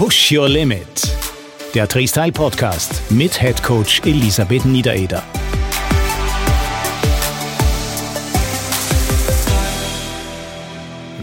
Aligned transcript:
Push 0.00 0.32
Your 0.32 0.48
Limit. 0.48 1.14
Der 1.74 1.86
Freestyle 1.86 2.32
Podcast 2.32 3.02
mit 3.10 3.38
Head 3.38 3.62
Coach 3.62 4.00
Elisabeth 4.06 4.64
Niedereder. 4.64 5.22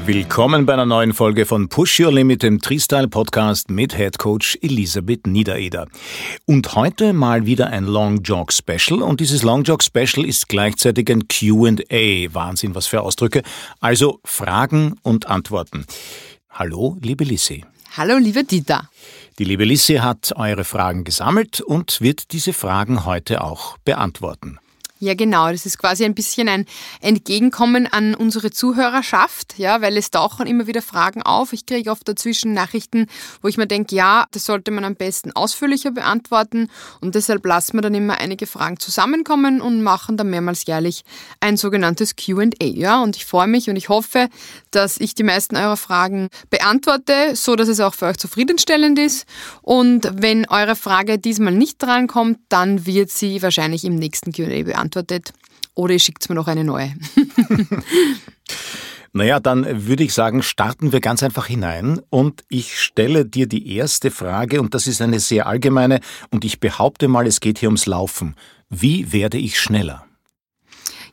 Willkommen 0.05 0.67
bei 0.67 0.73
einer 0.73 0.85
neuen 0.85 1.13
Folge 1.13 1.47
von 1.47 1.69
Push 1.69 2.01
Your 2.01 2.11
Limit, 2.11 2.43
dem 2.43 2.61
Freestyle 2.61 3.07
Podcast 3.07 3.71
mit 3.71 3.97
Head 3.97 4.19
Coach 4.19 4.59
Elisabeth 4.61 5.25
Niedereder. 5.25 5.87
Und 6.45 6.75
heute 6.75 7.13
mal 7.13 7.47
wieder 7.47 7.71
ein 7.71 7.85
Long 7.85 8.21
Jog 8.21 8.53
Special 8.53 9.01
und 9.01 9.21
dieses 9.21 9.41
Long 9.41 9.63
Jog 9.63 9.81
Special 9.81 10.23
ist 10.23 10.49
gleichzeitig 10.49 11.09
ein 11.09 11.27
Q&A. 11.27 12.31
Wahnsinn, 12.31 12.75
was 12.75 12.85
für 12.85 13.01
Ausdrücke. 13.01 13.41
Also 13.79 14.19
Fragen 14.23 14.97
und 15.01 15.25
Antworten. 15.25 15.87
Hallo, 16.51 16.95
liebe 17.01 17.23
Lissi. 17.23 17.65
Hallo, 17.95 18.17
liebe 18.17 18.43
Dieter. 18.43 18.89
Die 19.39 19.43
liebe 19.43 19.63
Lissi 19.63 19.95
hat 19.95 20.33
eure 20.35 20.63
Fragen 20.63 21.03
gesammelt 21.03 21.61
und 21.61 22.01
wird 22.01 22.31
diese 22.31 22.53
Fragen 22.53 23.05
heute 23.05 23.43
auch 23.43 23.77
beantworten. 23.79 24.59
Ja, 24.99 25.13
genau. 25.13 25.51
Das 25.51 25.67
ist 25.67 25.77
quasi 25.77 26.05
ein 26.05 26.15
bisschen 26.15 26.49
ein 26.49 26.65
Entgegenkommen 27.01 27.85
an 27.85 28.15
unsere 28.15 28.49
Zuhörerschaft, 28.49 29.53
ja, 29.57 29.79
weil 29.81 29.95
es 29.95 30.09
tauchen 30.09 30.47
immer 30.47 30.65
wieder 30.65 30.81
Fragen 30.81 31.21
auf. 31.21 31.53
Ich 31.53 31.67
kriege 31.67 31.91
oft 31.91 32.07
dazwischen 32.07 32.53
Nachrichten, 32.53 33.05
wo 33.43 33.47
ich 33.47 33.57
mir 33.57 33.67
denke, 33.67 33.95
ja, 33.95 34.25
das 34.31 34.45
sollte 34.45 34.71
man 34.71 34.83
am 34.83 34.95
besten 34.95 35.31
ausführlicher 35.33 35.91
beantworten 35.91 36.71
und 36.99 37.13
deshalb 37.13 37.45
lassen 37.45 37.77
wir 37.77 37.81
dann 37.81 37.93
immer 37.93 38.17
einige 38.17 38.47
Fragen 38.47 38.79
zusammenkommen 38.79 39.61
und 39.61 39.83
machen 39.83 40.17
dann 40.17 40.31
mehrmals 40.31 40.65
jährlich 40.65 41.03
ein 41.41 41.57
sogenanntes 41.57 42.15
Q&A, 42.15 42.47
ja, 42.63 42.99
und 43.03 43.17
ich 43.17 43.25
freue 43.25 43.47
mich 43.47 43.69
und 43.69 43.75
ich 43.75 43.89
hoffe, 43.89 44.29
dass 44.71 44.99
ich 44.99 45.13
die 45.13 45.23
meisten 45.23 45.57
eurer 45.57 45.77
Fragen 45.77 46.29
beantworte, 46.49 47.35
so 47.35 47.55
dass 47.55 47.67
es 47.67 47.79
auch 47.81 47.93
für 47.93 48.07
euch 48.07 48.17
zufriedenstellend 48.17 48.97
ist 48.97 49.27
und 49.61 50.09
wenn 50.11 50.49
eure 50.49 50.75
Frage 50.75 51.19
diesmal 51.19 51.53
nicht 51.53 51.83
drankommt, 51.83 52.39
dann 52.49 52.87
wird 52.87 53.11
sie 53.11 53.43
wahrscheinlich 53.43 53.85
im 53.85 53.95
nächsten 53.95 54.31
Q&A 54.31 54.63
beantwortet 54.63 54.86
beantwortet. 54.87 55.33
Oder 55.75 55.93
ihr 55.93 55.99
schickt 55.99 56.27
mir 56.29 56.35
noch 56.35 56.47
eine 56.47 56.63
neue. 56.63 56.93
Naja, 59.13 59.39
dann 59.39 59.87
würde 59.87 60.03
ich 60.03 60.13
sagen, 60.13 60.43
starten 60.43 60.91
wir 60.91 60.99
ganz 60.99 61.23
einfach 61.23 61.47
hinein 61.47 62.01
und 62.11 62.43
ich 62.49 62.79
stelle 62.79 63.25
dir 63.25 63.47
die 63.47 63.75
erste 63.75 64.11
Frage 64.11 64.61
und 64.61 64.75
das 64.75 64.85
ist 64.85 65.01
eine 65.01 65.19
sehr 65.19 65.47
allgemeine 65.47 66.01
und 66.29 66.45
ich 66.45 66.59
behaupte 66.59 67.07
mal, 67.07 67.25
es 67.25 67.39
geht 67.39 67.57
hier 67.57 67.69
ums 67.69 67.87
Laufen. 67.87 68.35
Wie 68.69 69.11
werde 69.13 69.39
ich 69.39 69.59
schneller? 69.59 70.06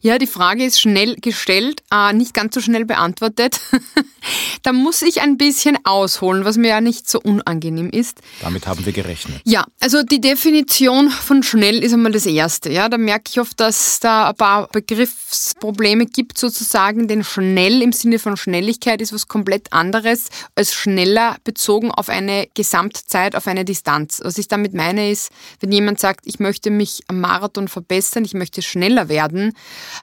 Ja, 0.05 0.19
die 0.19 0.27
Frage 0.27 0.67
ist 0.67 0.83
schnell 0.83 1.17
gestellt, 1.17 1.83
äh, 1.91 2.13
nicht 2.13 2.35
ganz 2.35 2.55
so 2.55 2.61
schnell 2.61 2.85
beantwortet. 2.85 3.59
da 4.63 4.75
muss 4.75 5.01
ich 5.01 5.23
ein 5.23 5.39
bisschen 5.39 5.79
ausholen, 5.85 6.45
was 6.45 6.59
mir 6.59 6.69
ja 6.69 6.83
nicht 6.83 7.09
so 7.09 7.19
unangenehm 7.23 7.89
ist. 7.89 8.21
Damit 8.43 8.67
haben 8.67 8.85
wir 8.85 8.93
gerechnet. 8.93 9.41
Ja, 9.45 9.65
also 9.81 10.03
die 10.03 10.21
Definition 10.21 11.09
von 11.09 11.43
schnell 11.43 11.83
ist 11.83 11.95
einmal 11.95 12.13
das 12.13 12.27
Erste. 12.27 12.71
Ja, 12.71 12.91
da 12.91 12.99
merke 12.99 13.31
ich 13.31 13.41
oft, 13.41 13.59
dass 13.59 13.99
da 13.99 14.29
ein 14.29 14.37
paar 14.37 14.69
Begriffsprobleme 14.69 16.05
gibt 16.05 16.37
sozusagen, 16.37 17.09
denn 17.09 17.25
schnell 17.25 17.81
im 17.81 17.93
Sinne 17.93 18.19
von 18.19 18.37
Schnelligkeit 18.37 19.01
ist 19.01 19.15
was 19.15 19.27
komplett 19.27 19.73
anderes 19.73 20.27
als 20.55 20.75
schneller 20.75 21.37
bezogen 21.45 21.91
auf 21.91 22.11
eine 22.11 22.47
Gesamtzeit, 22.53 23.35
auf 23.35 23.47
eine 23.47 23.65
Distanz. 23.65 24.21
Was 24.23 24.37
ich 24.37 24.49
damit 24.49 24.75
meine 24.75 25.11
ist, 25.11 25.31
wenn 25.61 25.73
jemand 25.73 25.99
sagt, 25.99 26.27
ich 26.27 26.41
möchte 26.41 26.69
mich 26.69 27.01
am 27.07 27.21
Marathon 27.21 27.69
verbessern, 27.69 28.27
ich 28.27 28.35
möchte 28.35 28.61
schneller 28.61 29.09
werden, 29.09 29.55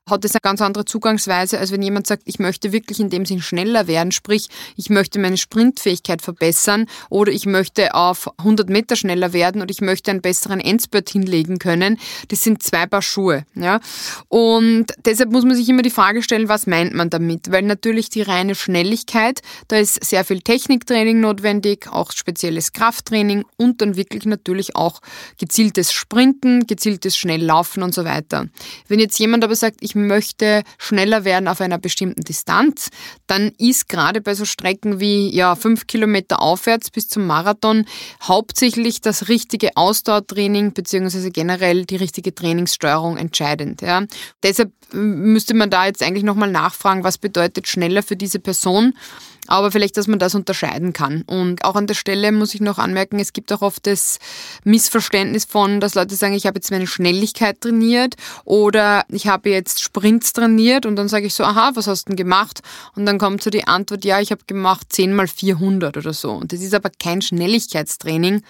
hat 0.09 0.25
es 0.25 0.33
eine 0.33 0.41
ganz 0.41 0.61
andere 0.61 0.85
Zugangsweise, 0.85 1.59
als 1.59 1.71
wenn 1.71 1.81
jemand 1.81 2.07
sagt, 2.07 2.23
ich 2.25 2.39
möchte 2.39 2.71
wirklich 2.71 2.99
in 2.99 3.09
dem 3.09 3.25
Sinn 3.25 3.41
schneller 3.41 3.87
werden, 3.87 4.11
sprich, 4.11 4.47
ich 4.75 4.89
möchte 4.89 5.19
meine 5.19 5.37
Sprintfähigkeit 5.37 6.21
verbessern 6.21 6.85
oder 7.09 7.31
ich 7.31 7.45
möchte 7.45 7.93
auf 7.95 8.29
100 8.39 8.69
Meter 8.69 8.95
schneller 8.95 9.33
werden 9.33 9.61
und 9.61 9.71
ich 9.71 9.81
möchte 9.81 10.11
einen 10.11 10.21
besseren 10.21 10.59
Endspurt 10.59 11.09
hinlegen 11.09 11.59
können. 11.59 11.99
Das 12.29 12.41
sind 12.41 12.63
zwei 12.63 12.85
Paar 12.85 13.01
Schuhe. 13.01 13.45
Ja? 13.55 13.79
Und 14.27 14.87
deshalb 15.05 15.31
muss 15.31 15.45
man 15.45 15.55
sich 15.55 15.67
immer 15.69 15.81
die 15.81 15.89
Frage 15.89 16.21
stellen, 16.23 16.49
was 16.49 16.67
meint 16.67 16.93
man 16.93 17.09
damit? 17.09 17.51
Weil 17.51 17.63
natürlich 17.63 18.09
die 18.09 18.21
reine 18.21 18.55
Schnelligkeit, 18.55 19.41
da 19.67 19.77
ist 19.77 20.03
sehr 20.03 20.25
viel 20.25 20.41
Techniktraining 20.41 21.19
notwendig, 21.19 21.87
auch 21.91 22.11
spezielles 22.11 22.73
Krafttraining 22.73 23.45
und 23.57 23.81
dann 23.81 23.95
wirklich 23.95 24.25
natürlich 24.25 24.75
auch 24.75 25.01
gezieltes 25.37 25.91
Sprinten, 25.93 26.67
gezieltes 26.67 27.17
Schnelllaufen 27.17 27.83
und 27.83 27.93
so 27.93 28.05
weiter. 28.05 28.47
Wenn 28.87 28.99
jetzt 28.99 29.19
jemand 29.19 29.43
aber 29.43 29.55
sagt, 29.55 29.80
ich 29.81 29.95
möchte 29.95 30.63
schneller 30.77 31.25
werden 31.25 31.47
auf 31.47 31.59
einer 31.59 31.77
bestimmten 31.77 32.21
Distanz, 32.21 32.89
dann 33.27 33.51
ist 33.57 33.89
gerade 33.89 34.21
bei 34.21 34.33
so 34.35 34.45
Strecken 34.45 34.99
wie 34.99 35.29
ja, 35.35 35.55
fünf 35.55 35.87
Kilometer 35.87 36.41
aufwärts 36.41 36.89
bis 36.89 37.09
zum 37.09 37.25
Marathon 37.25 37.85
hauptsächlich 38.21 39.01
das 39.01 39.27
richtige 39.27 39.75
Ausdauertraining 39.75 40.71
bzw. 40.71 41.31
generell 41.31 41.85
die 41.85 41.97
richtige 41.97 42.33
Trainingssteuerung 42.33 43.17
entscheidend. 43.17 43.81
Ja. 43.81 44.03
Deshalb 44.43 44.71
müsste 44.93 45.53
man 45.53 45.69
da 45.69 45.85
jetzt 45.85 46.03
eigentlich 46.03 46.23
nochmal 46.23 46.51
nachfragen, 46.51 47.03
was 47.03 47.17
bedeutet 47.17 47.67
schneller 47.67 48.03
für 48.03 48.15
diese 48.15 48.39
Person 48.39 48.93
aber 49.47 49.71
vielleicht, 49.71 49.97
dass 49.97 50.07
man 50.07 50.19
das 50.19 50.35
unterscheiden 50.35 50.93
kann. 50.93 51.23
Und 51.23 51.63
auch 51.65 51.75
an 51.75 51.87
der 51.87 51.93
Stelle 51.93 52.31
muss 52.31 52.53
ich 52.53 52.61
noch 52.61 52.77
anmerken, 52.77 53.19
es 53.19 53.33
gibt 53.33 53.51
auch 53.51 53.61
oft 53.61 53.85
das 53.87 54.19
Missverständnis 54.63 55.45
von, 55.45 55.79
dass 55.79 55.95
Leute 55.95 56.15
sagen, 56.15 56.33
ich 56.33 56.45
habe 56.45 56.57
jetzt 56.57 56.71
meine 56.71 56.87
Schnelligkeit 56.87 57.59
trainiert 57.61 58.15
oder 58.45 59.03
ich 59.09 59.27
habe 59.27 59.49
jetzt 59.49 59.81
Sprints 59.81 60.33
trainiert 60.33 60.85
und 60.85 60.95
dann 60.95 61.07
sage 61.07 61.25
ich 61.25 61.33
so, 61.33 61.43
aha, 61.43 61.71
was 61.73 61.87
hast 61.87 62.05
du 62.05 62.09
denn 62.09 62.17
gemacht? 62.17 62.61
Und 62.95 63.05
dann 63.05 63.17
kommt 63.17 63.43
so 63.43 63.49
die 63.49 63.67
Antwort, 63.67 64.05
ja, 64.05 64.19
ich 64.19 64.31
habe 64.31 64.41
gemacht 64.45 64.87
10 64.89 65.13
mal 65.13 65.27
400 65.27 65.97
oder 65.97 66.13
so. 66.13 66.31
Und 66.31 66.53
das 66.53 66.61
ist 66.61 66.73
aber 66.73 66.89
kein 66.99 67.21
Schnelligkeitstraining, 67.21 68.43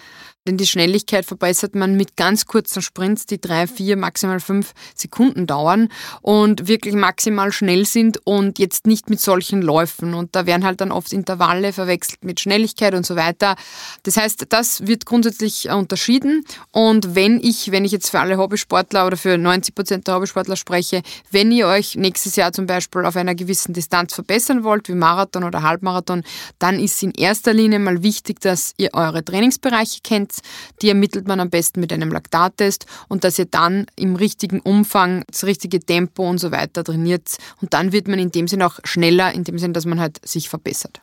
denn 0.46 0.56
die 0.56 0.66
Schnelligkeit 0.66 1.24
verbessert 1.24 1.76
man 1.76 1.96
mit 1.96 2.16
ganz 2.16 2.46
kurzen 2.46 2.82
Sprints, 2.82 3.26
die 3.26 3.40
drei, 3.40 3.68
vier, 3.68 3.96
maximal 3.96 4.40
fünf 4.40 4.72
Sekunden 4.94 5.46
dauern 5.46 5.88
und 6.20 6.66
wirklich 6.66 6.94
maximal 6.94 7.52
schnell 7.52 7.86
sind 7.86 8.18
und 8.24 8.58
jetzt 8.58 8.86
nicht 8.86 9.08
mit 9.08 9.20
solchen 9.20 9.62
Läufen. 9.62 10.14
Und 10.14 10.34
da 10.34 10.44
werden 10.46 10.64
halt 10.64 10.80
dann 10.80 10.90
oft 10.90 11.12
Intervalle 11.12 11.72
verwechselt 11.72 12.24
mit 12.24 12.40
Schnelligkeit 12.40 12.94
und 12.94 13.06
so 13.06 13.14
weiter. 13.14 13.54
Das 14.02 14.16
heißt, 14.16 14.46
das 14.48 14.86
wird 14.86 15.06
grundsätzlich 15.06 15.70
unterschieden. 15.70 16.44
Und 16.72 17.14
wenn 17.14 17.38
ich, 17.40 17.70
wenn 17.70 17.84
ich 17.84 17.92
jetzt 17.92 18.10
für 18.10 18.18
alle 18.18 18.36
Hobbysportler 18.36 19.06
oder 19.06 19.16
für 19.16 19.38
90 19.38 19.74
Prozent 19.76 20.08
der 20.08 20.16
Hobbysportler 20.16 20.56
spreche, 20.56 21.02
wenn 21.30 21.52
ihr 21.52 21.68
euch 21.68 21.94
nächstes 21.94 22.34
Jahr 22.34 22.52
zum 22.52 22.66
Beispiel 22.66 23.04
auf 23.04 23.14
einer 23.14 23.36
gewissen 23.36 23.74
Distanz 23.74 24.14
verbessern 24.14 24.64
wollt, 24.64 24.88
wie 24.88 24.94
Marathon 24.94 25.44
oder 25.44 25.62
Halbmarathon, 25.62 26.24
dann 26.58 26.80
ist 26.80 27.00
in 27.02 27.12
erster 27.12 27.54
Linie 27.54 27.78
mal 27.78 28.02
wichtig, 28.02 28.40
dass 28.40 28.74
ihr 28.76 28.90
eure 28.92 29.24
Trainingsbereiche 29.24 30.00
kennt 30.02 30.31
die 30.80 30.88
ermittelt 30.88 31.26
man 31.28 31.40
am 31.40 31.50
besten 31.50 31.80
mit 31.80 31.92
einem 31.92 32.10
Laktattest 32.10 32.86
und 33.08 33.24
dass 33.24 33.38
ihr 33.38 33.46
dann 33.46 33.86
im 33.96 34.16
richtigen 34.16 34.60
Umfang 34.60 35.24
das 35.30 35.44
richtige 35.44 35.80
Tempo 35.80 36.28
und 36.28 36.38
so 36.38 36.50
weiter 36.52 36.84
trainiert. 36.84 37.36
Und 37.60 37.74
dann 37.74 37.92
wird 37.92 38.08
man 38.08 38.18
in 38.18 38.30
dem 38.30 38.48
Sinn 38.48 38.62
auch 38.62 38.78
schneller, 38.84 39.32
in 39.32 39.44
dem 39.44 39.58
Sinn, 39.58 39.72
dass 39.72 39.86
man 39.86 40.00
halt 40.00 40.20
sich 40.26 40.48
verbessert. 40.48 41.00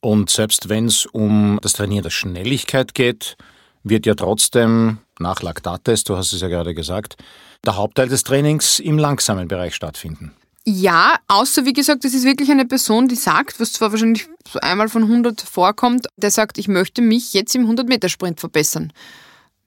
Und 0.00 0.30
selbst 0.30 0.68
wenn 0.68 0.86
es 0.86 1.06
um 1.06 1.58
das 1.62 1.72
Trainieren 1.72 2.04
der 2.04 2.10
Schnelligkeit 2.10 2.94
geht, 2.94 3.36
wird 3.82 4.06
ja 4.06 4.14
trotzdem 4.14 4.98
nach 5.18 5.42
Laktattest, 5.42 6.08
du 6.08 6.16
hast 6.16 6.32
es 6.32 6.40
ja 6.40 6.48
gerade 6.48 6.74
gesagt, 6.74 7.16
der 7.64 7.76
Hauptteil 7.76 8.08
des 8.08 8.22
Trainings 8.22 8.78
im 8.78 8.98
langsamen 8.98 9.48
Bereich 9.48 9.74
stattfinden. 9.74 10.32
Ja, 10.64 11.18
außer 11.28 11.64
wie 11.64 11.72
gesagt, 11.72 12.04
es 12.04 12.14
ist 12.14 12.24
wirklich 12.24 12.50
eine 12.50 12.66
Person, 12.66 13.08
die 13.08 13.14
sagt, 13.14 13.58
was 13.58 13.72
zwar 13.72 13.90
wahrscheinlich 13.90 14.28
so 14.50 14.60
einmal 14.60 14.88
von 14.88 15.04
100 15.04 15.40
vorkommt, 15.40 16.06
der 16.16 16.30
sagt, 16.30 16.58
ich 16.58 16.68
möchte 16.68 17.00
mich 17.00 17.32
jetzt 17.32 17.54
im 17.54 17.66
100-Meter-Sprint 17.66 18.40
verbessern. 18.40 18.92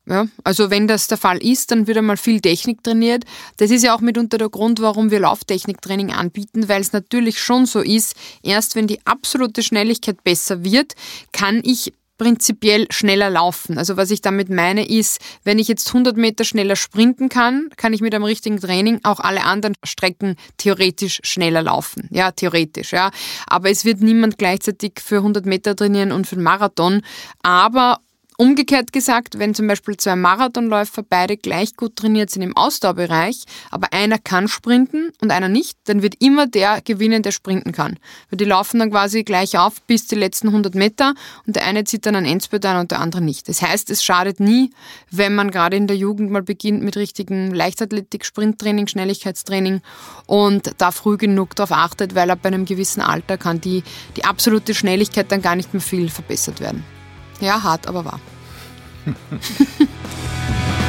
Ja, 0.08 0.28
also 0.44 0.72
wenn 0.72 0.88
das 0.88 1.08
der 1.08 1.18
Fall 1.18 1.38
ist, 1.38 1.70
dann 1.70 1.86
wird 1.86 2.00
einmal 2.00 2.18
viel 2.18 2.42
Technik 2.42 2.84
trainiert. 2.84 3.24
Das 3.58 3.70
ist 3.70 3.84
ja 3.84 3.96
auch 3.96 4.02
mitunter 4.02 4.40
der 4.40 4.50
Grund, 4.50 4.82
warum 4.82 5.12
wir 5.12 5.20
Lauftechniktraining 5.20 6.12
anbieten, 6.12 6.68
weil 6.68 6.82
es 6.82 6.92
natürlich 6.92 7.40
schon 7.40 7.68
so 7.68 7.82
ist, 7.82 8.16
erst 8.42 8.76
wenn 8.76 8.88
die 8.88 9.00
absolute 9.06 9.62
Schnelligkeit 9.62 10.24
besser 10.24 10.64
wird, 10.64 10.96
kann 11.32 11.62
ich 11.64 11.94
prinzipiell 12.22 12.86
schneller 12.92 13.32
laufen. 13.32 13.80
Also 13.80 13.98
was 13.98 14.12
ich 14.12 14.22
damit 14.22 14.48
meine 14.52 14.88
ist, 14.88 15.20
wenn 15.44 15.58
ich 15.58 15.68
jetzt 15.68 15.88
100 15.88 16.18
Meter 16.18 16.44
schneller 16.44 16.76
sprinten 16.76 17.30
kann, 17.30 17.70
kann 17.78 17.94
ich 17.94 18.02
mit 18.02 18.14
einem 18.14 18.26
richtigen 18.26 18.60
Training 18.60 19.00
auch 19.02 19.20
alle 19.20 19.44
anderen 19.44 19.76
Strecken 19.84 20.36
theoretisch 20.58 21.20
schneller 21.24 21.64
laufen. 21.64 22.08
Ja, 22.12 22.30
theoretisch, 22.30 22.92
ja. 22.92 23.10
Aber 23.48 23.72
es 23.72 23.86
wird 23.86 24.02
niemand 24.02 24.38
gleichzeitig 24.38 25.00
für 25.04 25.18
100 25.18 25.48
Meter 25.48 25.76
trainieren 25.76 26.12
und 26.12 26.28
für 26.28 26.36
einen 26.36 26.44
Marathon. 26.44 27.02
Aber 27.42 27.98
Umgekehrt 28.42 28.92
gesagt, 28.92 29.38
wenn 29.38 29.54
zum 29.54 29.68
Beispiel 29.68 29.98
zwei 29.98 30.16
Marathonläufer 30.16 31.04
beide 31.08 31.38
gleich 31.38 31.76
gut 31.76 31.96
trainiert 31.96 32.32
sind 32.32 32.42
im 32.42 32.58
Ausdauerbereich, 32.58 33.44
aber 33.70 33.94
einer 33.94 34.18
kann 34.18 34.48
sprinten 34.48 35.12
und 35.22 35.30
einer 35.30 35.48
nicht, 35.48 35.78
dann 35.84 36.02
wird 36.02 36.16
immer 36.20 36.48
der 36.48 36.82
gewinnen, 36.82 37.22
der 37.22 37.34
sprinten 37.34 37.72
kann. 37.72 38.00
Weil 38.32 38.38
die 38.38 38.46
laufen 38.46 38.80
dann 38.80 38.90
quasi 38.90 39.24
gleich 39.24 39.60
auf 39.60 39.80
bis 39.84 40.08
die 40.08 40.16
letzten 40.16 40.48
100 40.48 40.74
Meter 40.74 41.14
und 41.46 41.56
der 41.56 41.68
eine 41.68 41.84
zieht 41.84 42.08
dann 42.08 42.16
einen 42.16 42.26
Endspurt 42.26 42.66
an 42.66 42.80
und 42.80 42.90
der 42.90 43.00
andere 43.00 43.22
nicht. 43.22 43.48
Das 43.48 43.62
heißt, 43.62 43.92
es 43.92 44.04
schadet 44.04 44.40
nie, 44.40 44.72
wenn 45.12 45.36
man 45.36 45.52
gerade 45.52 45.78
in 45.78 45.86
der 45.86 45.98
Jugend 45.98 46.32
mal 46.32 46.42
beginnt 46.42 46.82
mit 46.82 46.98
richtigen 46.98 47.52
Leichtathletik, 47.52 48.26
Sprinttraining, 48.26 48.88
Schnelligkeitstraining 48.88 49.82
und 50.26 50.72
da 50.80 50.90
früh 50.90 51.18
genug 51.18 51.56
darauf 51.56 51.74
achtet, 51.74 52.16
weil 52.16 52.32
ab 52.32 52.44
einem 52.44 52.66
gewissen 52.66 53.02
Alter 53.02 53.38
kann 53.38 53.62
die, 53.62 53.84
die 54.16 54.26
absolute 54.26 54.74
Schnelligkeit 54.74 55.32
dann 55.32 55.44
gar 55.44 55.56
nicht 55.56 55.76
mehr 55.76 55.82
viel 55.82 56.10
verbessert 56.10 56.60
werden. 56.60 56.84
Ja, 57.42 57.62
hart, 57.62 57.88
aber 57.88 58.06
wahr. 58.06 58.20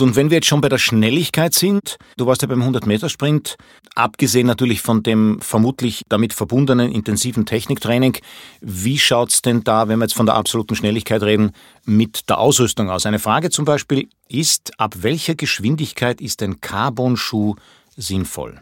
Gut, 0.00 0.08
und 0.08 0.16
wenn 0.16 0.30
wir 0.30 0.38
jetzt 0.38 0.46
schon 0.46 0.62
bei 0.62 0.70
der 0.70 0.78
Schnelligkeit 0.78 1.52
sind, 1.52 1.98
du 2.16 2.24
warst 2.24 2.40
ja 2.40 2.48
beim 2.48 2.62
100-Meter-Sprint, 2.62 3.56
abgesehen 3.94 4.46
natürlich 4.46 4.80
von 4.80 5.02
dem 5.02 5.42
vermutlich 5.42 6.04
damit 6.08 6.32
verbundenen 6.32 6.90
intensiven 6.90 7.44
Techniktraining, 7.44 8.16
wie 8.62 8.98
schaut's 8.98 9.42
denn 9.42 9.62
da, 9.62 9.88
wenn 9.88 9.98
wir 9.98 10.06
jetzt 10.06 10.14
von 10.14 10.24
der 10.24 10.36
absoluten 10.36 10.74
Schnelligkeit 10.74 11.22
reden, 11.22 11.52
mit 11.84 12.30
der 12.30 12.38
Ausrüstung 12.38 12.88
aus? 12.88 13.04
Eine 13.04 13.18
Frage 13.18 13.50
zum 13.50 13.66
Beispiel 13.66 14.08
ist, 14.26 14.72
ab 14.80 14.94
welcher 15.00 15.34
Geschwindigkeit 15.34 16.22
ist 16.22 16.42
ein 16.42 16.62
Carbon-Schuh 16.62 17.56
sinnvoll? 17.94 18.58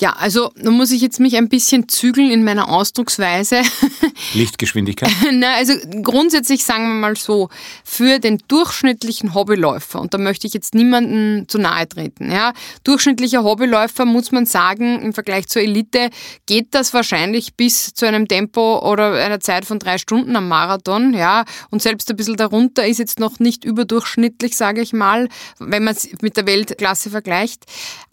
Ja, 0.00 0.14
also 0.18 0.50
da 0.56 0.70
muss 0.70 0.92
ich 0.92 1.02
jetzt 1.02 1.20
mich 1.20 1.36
ein 1.36 1.50
bisschen 1.50 1.86
zügeln 1.86 2.30
in 2.30 2.42
meiner 2.42 2.70
Ausdrucksweise. 2.70 3.60
Lichtgeschwindigkeit? 4.32 5.10
Na, 5.32 5.56
also 5.56 5.74
grundsätzlich 6.02 6.64
sagen 6.64 6.88
wir 6.88 6.94
mal 6.94 7.16
so, 7.16 7.50
für 7.84 8.18
den 8.18 8.42
durchschnittlichen 8.48 9.34
Hobbyläufer, 9.34 10.00
und 10.00 10.14
da 10.14 10.18
möchte 10.18 10.46
ich 10.46 10.54
jetzt 10.54 10.74
niemanden 10.74 11.46
zu 11.48 11.58
nahe 11.58 11.86
treten, 11.86 12.32
ja, 12.32 12.54
durchschnittlicher 12.82 13.44
Hobbyläufer 13.44 14.06
muss 14.06 14.32
man 14.32 14.46
sagen, 14.46 15.02
im 15.02 15.12
Vergleich 15.12 15.48
zur 15.48 15.60
Elite 15.60 16.08
geht 16.46 16.68
das 16.74 16.94
wahrscheinlich 16.94 17.56
bis 17.56 17.92
zu 17.92 18.06
einem 18.06 18.26
Tempo 18.26 18.78
oder 18.78 19.12
einer 19.12 19.40
Zeit 19.40 19.66
von 19.66 19.78
drei 19.78 19.98
Stunden 19.98 20.34
am 20.34 20.48
Marathon, 20.48 21.12
ja, 21.12 21.44
und 21.68 21.82
selbst 21.82 22.08
ein 22.10 22.16
bisschen 22.16 22.36
darunter 22.36 22.86
ist 22.86 22.98
jetzt 22.98 23.20
noch 23.20 23.38
nicht 23.38 23.66
überdurchschnittlich, 23.66 24.56
sage 24.56 24.80
ich 24.80 24.94
mal, 24.94 25.28
wenn 25.58 25.84
man 25.84 25.94
es 25.94 26.08
mit 26.22 26.38
der 26.38 26.46
Weltklasse 26.46 27.10
vergleicht. 27.10 27.66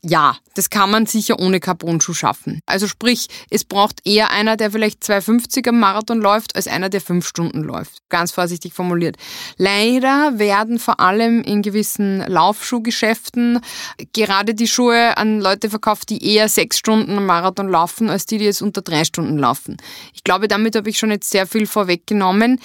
Ja, 0.03 0.37
das 0.55 0.69
kann 0.69 0.89
man 0.89 1.05
sicher 1.05 1.39
ohne 1.39 1.59
Carbon-Schuh 1.77 2.13
schaffen. 2.13 2.61
Also 2.65 2.87
sprich, 2.87 3.27
es 3.49 3.63
braucht 3.63 4.05
eher 4.05 4.31
einer, 4.31 4.57
der 4.57 4.71
vielleicht 4.71 5.03
2,50 5.03 5.69
am 5.69 5.79
Marathon 5.79 6.19
läuft, 6.19 6.55
als 6.55 6.67
einer, 6.67 6.89
der 6.89 7.01
fünf 7.01 7.27
Stunden 7.27 7.63
läuft. 7.63 7.99
Ganz 8.09 8.31
vorsichtig 8.31 8.73
formuliert. 8.73 9.17
Leider 9.57 10.39
werden 10.39 10.79
vor 10.79 10.99
allem 10.99 11.41
in 11.43 11.61
gewissen 11.61 12.19
Laufschuhgeschäften 12.27 13.59
gerade 14.13 14.53
die 14.53 14.67
Schuhe 14.67 15.17
an 15.17 15.39
Leute 15.39 15.69
verkauft, 15.69 16.09
die 16.09 16.23
eher 16.23 16.49
sechs 16.49 16.77
Stunden 16.77 17.17
am 17.17 17.25
Marathon 17.25 17.69
laufen, 17.69 18.09
als 18.09 18.25
die, 18.25 18.37
die 18.37 18.45
jetzt 18.45 18.61
unter 18.61 18.81
drei 18.81 19.03
Stunden 19.03 19.37
laufen. 19.37 19.77
Ich 20.13 20.23
glaube, 20.23 20.47
damit 20.47 20.75
habe 20.75 20.89
ich 20.89 20.97
schon 20.97 21.11
jetzt 21.11 21.29
sehr 21.29 21.47
viel 21.47 21.67
vorweggenommen. 21.67 22.59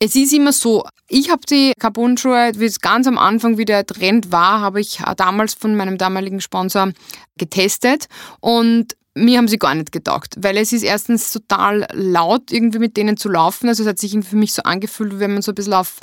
Es 0.00 0.14
ist 0.14 0.32
immer 0.32 0.52
so, 0.52 0.84
ich 1.08 1.30
habe 1.30 1.40
die 1.50 1.72
Carbon-Schuhe, 1.78 2.52
wie 2.56 2.66
es 2.66 2.80
ganz 2.80 3.08
am 3.08 3.18
Anfang, 3.18 3.58
wie 3.58 3.64
der 3.64 3.84
Trend 3.84 4.30
war, 4.30 4.60
habe 4.60 4.80
ich 4.80 5.00
damals 5.16 5.54
von 5.54 5.74
meinem 5.74 5.98
damaligen 5.98 6.40
Sponsor 6.40 6.92
getestet. 7.36 8.06
Und 8.40 8.96
mir 9.18 9.38
haben 9.38 9.48
sie 9.48 9.58
gar 9.58 9.74
nicht 9.74 9.92
getaugt, 9.92 10.36
weil 10.38 10.56
es 10.56 10.72
ist 10.72 10.82
erstens 10.82 11.32
total 11.32 11.86
laut, 11.92 12.50
irgendwie 12.50 12.78
mit 12.78 12.96
denen 12.96 13.16
zu 13.16 13.28
laufen. 13.28 13.68
Also 13.68 13.82
es 13.82 13.88
hat 13.88 13.98
sich 13.98 14.16
für 14.24 14.36
mich 14.36 14.52
so 14.52 14.62
angefühlt, 14.62 15.18
wenn 15.18 15.32
man 15.32 15.42
so 15.42 15.52
ein 15.52 15.54
bisschen 15.54 15.74
auf 15.74 15.96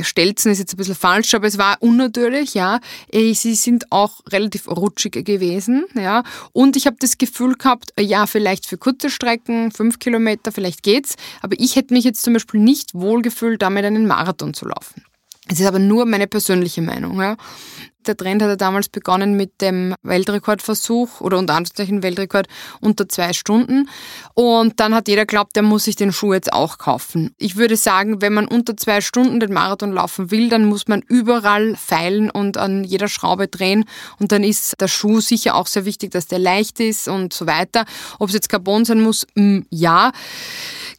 Stelzen 0.00 0.52
ist 0.52 0.58
jetzt 0.58 0.74
ein 0.74 0.76
bisschen 0.76 0.94
falsch, 0.94 1.34
aber 1.34 1.46
es 1.46 1.58
war 1.58 1.76
unnatürlich, 1.80 2.54
ja. 2.54 2.80
Sie 3.12 3.54
sind 3.54 3.90
auch 3.90 4.20
relativ 4.30 4.68
rutschig 4.68 5.24
gewesen, 5.24 5.84
ja. 5.94 6.22
Und 6.52 6.76
ich 6.76 6.86
habe 6.86 6.96
das 6.98 7.18
Gefühl 7.18 7.54
gehabt, 7.54 7.92
ja, 7.98 8.26
vielleicht 8.26 8.66
für 8.66 8.78
kurze 8.78 9.10
Strecken, 9.10 9.70
fünf 9.70 9.98
Kilometer, 9.98 10.52
vielleicht 10.52 10.82
geht's, 10.82 11.14
aber 11.40 11.56
ich 11.58 11.76
hätte 11.76 11.94
mich 11.94 12.04
jetzt 12.04 12.22
zum 12.22 12.34
Beispiel 12.34 12.60
nicht 12.60 12.94
wohlgefühlt, 12.94 13.62
damit 13.62 13.84
einen 13.84 14.06
Marathon 14.06 14.54
zu 14.54 14.66
laufen. 14.66 15.04
Es 15.50 15.60
ist 15.60 15.66
aber 15.66 15.78
nur 15.78 16.04
meine 16.04 16.26
persönliche 16.26 16.82
Meinung. 16.82 17.20
Ja. 17.20 17.36
Der 18.08 18.16
Trend 18.16 18.40
hat 18.40 18.48
ja 18.48 18.56
damals 18.56 18.88
begonnen 18.88 19.34
mit 19.36 19.60
dem 19.60 19.94
Weltrekordversuch 20.02 21.20
oder 21.20 21.36
unter 21.36 21.54
Anführungszeichen 21.54 22.02
Weltrekord 22.02 22.48
unter 22.80 23.06
zwei 23.06 23.34
Stunden. 23.34 23.88
Und 24.32 24.80
dann 24.80 24.94
hat 24.94 25.08
jeder 25.08 25.26
glaubt, 25.26 25.54
der 25.56 25.62
muss 25.62 25.84
sich 25.84 25.94
den 25.94 26.10
Schuh 26.10 26.32
jetzt 26.32 26.50
auch 26.50 26.78
kaufen. 26.78 27.34
Ich 27.36 27.56
würde 27.56 27.76
sagen, 27.76 28.22
wenn 28.22 28.32
man 28.32 28.48
unter 28.48 28.78
zwei 28.78 29.02
Stunden 29.02 29.40
den 29.40 29.52
Marathon 29.52 29.92
laufen 29.92 30.30
will, 30.30 30.48
dann 30.48 30.64
muss 30.64 30.88
man 30.88 31.02
überall 31.02 31.76
feilen 31.76 32.30
und 32.30 32.56
an 32.56 32.82
jeder 32.82 33.08
Schraube 33.08 33.46
drehen. 33.46 33.84
Und 34.18 34.32
dann 34.32 34.42
ist 34.42 34.80
der 34.80 34.88
Schuh 34.88 35.20
sicher 35.20 35.54
auch 35.54 35.66
sehr 35.66 35.84
wichtig, 35.84 36.12
dass 36.12 36.26
der 36.28 36.38
leicht 36.38 36.80
ist 36.80 37.08
und 37.08 37.34
so 37.34 37.46
weiter. 37.46 37.84
Ob 38.18 38.28
es 38.28 38.34
jetzt 38.34 38.48
Carbon 38.48 38.86
sein 38.86 39.02
muss, 39.02 39.26
ja. 39.68 40.12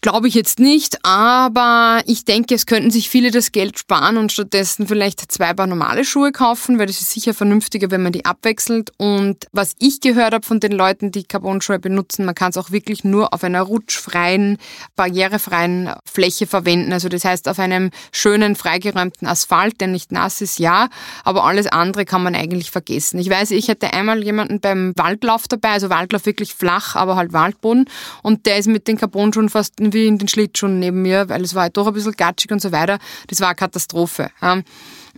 Glaube 0.01 0.27
ich 0.27 0.33
jetzt 0.35 0.59
nicht, 0.59 1.03
aber 1.03 2.01
ich 2.05 2.23
denke, 2.23 2.55
es 2.55 2.65
könnten 2.65 2.91
sich 2.91 3.09
viele 3.09 3.31
das 3.31 3.51
Geld 3.51 3.79
sparen 3.79 4.17
und 4.17 4.31
stattdessen 4.31 4.87
vielleicht 4.87 5.29
zwei 5.31 5.53
Paar 5.53 5.67
normale 5.67 6.05
Schuhe 6.05 6.31
kaufen, 6.31 6.79
weil 6.79 6.85
das 6.85 6.98
ist 7.01 7.11
sicher 7.11 7.33
vernünftiger, 7.33 7.91
wenn 7.91 8.01
man 8.01 8.11
die 8.11 8.25
abwechselt. 8.25 8.91
Und 8.97 9.47
was 9.51 9.75
ich 9.79 10.01
gehört 10.01 10.33
habe 10.33 10.45
von 10.45 10.59
den 10.59 10.71
Leuten, 10.71 11.11
die 11.11 11.23
Carbon-Schuhe 11.23 11.79
benutzen, 11.79 12.25
man 12.25 12.35
kann 12.35 12.51
es 12.51 12.57
auch 12.57 12.71
wirklich 12.71 13.03
nur 13.03 13.33
auf 13.33 13.43
einer 13.43 13.61
rutschfreien, 13.61 14.57
barrierefreien 14.95 15.91
Fläche 16.05 16.47
verwenden. 16.47 16.93
Also 16.93 17.09
das 17.09 17.25
heißt 17.25 17.47
auf 17.47 17.59
einem 17.59 17.91
schönen, 18.11 18.55
freigeräumten 18.55 19.27
Asphalt, 19.27 19.79
der 19.81 19.87
nicht 19.87 20.11
nass 20.11 20.41
ist, 20.41 20.59
ja, 20.59 20.89
aber 21.23 21.43
alles 21.43 21.67
andere 21.67 22.05
kann 22.05 22.23
man 22.23 22.35
eigentlich 22.35 22.71
vergessen. 22.71 23.19
Ich 23.19 23.29
weiß, 23.29 23.51
ich 23.51 23.69
hatte 23.69 23.93
einmal 23.93 24.23
jemanden 24.23 24.59
beim 24.59 24.93
Waldlauf 24.95 25.47
dabei, 25.47 25.69
also 25.69 25.89
Waldlauf 25.89 26.25
wirklich 26.25 26.53
flach, 26.53 26.95
aber 26.95 27.15
halt 27.15 27.33
Waldboden 27.33 27.85
und 28.23 28.45
der 28.45 28.57
ist 28.57 28.67
mit 28.67 28.87
den 28.87 28.97
Carbon-Schuhen 28.97 29.49
fast 29.49 29.73
wie 29.79 30.07
in 30.07 30.17
den 30.17 30.27
Schlittschuhen 30.27 30.79
neben 30.79 31.01
mir, 31.01 31.29
weil 31.29 31.41
es 31.43 31.55
war 31.55 31.63
halt 31.63 31.77
doch 31.77 31.87
ein 31.87 31.93
bisschen 31.93 32.13
gatschig 32.13 32.51
und 32.51 32.61
so 32.61 32.71
weiter. 32.71 32.99
Das 33.27 33.39
war 33.39 33.49
eine 33.49 33.55
Katastrophe. 33.55 34.29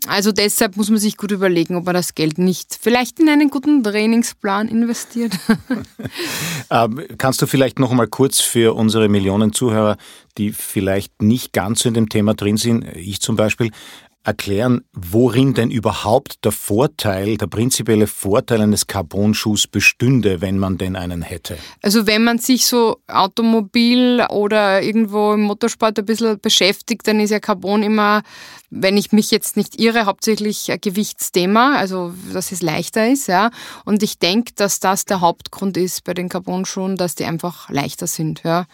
Also 0.07 0.31
deshalb 0.31 0.77
muss 0.77 0.89
man 0.89 0.97
sich 0.97 1.15
gut 1.15 1.31
überlegen, 1.31 1.75
ob 1.75 1.85
man 1.85 1.93
das 1.93 2.15
Geld 2.15 2.39
nicht 2.39 2.77
vielleicht 2.81 3.19
in 3.19 3.29
einen 3.29 3.49
guten 3.49 3.83
Trainingsplan 3.83 4.67
investiert. 4.67 5.33
Ähm, 6.69 7.01
kannst 7.17 7.41
du 7.41 7.47
vielleicht 7.47 7.79
noch 7.79 7.91
einmal 7.91 8.07
kurz 8.07 8.39
für 8.39 8.75
unsere 8.75 9.09
Millionen 9.09 9.51
Zuhörer, 9.51 9.97
die 10.37 10.53
vielleicht 10.53 11.21
nicht 11.21 11.51
ganz 11.51 11.81
so 11.81 11.89
in 11.89 11.93
dem 11.93 12.07
Thema 12.07 12.33
drin 12.33 12.55
sind, 12.55 12.85
ich 12.95 13.19
zum 13.19 13.35
Beispiel, 13.35 13.71
erklären, 14.23 14.83
worin 14.93 15.53
denn 15.53 15.71
überhaupt 15.71 16.45
der 16.45 16.51
Vorteil, 16.51 17.37
der 17.37 17.47
prinzipielle 17.47 18.07
Vorteil 18.07 18.61
eines 18.61 18.85
Carbon-Schuhs 18.85 19.67
bestünde, 19.67 20.41
wenn 20.41 20.59
man 20.59 20.77
denn 20.77 20.95
einen 20.95 21.23
hätte? 21.23 21.57
Also 21.81 22.05
wenn 22.05 22.23
man 22.23 22.37
sich 22.37 22.67
so 22.67 22.97
Automobil 23.07 24.25
oder 24.29 24.83
irgendwo 24.83 25.33
im 25.33 25.41
Motorsport 25.41 25.97
ein 25.97 26.05
bisschen 26.05 26.39
beschäftigt, 26.39 27.07
dann 27.07 27.19
ist 27.19 27.31
ja 27.31 27.39
Carbon 27.39 27.81
immer, 27.81 28.21
wenn 28.69 28.95
ich 28.95 29.11
mich 29.11 29.31
jetzt 29.31 29.57
nicht 29.57 29.79
irre, 29.79 30.05
hauptsächlich 30.05 30.71
ein 30.71 30.79
Gewichtsthema, 30.79 31.75
also 31.77 32.13
dass 32.31 32.51
es 32.51 32.61
leichter 32.61 33.09
ist, 33.09 33.27
ja. 33.27 33.49
Und 33.85 34.03
ich 34.03 34.19
denke, 34.19 34.53
dass 34.55 34.79
das 34.79 35.05
der 35.05 35.21
Hauptgrund 35.21 35.77
ist 35.77 36.03
bei 36.03 36.13
den 36.13 36.29
Carbon-Schuhen, 36.29 36.95
dass 36.95 37.15
die 37.15 37.25
einfach 37.25 37.69
leichter 37.69 38.07
sind, 38.07 38.43
ja. 38.43 38.65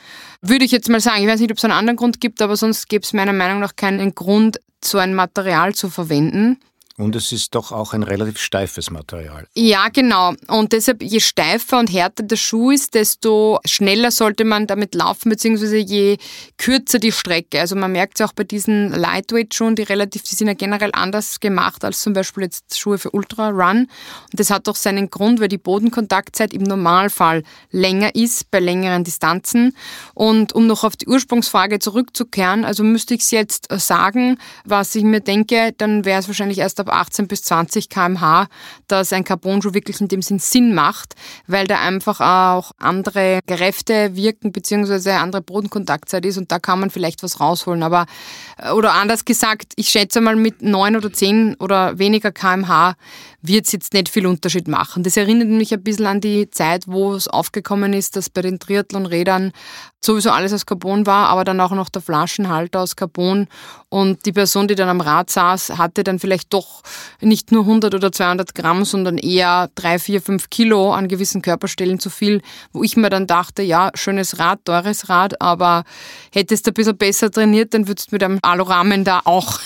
Würde 0.41 0.65
ich 0.65 0.71
jetzt 0.71 0.89
mal 0.89 0.99
sagen. 0.99 1.23
Ich 1.23 1.27
weiß 1.27 1.39
nicht, 1.39 1.51
ob 1.51 1.57
es 1.57 1.63
einen 1.63 1.73
anderen 1.73 1.97
Grund 1.97 2.19
gibt, 2.19 2.41
aber 2.41 2.57
sonst 2.57 2.89
gibt 2.89 3.05
es 3.05 3.13
meiner 3.13 3.33
Meinung 3.33 3.59
nach 3.59 3.75
keinen 3.75 4.13
Grund, 4.13 4.59
so 4.83 4.97
ein 4.97 5.13
Material 5.15 5.73
zu 5.73 5.89
verwenden. 5.89 6.59
Und 6.99 7.15
es 7.15 7.31
ist 7.31 7.53
doch 7.53 7.71
auch 7.71 7.93
ein 7.93 8.01
relativ 8.01 8.39
steifes 8.39 8.89
Material. 8.89 9.45
Ja, 9.53 9.89
genau. 9.89 10.33
Und 10.47 10.73
deshalb, 10.73 11.03
je 11.03 11.19
steifer 11.19 11.77
und 11.77 11.93
härter 11.93 12.23
der 12.23 12.37
Schuh 12.37 12.71
ist, 12.71 12.95
desto 12.95 13.59
schneller 13.65 14.09
sollte 14.09 14.43
man 14.43 14.65
damit 14.65 14.95
laufen, 14.95 15.29
beziehungsweise 15.29 15.77
je 15.77 16.17
kürzer 16.57 16.97
die 16.97 17.11
Strecke. 17.11 17.59
Also 17.59 17.75
man 17.75 17.91
merkt 17.91 18.19
es 18.19 18.27
auch 18.27 18.33
bei 18.33 18.43
diesen 18.43 18.89
Lightweight-Schuhen, 18.89 19.75
die 19.75 19.83
relativ, 19.83 20.23
die 20.23 20.33
sind 20.33 20.47
ja 20.47 20.55
generell 20.55 20.89
anders 20.93 21.39
gemacht 21.39 21.85
als 21.85 22.01
zum 22.01 22.13
Beispiel 22.13 22.45
jetzt 22.45 22.79
Schuhe 22.79 22.97
für 22.97 23.11
Ultra 23.11 23.49
Run. 23.49 23.81
Und 24.31 24.39
das 24.39 24.49
hat 24.49 24.67
doch 24.67 24.75
seinen 24.75 25.11
Grund, 25.11 25.39
weil 25.39 25.49
die 25.49 25.59
Bodenkontaktzeit 25.59 26.51
im 26.51 26.63
Normalfall 26.63 27.43
länger 27.69 28.15
ist 28.15 28.49
bei 28.49 28.59
längeren 28.59 29.03
Distanzen. 29.03 29.75
Und 30.15 30.53
um 30.53 30.65
noch 30.65 30.83
auf 30.83 30.95
die 30.95 31.07
Ursprungsfrage 31.07 31.77
zurückzukehren, 31.77 32.65
also 32.65 32.83
müsste 32.83 33.13
ich 33.13 33.21
es 33.21 33.29
jetzt 33.29 33.67
sagen, 33.71 34.39
was 34.65 34.95
ich 34.95 35.03
mir 35.03 35.21
denke, 35.21 35.75
dann 35.77 36.03
wäre 36.03 36.21
es 36.21 36.27
wahrscheinlich 36.27 36.57
erst 36.57 36.79
ab 36.79 36.86
ab 36.87 37.07
18 37.07 37.27
bis 37.27 37.43
20 37.43 37.89
km/h, 37.89 38.47
dass 38.87 39.13
ein 39.13 39.23
Carbon-Schuh 39.23 39.73
wirklich 39.73 40.01
in 40.01 40.07
dem 40.07 40.21
Sinn 40.21 40.39
Sinn 40.39 40.73
macht, 40.73 41.15
weil 41.47 41.67
da 41.67 41.79
einfach 41.79 42.21
auch 42.21 42.71
andere 42.77 43.39
Kräfte 43.47 44.15
wirken 44.15 44.51
beziehungsweise 44.51 45.13
andere 45.15 45.41
Bodenkontaktzeit 45.41 46.25
ist 46.25 46.37
und 46.37 46.51
da 46.51 46.59
kann 46.59 46.79
man 46.79 46.89
vielleicht 46.89 47.23
was 47.23 47.39
rausholen. 47.39 47.83
Aber 47.83 48.05
oder 48.73 48.93
anders 48.93 49.25
gesagt, 49.25 49.73
ich 49.75 49.89
schätze 49.89 50.21
mal 50.21 50.35
mit 50.35 50.61
9 50.61 50.95
oder 50.95 51.11
10 51.11 51.55
oder 51.59 51.97
weniger 51.99 52.31
km/h 52.31 52.95
wird 53.41 53.65
es 53.65 53.71
jetzt 53.71 53.93
nicht 53.93 54.09
viel 54.09 54.27
Unterschied 54.27 54.67
machen. 54.67 55.03
Das 55.03 55.17
erinnert 55.17 55.47
mich 55.47 55.73
ein 55.73 55.83
bisschen 55.83 56.07
an 56.07 56.21
die 56.21 56.49
Zeit, 56.49 56.87
wo 56.87 57.13
es 57.13 57.27
aufgekommen 57.27 57.93
ist, 57.93 58.15
dass 58.15 58.29
bei 58.29 58.41
den 58.41 58.59
Triathlon-Rädern 58.59 59.51
sowieso 59.99 60.29
alles 60.29 60.53
aus 60.53 60.65
Carbon 60.65 61.05
war, 61.05 61.27
aber 61.29 61.43
dann 61.43 61.59
auch 61.59 61.71
noch 61.71 61.89
der 61.89 62.01
Flaschenhalter 62.01 62.81
aus 62.81 62.95
Carbon. 62.95 63.47
Und 63.89 64.25
die 64.25 64.31
Person, 64.31 64.67
die 64.67 64.75
dann 64.75 64.89
am 64.89 65.01
Rad 65.01 65.29
saß, 65.29 65.77
hatte 65.77 66.03
dann 66.03 66.19
vielleicht 66.19 66.53
doch 66.53 66.83
nicht 67.21 67.51
nur 67.51 67.63
100 67.63 67.95
oder 67.95 68.11
200 68.11 68.53
Gramm, 68.53 68.85
sondern 68.85 69.17
eher 69.17 69.69
3, 69.75 69.99
4, 69.99 70.21
5 70.21 70.49
Kilo 70.49 70.93
an 70.93 71.07
gewissen 71.07 71.41
Körperstellen 71.41 71.99
zu 71.99 72.09
viel, 72.09 72.41
wo 72.73 72.83
ich 72.83 72.97
mir 72.97 73.09
dann 73.09 73.27
dachte, 73.27 73.63
ja, 73.63 73.91
schönes 73.95 74.39
Rad, 74.39 74.65
teures 74.65 75.09
Rad, 75.09 75.41
aber 75.41 75.83
hättest 76.31 76.67
du 76.67 76.71
ein 76.71 76.73
bisschen 76.73 76.97
besser 76.97 77.31
trainiert, 77.31 77.73
dann 77.73 77.87
würdest 77.87 78.11
du 78.11 78.15
mit 78.15 78.23
einem 78.23 78.39
Alurahmen 78.41 79.03
da 79.03 79.21
auch 79.23 79.59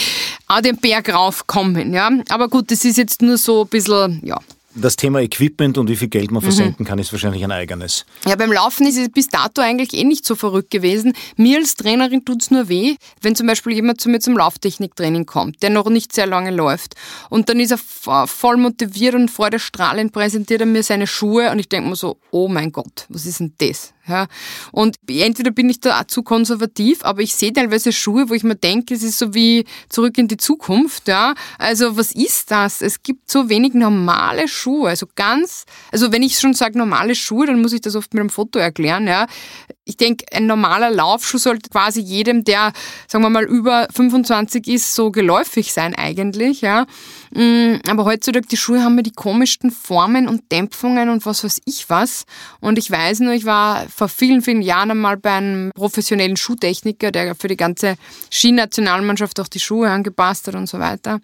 den 0.64 0.76
Berg 0.76 1.12
raufkommen. 1.12 1.92
Ja? 1.92 2.10
Aber 2.28 2.48
gut, 2.48 2.70
das 2.70 2.84
ist 2.84 2.98
jetzt 2.98 3.22
nur 3.22 3.38
so 3.38 3.62
ein 3.62 3.68
bisschen, 3.68 4.20
ja, 4.24 4.38
das 4.74 4.96
Thema 4.96 5.20
Equipment 5.20 5.78
und 5.78 5.88
wie 5.88 5.96
viel 5.96 6.08
Geld 6.08 6.30
man 6.30 6.42
versenden 6.42 6.76
mhm. 6.78 6.84
kann, 6.84 6.98
ist 6.98 7.12
wahrscheinlich 7.12 7.44
ein 7.44 7.52
eigenes. 7.52 8.06
Ja, 8.26 8.36
beim 8.36 8.52
Laufen 8.52 8.86
ist 8.86 8.98
es 8.98 9.08
bis 9.10 9.28
dato 9.28 9.60
eigentlich 9.60 9.92
eh 9.94 10.04
nicht 10.04 10.24
so 10.24 10.34
verrückt 10.34 10.70
gewesen. 10.70 11.12
Mir 11.36 11.58
als 11.58 11.74
Trainerin 11.74 12.24
tut 12.24 12.42
es 12.42 12.50
nur 12.50 12.68
weh, 12.68 12.96
wenn 13.20 13.36
zum 13.36 13.46
Beispiel 13.46 13.72
jemand 13.74 14.00
zu 14.00 14.08
mir 14.08 14.20
zum 14.20 14.36
Lauftechniktraining 14.36 15.26
kommt, 15.26 15.62
der 15.62 15.70
noch 15.70 15.88
nicht 15.88 16.12
sehr 16.12 16.26
lange 16.26 16.50
läuft. 16.50 16.94
Und 17.30 17.48
dann 17.48 17.60
ist 17.60 17.72
er 17.72 18.26
voll 18.26 18.56
motiviert 18.56 19.14
und 19.14 19.30
vor 19.30 19.50
der 19.50 19.58
strahlend 19.58 20.12
präsentiert 20.12 20.60
er 20.60 20.66
mir 20.66 20.82
seine 20.82 21.06
Schuhe 21.06 21.50
und 21.50 21.58
ich 21.58 21.68
denke 21.68 21.90
mir 21.90 21.96
so, 21.96 22.18
oh 22.30 22.48
mein 22.48 22.72
Gott, 22.72 23.06
was 23.08 23.26
ist 23.26 23.40
denn 23.40 23.52
das? 23.58 23.92
Ja, 24.08 24.26
und 24.72 24.96
entweder 25.08 25.52
bin 25.52 25.70
ich 25.70 25.78
da 25.78 26.08
zu 26.08 26.24
konservativ, 26.24 27.04
aber 27.04 27.20
ich 27.22 27.34
sehe 27.34 27.52
teilweise 27.52 27.92
Schuhe, 27.92 28.28
wo 28.28 28.34
ich 28.34 28.42
mir 28.42 28.56
denke, 28.56 28.94
es 28.94 29.04
ist 29.04 29.16
so 29.16 29.32
wie 29.32 29.64
zurück 29.88 30.18
in 30.18 30.26
die 30.26 30.36
Zukunft. 30.36 31.06
Ja, 31.06 31.34
also 31.56 31.96
was 31.96 32.10
ist 32.10 32.50
das? 32.50 32.82
Es 32.82 33.04
gibt 33.04 33.30
so 33.30 33.48
wenig 33.48 33.74
normale 33.74 34.48
Schuhe, 34.48 34.88
also 34.88 35.06
ganz, 35.14 35.66
also 35.92 36.10
wenn 36.10 36.24
ich 36.24 36.38
schon 36.40 36.52
sage 36.52 36.76
normale 36.76 37.14
Schuhe, 37.14 37.46
dann 37.46 37.62
muss 37.62 37.72
ich 37.72 37.80
das 37.80 37.94
oft 37.94 38.12
mit 38.12 38.20
einem 38.20 38.30
Foto 38.30 38.58
erklären. 38.58 39.06
Ja, 39.06 39.28
ich 39.84 39.96
denke, 39.96 40.24
ein 40.32 40.46
normaler 40.46 40.90
Laufschuh 40.90 41.38
sollte 41.38 41.68
quasi 41.68 42.00
jedem, 42.00 42.44
der, 42.44 42.72
sagen 43.08 43.24
wir 43.24 43.30
mal, 43.30 43.44
über 43.44 43.88
25 43.92 44.68
ist, 44.68 44.94
so 44.94 45.10
geläufig 45.10 45.72
sein 45.72 45.94
eigentlich. 45.96 46.60
Ja, 46.60 46.86
mm, 47.32 47.80
aber 47.88 48.04
heutzutage 48.04 48.46
die 48.46 48.56
Schuhe 48.56 48.82
haben 48.82 48.94
mir 48.94 49.02
die 49.02 49.12
komischsten 49.12 49.72
Formen 49.72 50.28
und 50.28 50.52
Dämpfungen 50.52 51.08
und 51.08 51.26
was 51.26 51.42
weiß 51.42 51.62
ich 51.64 51.90
was. 51.90 52.26
Und 52.60 52.78
ich 52.78 52.90
weiß 52.90 53.20
nur, 53.20 53.32
ich 53.32 53.44
war 53.44 53.88
vor 53.88 54.08
vielen, 54.08 54.42
vielen 54.42 54.62
Jahren 54.62 54.92
einmal 54.92 55.16
bei 55.16 55.32
einem 55.32 55.72
professionellen 55.74 56.36
Schuhtechniker, 56.36 57.10
der 57.10 57.34
für 57.34 57.48
die 57.48 57.56
ganze 57.56 57.96
Skinationalmannschaft 58.30 59.40
auch 59.40 59.48
die 59.48 59.60
Schuhe 59.60 59.90
angepasst 59.90 60.46
hat 60.46 60.54
und 60.54 60.68
so 60.68 60.78
weiter. 60.78 61.20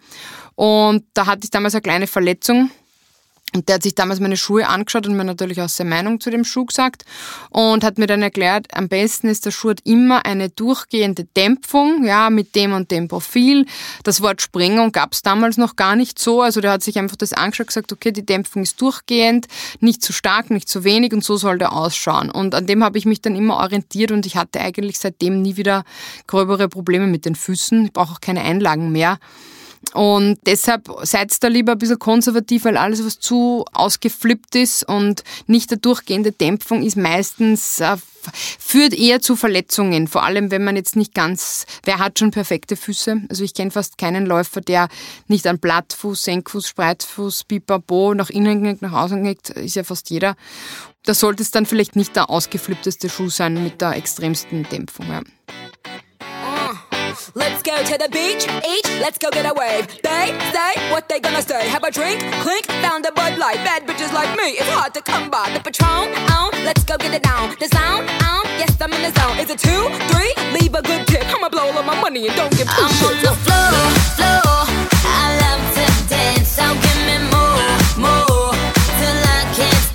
Und 0.56 1.04
da 1.14 1.26
hatte 1.26 1.42
ich 1.44 1.50
damals 1.50 1.74
eine 1.74 1.82
kleine 1.82 2.06
Verletzung 2.08 2.70
und 3.54 3.68
der 3.68 3.76
hat 3.76 3.82
sich 3.82 3.94
damals 3.94 4.20
meine 4.20 4.36
Schuhe 4.36 4.66
angeschaut 4.68 5.06
und 5.06 5.16
mir 5.16 5.24
natürlich 5.24 5.60
auch 5.62 5.68
seine 5.68 5.90
Meinung 5.90 6.20
zu 6.20 6.30
dem 6.30 6.44
Schuh 6.44 6.66
gesagt 6.66 7.04
und 7.50 7.82
hat 7.82 7.98
mir 7.98 8.06
dann 8.06 8.22
erklärt, 8.22 8.66
am 8.72 8.88
besten 8.88 9.28
ist 9.28 9.46
der 9.46 9.50
Schuh 9.50 9.70
hat 9.70 9.80
immer 9.84 10.26
eine 10.26 10.50
durchgehende 10.50 11.24
Dämpfung, 11.24 12.04
ja, 12.04 12.30
mit 12.30 12.54
dem 12.54 12.72
und 12.72 12.90
dem 12.90 13.08
Profil. 13.08 13.64
Das 14.04 14.20
Wort 14.20 14.42
Sprengung 14.42 14.92
gab 14.92 15.12
es 15.12 15.22
damals 15.22 15.56
noch 15.56 15.76
gar 15.76 15.96
nicht 15.96 16.18
so. 16.18 16.42
Also 16.42 16.60
der 16.60 16.72
hat 16.72 16.82
sich 16.82 16.98
einfach 16.98 17.16
das 17.16 17.32
angeschaut 17.32 17.68
gesagt, 17.68 17.92
okay, 17.92 18.12
die 18.12 18.26
Dämpfung 18.26 18.62
ist 18.62 18.80
durchgehend, 18.80 19.46
nicht 19.80 20.02
zu 20.02 20.12
stark, 20.12 20.50
nicht 20.50 20.68
zu 20.68 20.84
wenig 20.84 21.12
und 21.12 21.24
so 21.24 21.36
soll 21.36 21.58
der 21.58 21.72
ausschauen. 21.72 22.30
Und 22.30 22.54
an 22.54 22.66
dem 22.66 22.84
habe 22.84 22.98
ich 22.98 23.06
mich 23.06 23.22
dann 23.22 23.34
immer 23.34 23.56
orientiert 23.56 24.10
und 24.10 24.26
ich 24.26 24.36
hatte 24.36 24.60
eigentlich 24.60 24.98
seitdem 24.98 25.40
nie 25.40 25.56
wieder 25.56 25.84
gröbere 26.26 26.68
Probleme 26.68 27.06
mit 27.06 27.24
den 27.24 27.34
Füßen. 27.34 27.86
Ich 27.86 27.92
brauche 27.92 28.14
auch 28.14 28.20
keine 28.20 28.42
Einlagen 28.42 28.92
mehr. 28.92 29.18
Und 29.94 30.38
deshalb 30.46 30.90
seid 31.02 31.42
da 31.42 31.48
lieber 31.48 31.72
ein 31.72 31.78
bisschen 31.78 31.98
konservativ, 31.98 32.64
weil 32.64 32.76
alles, 32.76 33.04
was 33.04 33.18
zu 33.18 33.64
ausgeflippt 33.72 34.54
ist 34.54 34.86
und 34.88 35.24
nicht 35.46 35.70
der 35.70 35.78
durchgehende 35.78 36.32
Dämpfung 36.32 36.82
ist, 36.82 36.96
meistens 36.96 37.80
äh, 37.80 37.96
führt 38.58 38.94
eher 38.94 39.20
zu 39.20 39.36
Verletzungen. 39.36 40.08
Vor 40.08 40.24
allem, 40.24 40.50
wenn 40.50 40.64
man 40.64 40.76
jetzt 40.76 40.96
nicht 40.96 41.14
ganz, 41.14 41.66
wer 41.84 41.98
hat 41.98 42.18
schon 42.18 42.30
perfekte 42.30 42.76
Füße? 42.76 43.22
Also 43.28 43.44
ich 43.44 43.54
kenne 43.54 43.70
fast 43.70 43.98
keinen 43.98 44.26
Läufer, 44.26 44.60
der 44.60 44.88
nicht 45.26 45.46
an 45.46 45.58
Plattfuß, 45.58 46.22
Senkfuß, 46.22 46.68
Spreizfuß, 46.68 47.44
Pipapo 47.44 48.14
nach 48.14 48.30
innen 48.30 48.62
geht, 48.62 48.82
nach 48.82 48.92
außen 48.92 49.22
geht, 49.24 49.50
ist 49.50 49.76
ja 49.76 49.84
fast 49.84 50.10
jeder. 50.10 50.36
Da 51.04 51.14
sollte 51.14 51.42
es 51.42 51.50
dann 51.50 51.64
vielleicht 51.64 51.96
nicht 51.96 52.16
der 52.16 52.28
ausgeflippteste 52.28 53.08
Schuh 53.08 53.30
sein 53.30 53.62
mit 53.62 53.80
der 53.80 53.96
extremsten 53.96 54.64
Dämpfung. 54.64 55.08
Ja. 55.08 55.22
Let's 57.38 57.62
go 57.62 57.76
to 57.84 57.96
the 57.96 58.08
beach, 58.08 58.44
each, 58.66 58.88
let's 58.98 59.16
go 59.16 59.30
get 59.30 59.46
a 59.46 59.54
wave. 59.54 59.86
They 60.02 60.34
say 60.50 60.72
what 60.90 61.08
they 61.08 61.20
gonna 61.20 61.40
say. 61.40 61.68
Have 61.68 61.84
a 61.84 61.90
drink, 61.92 62.18
clink, 62.42 62.66
found 62.82 63.06
a 63.06 63.12
Bud 63.12 63.38
Light. 63.38 63.62
Bad 63.62 63.86
bitches 63.86 64.12
like 64.12 64.36
me, 64.36 64.58
it's 64.58 64.68
hard 64.70 64.92
to 64.94 65.00
come 65.00 65.30
by. 65.30 65.48
The 65.54 65.60
Patron, 65.60 66.10
on, 66.34 66.50
let's 66.64 66.82
go 66.82 66.96
get 66.96 67.14
it 67.14 67.22
down. 67.22 67.54
The 67.60 67.68
sound, 67.68 68.10
on, 68.26 68.42
yes, 68.58 68.74
I'm 68.80 68.92
in 68.92 69.02
the 69.02 69.12
zone. 69.20 69.38
Is 69.38 69.50
it 69.50 69.60
two, 69.60 69.82
three? 70.10 70.32
Leave 70.58 70.74
a 70.74 70.82
good 70.82 71.06
tip. 71.06 71.22
I'ma 71.32 71.48
blow 71.48 71.70
all 71.70 71.78
of 71.78 71.86
my 71.86 72.00
money 72.00 72.26
and 72.26 72.34
don't 72.34 72.50
give 72.58 72.66
two 72.66 72.82
I'm 72.82 72.90
shit. 72.98 73.06
on 73.06 73.22
the 73.22 73.34
floor, 73.46 73.70
floor. 74.18 74.58
I 75.06 75.24
love 75.38 75.62
to 75.78 75.86
dance, 76.10 76.48
so 76.58 76.66
give 76.74 77.00
me 77.06 77.16
more, 77.30 77.70
more. 78.02 78.50
Till 78.98 79.18
I 79.38 79.40
can't 79.54 79.87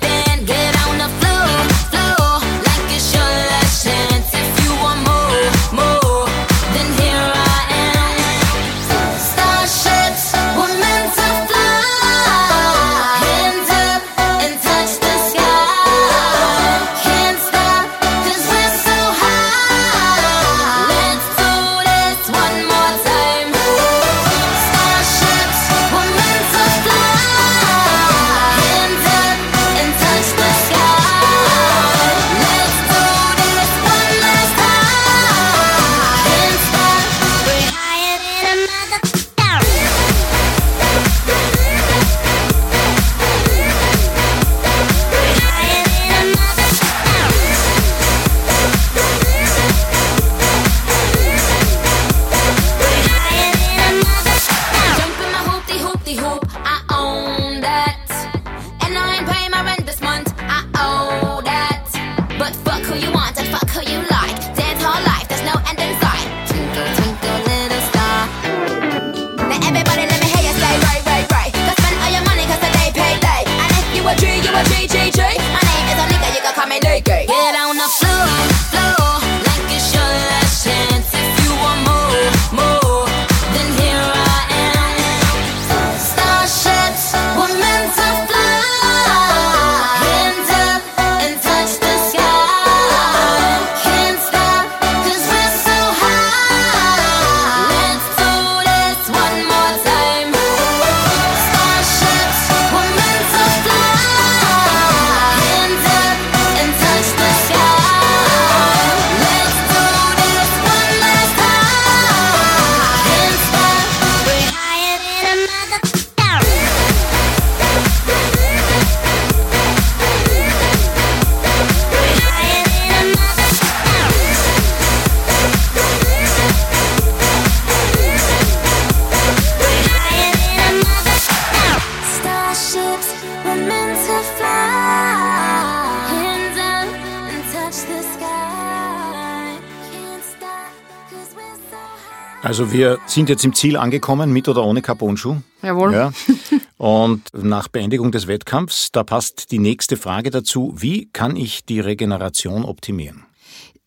Also 142.44 142.72
wir 142.72 142.98
sind 143.06 143.30
jetzt 143.30 143.42
im 143.46 143.54
Ziel 143.54 143.78
angekommen, 143.78 144.30
mit 144.30 144.48
oder 144.48 144.64
ohne 144.64 144.82
Carbonschuh. 144.82 145.36
Jawohl. 145.62 145.94
Ja. 145.94 146.12
Und 146.76 147.22
nach 147.32 147.68
Beendigung 147.68 148.12
des 148.12 148.26
Wettkampfs, 148.26 148.92
da 148.92 149.02
passt 149.02 149.50
die 149.50 149.58
nächste 149.58 149.96
Frage 149.96 150.28
dazu. 150.28 150.74
Wie 150.76 151.08
kann 151.10 151.36
ich 151.36 151.64
die 151.64 151.80
Regeneration 151.80 152.66
optimieren? 152.66 153.24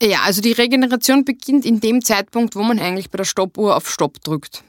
Ja, 0.01 0.21
also 0.25 0.41
die 0.41 0.53
Regeneration 0.53 1.23
beginnt 1.23 1.67
in 1.67 1.81
dem 1.81 2.03
Zeitpunkt, 2.03 2.55
wo 2.55 2.63
man 2.63 2.79
eigentlich 2.79 3.11
bei 3.11 3.17
der 3.17 3.25
Stoppuhr 3.25 3.77
auf 3.77 3.91
Stopp 3.91 4.23
drückt. 4.23 4.63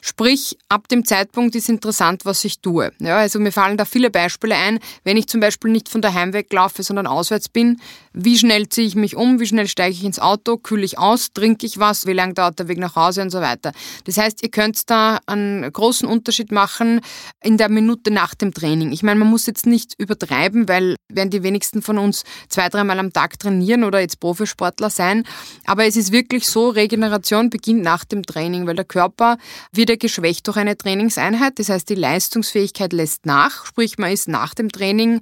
Sprich, 0.00 0.58
ab 0.68 0.88
dem 0.88 1.04
Zeitpunkt 1.04 1.54
ist 1.54 1.68
interessant, 1.68 2.24
was 2.24 2.44
ich 2.44 2.60
tue. 2.60 2.92
Ja, 3.00 3.18
also 3.18 3.38
mir 3.38 3.52
fallen 3.52 3.76
da 3.76 3.84
viele 3.84 4.10
Beispiele 4.10 4.54
ein, 4.54 4.78
wenn 5.04 5.16
ich 5.16 5.26
zum 5.28 5.40
Beispiel 5.40 5.70
nicht 5.70 5.88
von 5.88 6.02
daheim 6.02 6.32
weglaufe, 6.32 6.82
sondern 6.82 7.06
auswärts 7.06 7.48
bin. 7.48 7.80
Wie 8.12 8.38
schnell 8.38 8.68
ziehe 8.68 8.86
ich 8.86 8.94
mich 8.94 9.16
um? 9.16 9.40
Wie 9.40 9.46
schnell 9.46 9.68
steige 9.68 9.94
ich 9.94 10.04
ins 10.04 10.18
Auto? 10.18 10.56
Kühle 10.56 10.84
ich 10.84 10.98
aus? 10.98 11.32
Trinke 11.32 11.66
ich 11.66 11.78
was? 11.78 12.06
Wie 12.06 12.12
lange 12.12 12.34
dauert 12.34 12.58
der 12.58 12.68
Weg 12.68 12.78
nach 12.78 12.96
Hause 12.96 13.22
und 13.22 13.30
so 13.30 13.40
weiter? 13.40 13.72
Das 14.04 14.16
heißt, 14.16 14.42
ihr 14.42 14.50
könnt 14.50 14.90
da 14.90 15.18
einen 15.26 15.70
großen 15.72 16.08
Unterschied 16.08 16.52
machen 16.52 17.00
in 17.42 17.56
der 17.56 17.68
Minute 17.68 18.10
nach 18.10 18.34
dem 18.34 18.52
Training. 18.52 18.92
Ich 18.92 19.02
meine, 19.02 19.20
man 19.20 19.28
muss 19.28 19.46
jetzt 19.46 19.66
nicht 19.66 19.94
übertreiben, 19.98 20.68
weil 20.68 20.96
werden 21.08 21.30
die 21.30 21.42
wenigsten 21.42 21.82
von 21.82 21.98
uns 21.98 22.24
zwei, 22.48 22.68
dreimal 22.68 22.98
am 22.98 23.12
Tag 23.12 23.38
trainieren 23.38 23.84
oder 23.84 24.00
jetzt 24.00 24.20
Profisportler 24.20 24.90
sein. 24.90 25.24
Aber 25.66 25.84
es 25.86 25.96
ist 25.96 26.12
wirklich 26.12 26.46
so, 26.46 26.68
Regeneration 26.70 27.50
beginnt 27.50 27.82
nach 27.82 28.04
dem 28.04 28.22
Training, 28.22 28.66
weil 28.66 28.76
der 28.76 28.84
Körper 28.84 29.38
wird 29.72 29.90
ja 29.90 29.96
geschwächt 29.96 30.46
durch 30.46 30.56
eine 30.56 30.76
Trainingseinheit. 30.76 31.58
Das 31.58 31.68
heißt, 31.68 31.88
die 31.88 31.94
Leistungsfähigkeit 31.94 32.92
lässt 32.92 33.26
nach, 33.26 33.66
sprich 33.66 33.98
man 33.98 34.12
ist 34.12 34.28
nach 34.28 34.54
dem 34.54 34.70
Training 34.70 35.20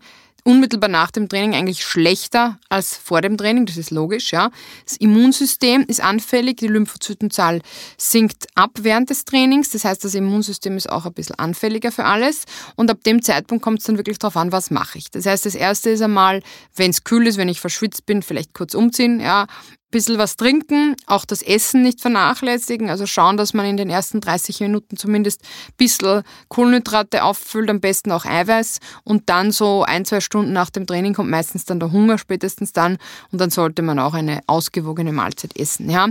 unmittelbar 0.49 0.89
nach 0.89 1.11
dem 1.11 1.29
Training 1.29 1.55
eigentlich 1.55 1.85
schlechter 1.85 2.59
als 2.71 2.97
vor 2.97 3.21
dem 3.21 3.37
Training, 3.37 3.67
das 3.67 3.77
ist 3.77 3.91
logisch, 3.91 4.33
ja. 4.33 4.51
Das 4.87 4.97
Immunsystem 4.97 5.85
ist 5.87 6.01
anfällig, 6.01 6.57
die 6.57 6.69
Lymphozytenzahl 6.69 7.61
sinkt 7.99 8.47
ab 8.55 8.71
während 8.81 9.11
des 9.11 9.27
Trainings, 9.27 9.71
das 9.71 9.85
heißt, 9.85 10.03
das 10.05 10.15
Immunsystem 10.15 10.77
ist 10.79 10.91
auch 10.91 11.05
ein 11.05 11.13
bisschen 11.13 11.39
anfälliger 11.39 11.93
für 11.93 12.05
alles 12.05 12.45
und 12.77 12.91
ab 12.91 13.05
dem 13.05 13.21
Zeitpunkt 13.21 13.63
kommt 13.63 13.81
es 13.81 13.85
dann 13.85 13.99
wirklich 13.99 14.19
darauf 14.19 14.37
an, 14.37 14.51
was 14.51 14.71
mache 14.71 14.97
ich. 14.97 15.11
Das 15.11 15.27
heißt, 15.27 15.45
das 15.45 15.55
erste 15.55 15.91
ist 15.91 16.01
einmal, 16.01 16.43
wenn 16.75 16.91
es 16.91 17.05
kühl 17.05 17.27
ist, 17.27 17.37
wenn 17.37 17.49
ich 17.49 17.61
verschwitzt 17.61 18.07
bin, 18.07 18.23
vielleicht 18.23 18.55
kurz 18.55 18.75
umziehen, 18.75 19.21
ja, 19.21 19.47
bisschen 19.91 20.19
was 20.19 20.37
trinken, 20.37 20.97
auch 21.07 21.25
das 21.25 21.43
Essen 21.43 21.83
nicht 21.83 22.01
vernachlässigen, 22.01 22.91
also 22.91 23.07
schauen, 23.07 23.37
dass 23.37 23.55
man 23.55 23.65
in 23.67 23.77
den 23.77 23.89
ersten 23.89 24.21
30 24.21 24.61
Minuten 24.61 24.97
zumindest 24.97 25.43
ein 25.43 25.75
bisschen 25.79 26.23
Kohlenhydrate 26.49 27.25
auffüllt, 27.25 27.71
am 27.71 27.81
besten 27.81 28.13
auch 28.13 28.25
Eiweiß 28.25 28.81
und 29.05 29.29
dann 29.31 29.51
so 29.51 29.85
ein, 29.85 30.05
zwei 30.05 30.21
Stunden 30.21 30.53
nach 30.53 30.71
dem 30.71 30.87
Training 30.87 31.15
kommt 31.15 31.31
meistens 31.31 31.65
dann 31.65 31.81
der 31.81 31.93
Hunger, 31.93 32.19
spätestens 32.19 32.73
dann 32.73 32.99
und 33.33 33.41
dann 33.41 33.51
sollte 33.51 33.83
man 33.83 33.99
auch 33.99 34.15
eine 34.15 34.41
ausgewogene 34.47 35.13
Mahlzeit 35.13 35.59
essen, 35.59 35.89
ja. 35.89 36.09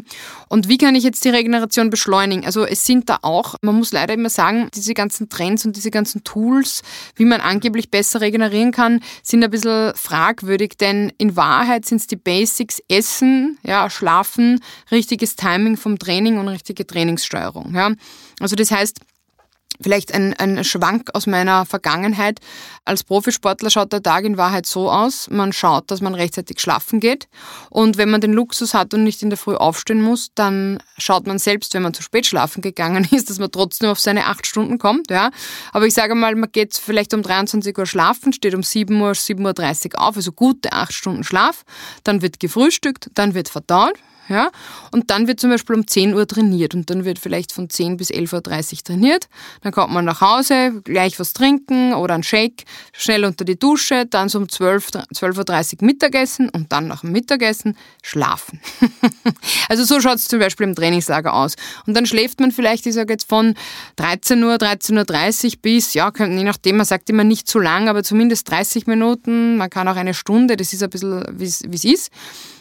Und 0.49 0.67
wie 0.67 0.77
kann 0.77 0.95
ich 0.95 1.03
jetzt 1.03 1.23
die 1.23 1.29
Regeneration 1.29 1.89
beschleunigen? 1.89 2.45
Also 2.45 2.65
es 2.65 2.85
sind 2.85 3.09
da 3.09 3.19
auch, 3.21 3.55
man 3.61 3.75
muss 3.75 3.91
leider 3.91 4.13
immer 4.15 4.29
sagen, 4.29 4.69
diese 4.73 4.93
ganzen 4.93 5.29
Trends 5.29 5.65
und 5.65 5.75
diese 5.75 5.91
ganzen 5.91 6.23
Tools, 6.23 6.81
wie 7.15 7.25
man 7.25 7.41
angeblich 7.41 7.91
besser 7.91 8.21
regenerieren 8.21 8.71
kann, 8.71 9.01
sind 9.21 9.43
ein 9.43 9.51
bisschen 9.51 9.93
fragwürdig, 9.95 10.77
denn 10.79 11.11
in 11.17 11.35
Wahrheit 11.35 11.85
sind 11.85 11.97
es 11.97 12.07
die 12.07 12.15
Basics 12.15 12.81
Essen, 12.87 13.57
ja, 13.67 13.89
Schlafen, 13.89 14.61
richtiges 14.91 15.35
Timing 15.35 15.77
vom 15.77 15.99
Training 15.99 16.39
und 16.39 16.47
richtige 16.47 16.87
Trainingssteuerung. 16.87 17.75
Ja. 17.75 17.91
Also 18.39 18.55
das 18.55 18.71
heißt, 18.71 19.01
Vielleicht 19.79 20.13
ein, 20.13 20.33
ein 20.33 20.63
Schwank 20.63 21.09
aus 21.13 21.27
meiner 21.27 21.65
Vergangenheit. 21.65 22.39
Als 22.85 23.03
Profisportler 23.03 23.69
schaut 23.69 23.93
der 23.93 24.01
Tag 24.01 24.25
in 24.25 24.37
Wahrheit 24.37 24.65
so 24.65 24.89
aus. 24.89 25.29
Man 25.29 25.53
schaut, 25.53 25.91
dass 25.91 26.01
man 26.01 26.15
rechtzeitig 26.15 26.59
schlafen 26.59 26.99
geht. 26.99 27.27
Und 27.69 27.97
wenn 27.97 28.09
man 28.09 28.21
den 28.21 28.33
Luxus 28.33 28.73
hat 28.73 28.93
und 28.93 29.03
nicht 29.03 29.21
in 29.21 29.29
der 29.29 29.37
Früh 29.37 29.55
aufstehen 29.55 30.01
muss, 30.01 30.31
dann 30.33 30.79
schaut 30.97 31.27
man 31.27 31.37
selbst, 31.37 31.73
wenn 31.73 31.83
man 31.83 31.93
zu 31.93 32.01
spät 32.01 32.25
schlafen 32.25 32.61
gegangen 32.61 33.07
ist, 33.11 33.29
dass 33.29 33.39
man 33.39 33.51
trotzdem 33.51 33.89
auf 33.89 33.99
seine 33.99 34.25
acht 34.25 34.47
Stunden 34.47 34.79
kommt. 34.79 35.11
Ja. 35.11 35.31
Aber 35.73 35.85
ich 35.85 35.93
sage 35.93 36.15
mal, 36.15 36.35
man 36.35 36.51
geht 36.51 36.75
vielleicht 36.75 37.13
um 37.13 37.21
23 37.21 37.77
Uhr 37.77 37.85
schlafen, 37.85 38.33
steht 38.33 38.55
um 38.55 38.63
7 38.63 38.99
Uhr, 38.99 39.11
7.30 39.11 39.93
Uhr 39.93 40.01
auf, 40.01 40.15
also 40.15 40.31
gute 40.31 40.73
acht 40.73 40.93
Stunden 40.93 41.23
Schlaf. 41.23 41.63
Dann 42.03 42.21
wird 42.21 42.39
gefrühstückt, 42.39 43.09
dann 43.13 43.33
wird 43.33 43.49
verdaut. 43.49 43.93
Ja? 44.29 44.51
Und 44.91 45.09
dann 45.11 45.27
wird 45.27 45.39
zum 45.39 45.49
Beispiel 45.49 45.75
um 45.75 45.87
10 45.87 46.13
Uhr 46.13 46.27
trainiert 46.27 46.73
und 46.73 46.89
dann 46.89 47.05
wird 47.05 47.19
vielleicht 47.19 47.51
von 47.51 47.69
10 47.69 47.97
bis 47.97 48.11
11.30 48.11 48.33
Uhr 48.73 48.83
trainiert. 48.83 49.27
Dann 49.61 49.71
kommt 49.71 49.93
man 49.93 50.05
nach 50.05 50.21
Hause, 50.21 50.81
gleich 50.83 51.19
was 51.19 51.33
trinken 51.33 51.93
oder 51.93 52.15
ein 52.15 52.23
Shake, 52.23 52.65
schnell 52.93 53.25
unter 53.25 53.45
die 53.45 53.57
Dusche, 53.57 54.05
dann 54.05 54.29
so 54.29 54.39
um 54.39 54.49
12, 54.49 54.89
12.30 55.13 55.81
Uhr 55.81 55.85
Mittagessen 55.85 56.49
und 56.49 56.71
dann 56.71 56.87
nach 56.87 57.01
dem 57.01 57.11
Mittagessen 57.11 57.77
schlafen. 58.01 58.59
also 59.69 59.83
so 59.83 60.01
schaut 60.01 60.15
es 60.15 60.27
zum 60.27 60.39
Beispiel 60.39 60.67
im 60.67 60.75
Trainingslager 60.75 61.33
aus. 61.33 61.55
Und 61.85 61.95
dann 61.95 62.05
schläft 62.05 62.39
man 62.39 62.51
vielleicht, 62.51 62.85
ich 62.85 62.93
sage 62.93 63.13
jetzt 63.13 63.29
von 63.29 63.55
13 63.95 64.43
Uhr, 64.43 64.55
13.30 64.55 65.45
Uhr 65.45 65.51
bis, 65.61 65.93
ja, 65.93 66.11
je 66.17 66.43
nachdem, 66.43 66.77
man 66.77 66.85
sagt 66.85 67.09
immer 67.09 67.23
nicht 67.23 67.47
zu 67.47 67.59
lang, 67.59 67.87
aber 67.87 68.03
zumindest 68.03 68.49
30 68.49 68.87
Minuten, 68.87 69.57
man 69.57 69.69
kann 69.69 69.87
auch 69.87 69.95
eine 69.95 70.13
Stunde, 70.13 70.57
das 70.57 70.73
ist 70.73 70.83
ein 70.83 70.89
bisschen, 70.89 71.23
wie 71.37 71.45
es 71.45 71.83
ist. 71.83 72.11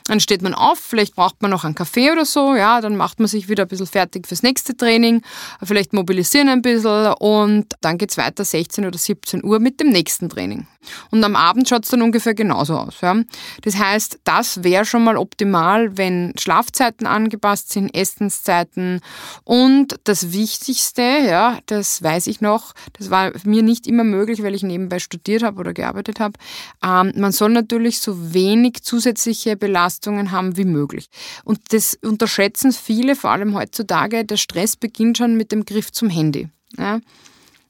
Dann 0.09 0.21
steht 0.21 0.43
man 0.43 0.55
auf, 0.55 0.79
vielleicht 0.79 1.17
braucht 1.17 1.43
man 1.43 1.51
noch 1.51 1.65
einen 1.65 1.75
Kaffee 1.75 2.13
oder 2.13 2.25
so, 2.25 2.55
ja, 2.55 2.81
dann 2.81 2.97
macht 2.97 3.19
man 3.19 3.29
sich 3.29 3.49
wieder 3.49 3.65
ein 3.65 3.69
bisschen 3.69 3.87
fertig 3.87 4.27
fürs 4.27 4.43
nächste 4.43 4.77
Training, 4.77 5.23
vielleicht 5.63 5.93
mobilisieren 5.93 6.49
ein 6.49 6.63
bisschen 6.63 7.13
und 7.15 7.67
dann 7.81 7.99
geht's 7.99 8.17
weiter 8.17 8.45
16 8.45 8.87
oder 8.87 8.99
17 8.99 9.45
Uhr 9.45 9.59
mit 9.59 9.81
dem 9.81 9.91
nächsten 9.91 10.29
Training. 10.29 10.67
Und 11.11 11.25
am 11.25 11.35
Abend 11.35 11.69
schaut's 11.69 11.89
dann 11.89 12.03
ungefähr 12.03 12.35
genauso 12.35 12.77
aus. 12.77 13.01
Ja. 13.01 13.17
Das 13.63 13.77
heißt, 13.77 14.21
das 14.25 14.63
wäre 14.63 14.85
schon 14.85 15.05
mal 15.05 15.17
optimal, 15.17 15.97
wenn 15.99 16.33
Schlafzeiten 16.39 17.07
angepasst 17.07 17.73
sind, 17.73 17.95
Essenszeiten 17.95 19.01
und 19.45 19.97
das 20.05 20.33
Wichtigste, 20.33 21.03
ja, 21.03 21.59
das 21.67 22.03
weiß 22.03 22.29
ich 22.29 22.41
noch, 22.41 22.73
das 22.93 23.11
war 23.11 23.33
mir 23.45 23.63
nicht 23.63 23.87
immer 23.87 24.05
möglich, 24.05 24.43
weil 24.43 24.55
ich 24.55 24.63
nebenbei 24.63 24.99
studiert 24.99 25.43
habe 25.43 25.59
oder 25.59 25.73
gearbeitet 25.73 26.21
habe. 26.21 26.39
Ähm, 26.85 27.13
man 27.17 27.33
soll 27.33 27.51
natürlich 27.51 28.01
so 28.01 28.35
wenig 28.35 28.83
zusätzliche 28.83 29.57
Belastungen 29.97 30.31
haben 30.31 30.57
wie 30.57 30.65
möglich. 30.65 31.09
Und 31.45 31.73
das 31.73 31.99
unterschätzen 32.03 32.73
viele, 32.73 33.17
vor 33.17 33.31
allem 33.31 33.55
heutzutage. 33.55 34.25
Der 34.25 34.37
Stress 34.37 34.77
beginnt 34.77 35.19
schon 35.19 35.37
mit 35.37 35.53
dem 35.53 35.65
Griff 35.65 35.93
zum 35.93 36.09
Handy. 36.09 36.49
Ja. 36.77 37.01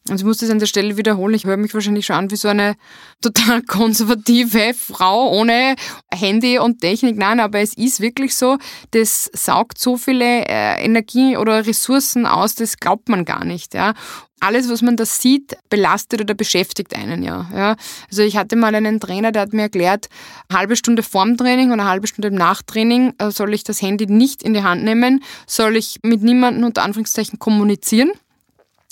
Also 0.08 0.22
ich 0.22 0.24
muss 0.24 0.38
das 0.38 0.50
an 0.50 0.58
der 0.58 0.66
Stelle 0.66 0.96
wiederholen. 0.96 1.34
Ich 1.34 1.44
höre 1.44 1.56
mich 1.56 1.74
wahrscheinlich 1.74 2.06
schon 2.06 2.16
an 2.16 2.30
wie 2.30 2.36
so 2.36 2.48
eine 2.48 2.76
total 3.20 3.62
konservative 3.66 4.72
Frau 4.74 5.30
ohne 5.32 5.74
Handy 6.12 6.58
und 6.58 6.80
Technik. 6.80 7.16
Nein, 7.16 7.40
aber 7.40 7.60
es 7.60 7.76
ist 7.76 8.00
wirklich 8.00 8.34
so, 8.34 8.58
das 8.92 9.30
saugt 9.32 9.78
so 9.78 9.96
viele 9.96 10.46
äh, 10.46 10.84
Energie 10.84 11.36
oder 11.36 11.66
Ressourcen 11.66 12.26
aus, 12.26 12.54
das 12.54 12.76
glaubt 12.78 13.08
man 13.08 13.24
gar 13.24 13.44
nicht. 13.44 13.74
Ja 13.74 13.94
alles, 14.40 14.68
was 14.68 14.82
man 14.82 14.96
da 14.96 15.06
sieht, 15.06 15.56
belastet 15.70 16.20
oder 16.20 16.34
beschäftigt 16.34 16.94
einen 16.94 17.22
ja. 17.22 17.48
ja. 17.54 17.76
Also 18.08 18.22
ich 18.22 18.36
hatte 18.36 18.56
mal 18.56 18.74
einen 18.74 19.00
Trainer, 19.00 19.32
der 19.32 19.42
hat 19.42 19.52
mir 19.52 19.62
erklärt, 19.62 20.08
eine 20.48 20.58
halbe 20.58 20.76
Stunde 20.76 21.02
vorm 21.02 21.36
Training 21.36 21.72
und 21.72 21.80
eine 21.80 21.88
halbe 21.88 22.06
Stunde 22.06 22.28
im 22.28 22.34
Nachtraining 22.34 23.14
äh, 23.18 23.30
soll 23.30 23.54
ich 23.54 23.64
das 23.64 23.80
Handy 23.80 24.06
nicht 24.06 24.42
in 24.42 24.54
die 24.54 24.62
Hand 24.62 24.84
nehmen, 24.84 25.22
soll 25.46 25.76
ich 25.76 26.00
mit 26.02 26.22
niemandem 26.22 26.64
unter 26.64 26.82
Anführungszeichen 26.82 27.38
kommunizieren. 27.38 28.12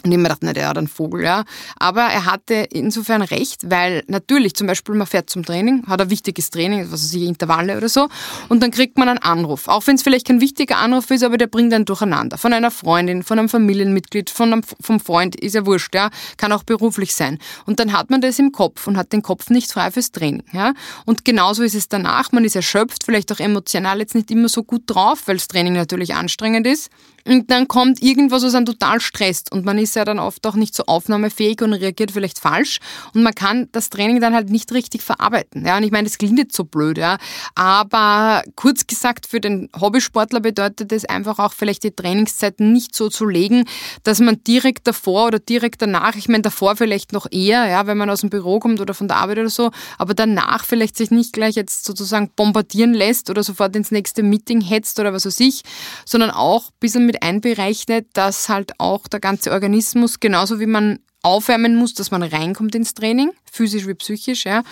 Und 0.04 0.12
ich 0.12 0.18
mir 0.18 0.24
gedacht, 0.24 0.40
na, 0.42 0.52
der 0.52 0.68
hat 0.68 0.76
einen 0.76 0.86
Vogel, 0.86 1.24
ja. 1.24 1.44
Aber 1.76 2.02
er 2.02 2.26
hatte 2.26 2.54
insofern 2.70 3.22
recht, 3.22 3.70
weil 3.70 4.04
natürlich 4.06 4.54
zum 4.54 4.66
Beispiel 4.66 4.94
man 4.94 5.06
fährt 5.06 5.30
zum 5.30 5.44
Training, 5.46 5.86
hat 5.86 5.98
ein 6.00 6.10
wichtiges 6.10 6.50
Training, 6.50 6.80
was 6.92 7.04
weiß 7.04 7.14
ich, 7.14 7.22
Intervalle 7.22 7.78
oder 7.78 7.88
so, 7.88 8.08
und 8.50 8.62
dann 8.62 8.70
kriegt 8.70 8.98
man 8.98 9.08
einen 9.08 9.18
Anruf. 9.18 9.66
Auch 9.66 9.86
wenn 9.86 9.96
es 9.96 10.02
vielleicht 10.02 10.26
kein 10.26 10.42
wichtiger 10.42 10.76
Anruf 10.76 11.10
ist, 11.10 11.24
aber 11.24 11.38
der 11.38 11.46
bringt 11.46 11.72
einen 11.72 11.86
durcheinander. 11.86 12.36
Von 12.36 12.52
einer 12.52 12.70
Freundin, 12.70 13.22
von 13.22 13.38
einem 13.38 13.48
Familienmitglied, 13.48 14.28
von 14.28 14.52
einem, 14.52 14.62
vom 14.62 15.00
Freund, 15.00 15.36
ist 15.36 15.54
ja 15.54 15.64
wurscht, 15.64 15.94
ja. 15.94 16.10
Kann 16.36 16.52
auch 16.52 16.64
beruflich 16.64 17.14
sein. 17.14 17.38
Und 17.64 17.80
dann 17.80 17.92
hat 17.92 18.10
man 18.10 18.20
das 18.20 18.38
im 18.38 18.52
Kopf 18.52 18.86
und 18.86 18.98
hat 18.98 19.10
den 19.14 19.22
Kopf 19.22 19.48
nicht 19.48 19.72
frei 19.72 19.90
fürs 19.90 20.12
Training, 20.12 20.42
ja. 20.52 20.74
Und 21.06 21.24
genauso 21.24 21.62
ist 21.62 21.74
es 21.74 21.88
danach. 21.88 22.30
Man 22.30 22.44
ist 22.44 22.56
erschöpft, 22.56 23.04
vielleicht 23.04 23.32
auch 23.32 23.40
emotional 23.40 24.00
jetzt 24.00 24.14
nicht 24.14 24.30
immer 24.30 24.50
so 24.50 24.64
gut 24.64 24.82
drauf, 24.86 25.22
weil 25.24 25.36
das 25.36 25.48
Training 25.48 25.72
natürlich 25.72 26.14
anstrengend 26.14 26.66
ist. 26.66 26.90
Und 27.26 27.50
dann 27.50 27.68
kommt 27.68 28.02
irgendwas, 28.02 28.42
was 28.42 28.54
einen 28.54 28.66
total 28.66 29.00
stresst. 29.00 29.52
Und 29.52 29.64
man 29.64 29.78
ist 29.78 29.96
ja 29.96 30.04
dann 30.04 30.18
oft 30.18 30.46
auch 30.46 30.54
nicht 30.54 30.74
so 30.74 30.84
aufnahmefähig 30.84 31.62
und 31.62 31.72
reagiert 31.72 32.10
vielleicht 32.10 32.38
falsch. 32.38 32.80
Und 33.14 33.22
man 33.22 33.34
kann 33.34 33.68
das 33.72 33.90
Training 33.90 34.20
dann 34.20 34.34
halt 34.34 34.50
nicht 34.50 34.72
richtig 34.72 35.02
verarbeiten. 35.02 35.64
Ja, 35.64 35.76
und 35.76 35.84
ich 35.84 35.90
meine, 35.90 36.08
das 36.08 36.18
klingt 36.18 36.38
jetzt 36.38 36.56
so 36.56 36.64
blöd, 36.64 36.98
ja. 36.98 37.18
Aber 37.54 38.42
kurz 38.56 38.86
gesagt, 38.86 39.26
für 39.26 39.40
den 39.40 39.68
Hobbysportler 39.78 40.40
bedeutet 40.40 40.92
es 40.92 41.04
einfach 41.04 41.38
auch 41.38 41.52
vielleicht 41.52 41.84
die 41.84 41.90
Trainingszeiten 41.90 42.72
nicht 42.72 42.94
so 42.94 43.08
zu 43.08 43.26
legen, 43.26 43.64
dass 44.02 44.20
man 44.20 44.42
direkt 44.44 44.86
davor 44.86 45.26
oder 45.26 45.38
direkt 45.38 45.82
danach, 45.82 46.16
ich 46.16 46.28
meine, 46.28 46.42
davor 46.42 46.76
vielleicht 46.76 47.12
noch 47.12 47.26
eher, 47.30 47.66
ja, 47.66 47.86
wenn 47.86 47.96
man 47.96 48.10
aus 48.10 48.20
dem 48.20 48.30
Büro 48.30 48.58
kommt 48.58 48.80
oder 48.80 48.94
von 48.94 49.08
der 49.08 49.16
Arbeit 49.16 49.38
oder 49.38 49.50
so, 49.50 49.70
aber 49.98 50.14
danach 50.14 50.64
vielleicht 50.64 50.96
sich 50.96 51.10
nicht 51.10 51.32
gleich 51.32 51.54
jetzt 51.54 51.84
sozusagen 51.84 52.30
bombardieren 52.36 52.94
lässt 52.94 53.30
oder 53.30 53.42
sofort 53.42 53.74
ins 53.76 53.90
nächste 53.90 54.22
Meeting 54.22 54.60
hetzt 54.60 54.98
oder 55.00 55.12
was 55.12 55.26
weiß 55.26 55.40
ich, 55.40 55.62
sondern 56.04 56.30
auch 56.30 56.68
ein 56.68 56.74
bisschen 56.80 57.06
mit 57.06 57.13
mit 57.14 57.22
einberechnet, 57.22 58.08
dass 58.14 58.48
halt 58.48 58.72
auch 58.78 59.06
der 59.06 59.20
ganze 59.20 59.52
Organismus, 59.52 60.20
genauso 60.20 60.58
wie 60.58 60.66
man 60.66 60.98
aufwärmen 61.22 61.76
muss, 61.76 61.94
dass 61.94 62.10
man 62.10 62.22
reinkommt 62.22 62.74
ins 62.74 62.94
Training, 62.94 63.32
physisch 63.50 63.86
wie 63.86 63.94
psychisch, 63.94 64.44
ja, 64.44 64.62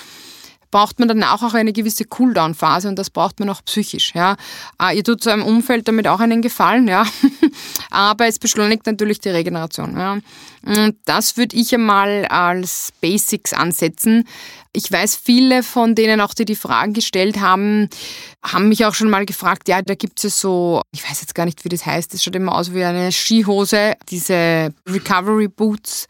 braucht 0.72 0.98
man 0.98 1.06
danach 1.06 1.42
auch 1.44 1.54
eine 1.54 1.72
gewisse 1.72 2.04
Cooldown-Phase 2.04 2.88
und 2.88 2.98
das 2.98 3.10
braucht 3.10 3.38
man 3.38 3.48
auch 3.50 3.64
psychisch. 3.64 4.12
Ja. 4.16 4.36
Ah, 4.78 4.90
ihr 4.90 5.04
tut 5.04 5.22
seinem 5.22 5.44
Umfeld 5.44 5.86
damit 5.86 6.08
auch 6.08 6.18
einen 6.18 6.42
Gefallen, 6.42 6.88
ja. 6.88 7.06
aber 7.90 8.26
es 8.26 8.40
beschleunigt 8.40 8.86
natürlich 8.86 9.20
die 9.20 9.28
Regeneration. 9.28 9.96
Ja. 9.96 10.18
Und 10.64 10.96
das 11.04 11.36
würde 11.36 11.56
ich 11.56 11.74
einmal 11.74 12.24
als 12.26 12.92
Basics 13.00 13.52
ansetzen. 13.52 14.26
Ich 14.72 14.90
weiß, 14.90 15.16
viele 15.16 15.62
von 15.62 15.94
denen 15.94 16.20
auch, 16.20 16.34
die 16.34 16.46
die 16.46 16.56
Fragen 16.56 16.94
gestellt 16.94 17.40
haben, 17.40 17.90
haben 18.42 18.68
mich 18.68 18.86
auch 18.86 18.94
schon 18.94 19.10
mal 19.10 19.26
gefragt, 19.26 19.68
ja, 19.68 19.82
da 19.82 19.94
gibt 19.94 20.24
es 20.24 20.40
so, 20.40 20.80
ich 20.92 21.08
weiß 21.08 21.20
jetzt 21.20 21.34
gar 21.34 21.44
nicht, 21.44 21.64
wie 21.64 21.68
das 21.68 21.84
heißt, 21.84 22.14
das 22.14 22.24
schaut 22.24 22.36
immer 22.36 22.54
aus 22.54 22.72
wie 22.72 22.82
eine 22.82 23.12
Skihose, 23.12 23.94
diese 24.08 24.72
Recovery 24.86 25.48
Boots. 25.48 26.06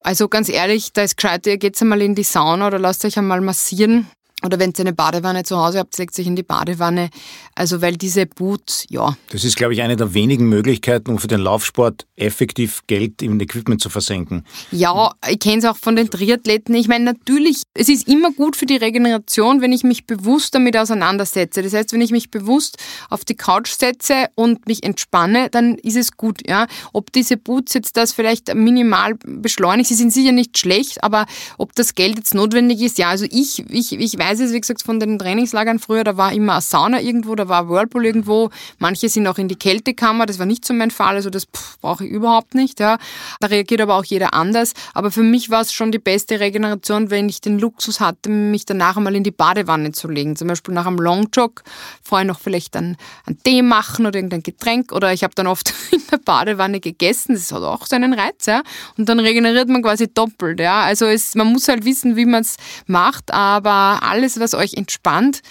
Also 0.00 0.28
ganz 0.28 0.48
ehrlich, 0.48 0.92
da 0.92 1.02
ist 1.02 1.16
gescheiter, 1.16 1.50
ihr 1.50 1.58
geht 1.58 1.80
einmal 1.82 2.00
in 2.02 2.14
die 2.14 2.22
Sauna 2.22 2.68
oder 2.68 2.78
lasst 2.78 3.04
euch 3.04 3.18
einmal 3.18 3.40
massieren. 3.40 4.08
Oder 4.44 4.60
wenn 4.60 4.70
ihr 4.70 4.80
eine 4.80 4.92
Badewanne 4.92 5.42
zu 5.42 5.56
Hause 5.56 5.80
habt, 5.80 5.98
legt 5.98 6.16
euch 6.18 6.26
in 6.26 6.36
die 6.36 6.44
Badewanne. 6.44 7.10
Also 7.56 7.82
weil 7.82 7.96
diese 7.96 8.26
Boots, 8.26 8.84
ja. 8.88 9.16
Das 9.30 9.42
ist, 9.42 9.56
glaube 9.56 9.74
ich, 9.74 9.82
eine 9.82 9.96
der 9.96 10.14
wenigen 10.14 10.48
Möglichkeiten, 10.48 11.10
um 11.10 11.18
für 11.18 11.26
den 11.26 11.40
Laufsport 11.40 12.06
effektiv 12.14 12.82
Geld 12.86 13.20
im 13.20 13.40
Equipment 13.40 13.80
zu 13.80 13.90
versenken. 13.90 14.44
Ja, 14.70 15.12
ich 15.28 15.40
kenne 15.40 15.58
es 15.58 15.64
auch 15.64 15.76
von 15.76 15.96
den 15.96 16.08
Triathleten. 16.08 16.72
Ich 16.76 16.86
meine, 16.86 17.04
natürlich, 17.04 17.62
es 17.74 17.88
ist 17.88 18.06
immer 18.06 18.30
gut 18.30 18.54
für 18.54 18.66
die 18.66 18.76
Regeneration, 18.76 19.60
wenn 19.60 19.72
ich 19.72 19.82
mich 19.82 20.06
bewusst 20.06 20.54
damit 20.54 20.76
auseinandersetze. 20.76 21.62
Das 21.62 21.72
heißt, 21.72 21.92
wenn 21.92 22.00
ich 22.00 22.12
mich 22.12 22.30
bewusst 22.30 22.76
auf 23.10 23.24
die 23.24 23.34
Couch 23.34 23.70
setze 23.70 24.26
und 24.36 24.68
mich 24.68 24.84
entspanne, 24.84 25.48
dann 25.50 25.74
ist 25.78 25.96
es 25.96 26.16
gut. 26.16 26.48
Ja? 26.48 26.68
Ob 26.92 27.10
diese 27.12 27.38
Boots 27.38 27.74
jetzt 27.74 27.96
das 27.96 28.12
vielleicht 28.12 28.54
minimal 28.54 29.16
beschleunigt, 29.24 29.88
sie 29.88 29.96
sind 29.96 30.12
sicher 30.12 30.32
nicht 30.32 30.56
schlecht, 30.58 31.02
aber 31.02 31.26
ob 31.56 31.74
das 31.74 31.96
Geld 31.96 32.18
jetzt 32.18 32.34
notwendig 32.34 32.82
ist, 32.82 32.98
ja, 32.98 33.08
also 33.08 33.26
ich, 33.28 33.68
ich, 33.68 33.98
ich 33.98 34.16
weiß 34.16 34.27
es, 34.34 34.52
wie 34.52 34.60
gesagt, 34.60 34.82
von 34.82 35.00
den 35.00 35.18
Trainingslagern 35.18 35.78
früher, 35.78 36.04
da 36.04 36.16
war 36.16 36.32
immer 36.32 36.54
eine 36.54 36.62
Sauna 36.62 37.00
irgendwo, 37.00 37.34
da 37.34 37.48
war 37.48 37.62
ein 37.62 37.68
Whirlpool 37.68 38.06
irgendwo. 38.06 38.50
Manche 38.78 39.08
sind 39.08 39.26
auch 39.26 39.38
in 39.38 39.48
die 39.48 39.56
Kältekammer, 39.56 40.26
das 40.26 40.38
war 40.38 40.46
nicht 40.46 40.64
so 40.64 40.74
mein 40.74 40.90
Fall, 40.90 41.16
also 41.16 41.30
das 41.30 41.46
brauche 41.46 42.04
ich 42.04 42.10
überhaupt 42.10 42.54
nicht. 42.54 42.80
Ja. 42.80 42.98
Da 43.40 43.48
reagiert 43.48 43.80
aber 43.80 43.94
auch 43.94 44.04
jeder 44.04 44.34
anders. 44.34 44.74
Aber 44.94 45.10
für 45.10 45.22
mich 45.22 45.50
war 45.50 45.62
es 45.62 45.72
schon 45.72 45.92
die 45.92 45.98
beste 45.98 46.40
Regeneration, 46.40 47.10
wenn 47.10 47.28
ich 47.28 47.40
den 47.40 47.58
Luxus 47.58 48.00
hatte, 48.00 48.28
mich 48.28 48.66
danach 48.66 48.96
einmal 48.96 49.14
in 49.14 49.24
die 49.24 49.30
Badewanne 49.30 49.92
zu 49.92 50.08
legen. 50.08 50.36
Zum 50.36 50.48
Beispiel 50.48 50.74
nach 50.74 50.86
einem 50.86 50.98
Longjog, 50.98 51.62
vorher 52.02 52.26
noch 52.26 52.40
vielleicht 52.40 52.76
einen, 52.76 52.96
einen 53.26 53.42
Tee 53.42 53.62
machen 53.62 54.06
oder 54.06 54.16
irgendein 54.18 54.42
Getränk. 54.42 54.92
Oder 54.92 55.12
ich 55.12 55.24
habe 55.24 55.34
dann 55.34 55.46
oft 55.46 55.72
in 55.90 56.02
der 56.10 56.18
Badewanne 56.18 56.80
gegessen. 56.80 57.34
Das 57.34 57.52
hat 57.52 57.62
auch 57.62 57.86
seinen 57.86 58.12
Reiz. 58.12 58.46
Ja. 58.46 58.62
Und 58.96 59.08
dann 59.08 59.20
regeneriert 59.20 59.68
man 59.68 59.82
quasi 59.82 60.12
doppelt. 60.12 60.60
Ja. 60.60 60.82
Also 60.82 61.06
es, 61.06 61.34
man 61.34 61.46
muss 61.48 61.68
halt 61.68 61.84
wissen, 61.84 62.16
wie 62.16 62.26
man 62.26 62.42
es 62.42 62.56
macht, 62.86 63.32
aber 63.32 64.02
alles, 64.02 64.17
was 64.40 64.54
euch 64.54 64.74
entspannt, 64.74 65.42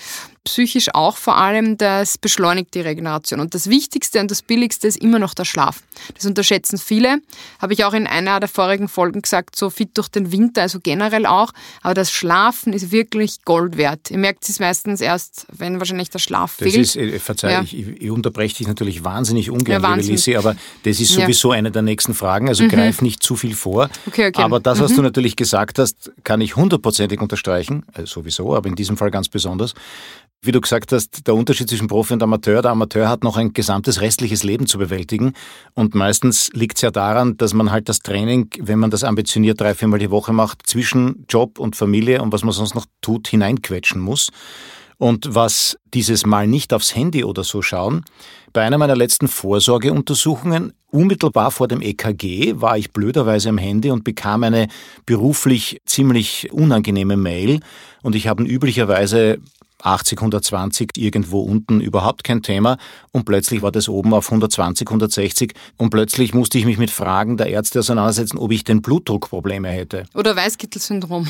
psychisch 0.48 0.94
auch 0.94 1.18
vor 1.18 1.38
allem, 1.38 1.78
das 1.78 2.18
beschleunigt 2.18 2.74
die 2.74 2.80
Regeneration. 2.80 3.40
Und 3.40 3.54
das 3.54 3.70
Wichtigste 3.70 4.20
und 4.22 4.32
das 4.32 4.42
Billigste 4.42 4.88
ist 4.88 4.98
immer 4.98 5.20
noch 5.20 5.34
der 5.34 5.44
Schlaf. 5.44 5.82
Das 6.16 6.26
unterschätzen 6.26 6.78
viele. 6.78 7.18
Habe 7.62 7.74
ich 7.74 7.84
auch 7.84 7.94
in 7.94 8.08
einer 8.08 8.40
der 8.40 8.48
vorigen 8.48 8.88
Folgen 8.88 9.22
gesagt, 9.22 9.56
so 9.58 9.70
fit 9.70 9.98
durch 9.98 10.08
den 10.08 10.32
Winter, 10.32 10.62
also 10.62 10.80
generell 10.82 11.26
auch. 11.26 11.52
Aber 11.82 11.94
das 11.94 12.12
Schlafen 12.12 12.72
ist 12.72 12.92
wirklich 12.92 13.44
Gold 13.44 13.78
wert. 13.78 14.10
Ihr 14.10 14.18
merkt 14.18 14.48
es 14.48 14.60
meistens 14.60 15.02
erst, 15.02 15.48
wenn 15.52 15.80
wahrscheinlich 15.80 16.10
der 16.10 16.20
Schlaf 16.20 16.56
das 16.58 16.72
fehlt. 16.72 16.78
Ist, 16.78 16.96
äh, 16.96 17.20
verzeih, 17.20 17.52
ja. 17.52 17.62
ich, 17.62 17.78
ich, 17.78 18.10
unterbreche 18.10 18.56
dich 18.56 18.68
natürlich 18.68 19.04
wahnsinnig 19.04 19.52
ungern, 19.52 19.82
ja, 19.82 19.96
liebe 19.96 20.08
Lisi, 20.08 20.36
aber 20.38 20.56
das 20.84 21.00
ist 21.00 21.12
sowieso 21.12 21.52
ja. 21.52 21.58
eine 21.58 21.72
der 21.72 21.82
nächsten 21.82 22.14
Fragen. 22.14 22.48
Also 22.48 22.64
mhm. 22.64 22.70
greif 22.70 23.02
nicht 23.02 23.22
zu 23.22 23.36
viel 23.36 23.54
vor. 23.54 23.90
Okay, 24.06 24.28
okay. 24.28 24.42
Aber 24.42 24.62
das, 24.62 24.80
was 24.80 24.92
mhm. 24.92 24.98
du 24.98 25.02
natürlich 25.04 25.36
gesagt 25.36 25.78
hast, 25.78 26.12
kann 26.24 26.40
ich 26.40 26.56
hundertprozentig 26.56 27.20
unterstreichen. 27.20 27.86
Also 27.94 28.22
sowieso, 28.22 28.56
aber 28.56 28.70
in 28.70 28.76
diesem 28.76 28.96
Fall 28.96 29.12
ganz 29.12 29.28
besonders. 29.28 29.74
Wie 30.42 30.52
du 30.52 30.62
gesagt 30.62 30.92
hast, 30.92 31.26
der 31.26 31.34
Unterschied 31.34 31.68
zwischen 31.68 31.88
Profi 31.88 32.14
und 32.14 32.22
Amateur, 32.22 32.62
der 32.62 32.72
Amateur 32.72 33.10
hat 33.10 33.24
noch 33.24 33.38
ein 33.38 33.54
gesamtes 33.54 34.02
restliches 34.02 34.44
Leben 34.44 34.68
zu 34.68 34.78
bewältigen. 34.78 35.34
Und 35.74 35.96
meistens 35.96 36.50
liegt 36.54 36.78
es 36.78 36.84
ja 36.84 36.92
daran, 36.92 37.38
dass 37.38 37.56
man 37.56 37.72
halt 37.72 37.90
das 37.90 38.00
Training, 38.00 38.50
wenn 38.60 38.78
man 38.78 38.92
das 38.92 39.04
ambitioniert 39.04 39.60
drei, 39.60 39.74
viermal 39.74 40.00
die 40.00 40.12
Woche 40.12 40.34
macht, 40.34 40.68
zwischen 40.68 41.26
Job 41.28 41.58
und 41.58 41.76
Familie 41.76 42.22
und 42.22 42.32
was 42.34 42.44
man 42.44 42.52
sonst 42.54 42.76
noch 42.76 42.86
tut, 43.02 43.28
hineinquetschen 43.28 44.00
muss. 44.00 44.30
Und 45.00 45.36
was 45.36 45.78
dieses 45.94 46.26
Mal 46.26 46.48
nicht 46.48 46.74
aufs 46.74 46.96
Handy 46.96 47.24
oder 47.24 47.44
so 47.44 47.62
schauen, 47.62 48.04
bei 48.54 48.64
einer 48.64 48.78
meiner 48.78 48.96
letzten 48.96 49.28
Vorsorgeuntersuchungen, 49.28 50.74
unmittelbar 50.90 51.52
vor 51.52 51.68
dem 51.68 51.82
EKG, 51.82 52.60
war 52.62 52.78
ich 52.78 52.92
blöderweise 52.92 53.50
am 53.50 53.58
Handy 53.58 53.92
und 53.92 54.04
bekam 54.04 54.44
eine 54.44 54.68
beruflich 55.06 55.82
ziemlich 55.86 56.52
unangenehme 56.52 57.18
Mail. 57.18 57.60
Und 58.02 58.16
ich 58.16 58.28
habe 58.28 58.44
üblicherweise 58.44 59.40
80, 59.82 60.20
120 60.20 60.92
irgendwo 60.98 61.42
unten 61.42 61.82
überhaupt 61.82 62.24
kein 62.24 62.42
Thema 62.42 62.78
und 63.12 63.26
plötzlich 63.26 63.62
war 63.62 63.72
das 63.72 63.90
oben 63.90 64.14
auf 64.14 64.28
120, 64.28 64.88
160 64.88 65.54
und 65.78 65.90
plötzlich 65.90 66.34
musste 66.34 66.58
ich 66.58 66.66
mich 66.66 66.78
mit 66.78 66.92
Fragen 66.92 67.38
der 67.38 67.48
Ärzte 67.48 67.80
auseinandersetzen, 67.80 68.38
ob 68.38 68.52
ich 68.52 68.64
denn 68.64 68.82
Blutdruckprobleme 68.82 69.70
hätte. 69.70 70.06
Oder 70.14 70.36
Weißkittelsyndrom. 70.36 71.28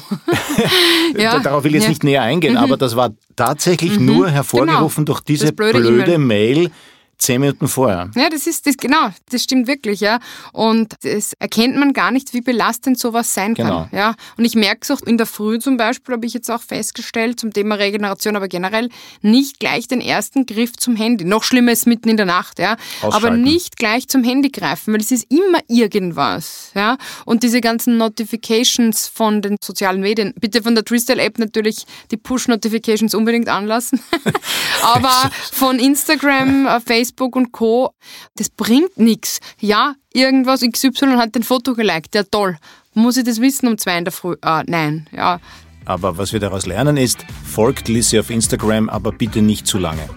ja. 1.17 1.39
Darauf 1.39 1.63
will 1.63 1.71
ich 1.71 1.75
jetzt 1.75 1.83
ja. 1.83 1.89
nicht 1.89 2.03
näher 2.03 2.21
eingehen, 2.21 2.53
mhm. 2.53 2.59
aber 2.59 2.77
das 2.77 2.95
war 2.95 3.11
tatsächlich 3.35 3.99
mhm. 3.99 4.05
nur 4.05 4.29
hervorgerufen 4.29 5.05
genau. 5.05 5.15
durch 5.15 5.21
diese 5.21 5.51
blöde, 5.51 5.79
blöde 5.79 6.17
Mail 6.17 6.71
zehn 7.17 7.41
Minuten 7.41 7.67
vorher. 7.67 8.09
Ja, 8.15 8.29
das 8.29 8.47
ist 8.47 8.65
das 8.67 8.77
genau, 8.77 9.09
das 9.31 9.43
stimmt 9.43 9.67
wirklich, 9.67 9.99
ja. 9.99 10.19
Und 10.53 10.95
das 11.01 11.33
erkennt 11.39 11.75
man 11.77 11.93
gar 11.93 12.11
nicht, 12.11 12.33
wie 12.33 12.41
belastend 12.41 12.97
sowas 12.97 13.33
sein 13.33 13.53
genau. 13.53 13.87
kann. 13.89 13.97
Ja. 13.97 14.15
Und 14.37 14.45
ich 14.45 14.55
merke 14.55 14.79
es 14.81 14.91
auch 14.91 15.01
in 15.01 15.17
der 15.17 15.25
Früh 15.25 15.59
zum 15.59 15.77
Beispiel, 15.77 16.15
habe 16.15 16.25
ich 16.25 16.33
jetzt 16.33 16.49
auch 16.49 16.61
festgestellt, 16.61 17.39
zum 17.39 17.51
Thema 17.51 17.75
Regeneration, 17.75 18.35
aber 18.35 18.47
generell 18.47 18.89
nicht 19.21 19.59
gleich 19.59 19.87
den 19.87 20.01
ersten 20.01 20.45
Griff 20.45 20.77
zum 20.77 20.95
Handy. 20.95 21.25
Noch 21.25 21.43
schlimmer 21.43 21.71
ist 21.71 21.87
mitten 21.87 22.09
in 22.09 22.17
der 22.17 22.25
Nacht, 22.25 22.59
ja. 22.59 22.77
Aber 23.01 23.31
nicht 23.31 23.77
gleich 23.77 24.07
zum 24.07 24.23
Handy 24.23 24.49
greifen, 24.49 24.93
weil 24.93 25.01
es 25.01 25.11
ist 25.11 25.31
immer 25.31 25.59
irgendwas. 25.67 26.71
Ja. 26.75 26.97
Und 27.25 27.43
diese 27.43 27.61
ganzen 27.61 27.97
Notifications 27.97 29.07
von 29.07 29.41
den 29.41 29.57
sozialen 29.61 30.01
Medien, 30.01 30.33
bitte 30.39 30.61
von 30.61 30.75
der 30.75 30.83
Freestyle-App 30.87 31.39
natürlich 31.39 31.85
die 32.11 32.17
Push-Notifications 32.17 33.13
unbedingt 33.13 33.49
anlassen. 33.49 33.99
aber 34.83 35.31
von 35.51 35.79
Instagram, 35.79 36.65
äh, 36.65 36.79
Facebook, 36.79 37.06
Facebook 37.07 37.35
und 37.35 37.51
Co. 37.51 37.91
Das 38.35 38.49
bringt 38.49 38.97
nichts. 38.97 39.39
Ja, 39.59 39.95
irgendwas 40.13 40.61
XY 40.61 41.15
hat 41.17 41.35
den 41.35 41.43
Foto 41.43 41.73
geliked, 41.73 42.15
ja 42.15 42.23
toll. 42.23 42.57
Muss 42.93 43.17
ich 43.17 43.23
das 43.23 43.39
wissen 43.41 43.67
um 43.67 43.77
zwei 43.77 43.97
in 43.97 44.05
der 44.05 44.11
Früh? 44.11 44.35
Ah, 44.41 44.63
nein, 44.65 45.07
ja. 45.15 45.39
Aber 45.85 46.17
was 46.17 46.33
wir 46.33 46.39
daraus 46.39 46.65
lernen 46.65 46.97
ist, 46.97 47.19
folgt 47.45 47.87
Lissy 47.87 48.19
auf 48.19 48.29
Instagram, 48.29 48.89
aber 48.89 49.11
bitte 49.11 49.41
nicht 49.41 49.67
zu 49.67 49.77
lange. 49.77 50.09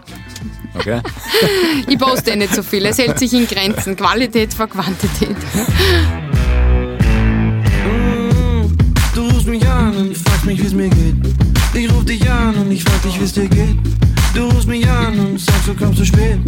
Okay? 0.74 1.00
Ich 1.86 1.98
poste 1.98 2.32
eh 2.32 2.36
nicht 2.36 2.54
so 2.54 2.62
viel. 2.62 2.84
Es 2.86 2.98
hält 2.98 3.18
sich 3.18 3.32
in 3.32 3.46
Grenzen. 3.46 3.96
Qualität 3.96 4.52
vor 4.52 4.66
Quantität. 4.66 5.36
Du 9.14 9.22
rufst 9.28 9.46
mich 9.46 9.66
an 9.66 9.96
und 9.96 10.16
fragst 10.16 10.46
mich, 10.46 10.62
wie's 10.62 10.72
mir 10.72 10.88
geht. 10.88 11.16
Ich 11.74 11.92
ruf 11.92 12.04
dich 12.04 12.28
an 12.28 12.54
und 12.56 12.70
ich 12.70 12.82
frag 12.82 13.02
dich, 13.02 13.20
wie's 13.20 13.32
dir 13.32 13.48
geht. 13.48 13.78
Du 14.34 14.44
rufst 14.44 14.68
mich 14.68 14.88
an 14.88 15.18
und 15.18 15.40
sagst, 15.40 15.66
du 15.66 15.74
kommst 15.74 15.98
zu 15.98 16.04
spät. 16.04 16.38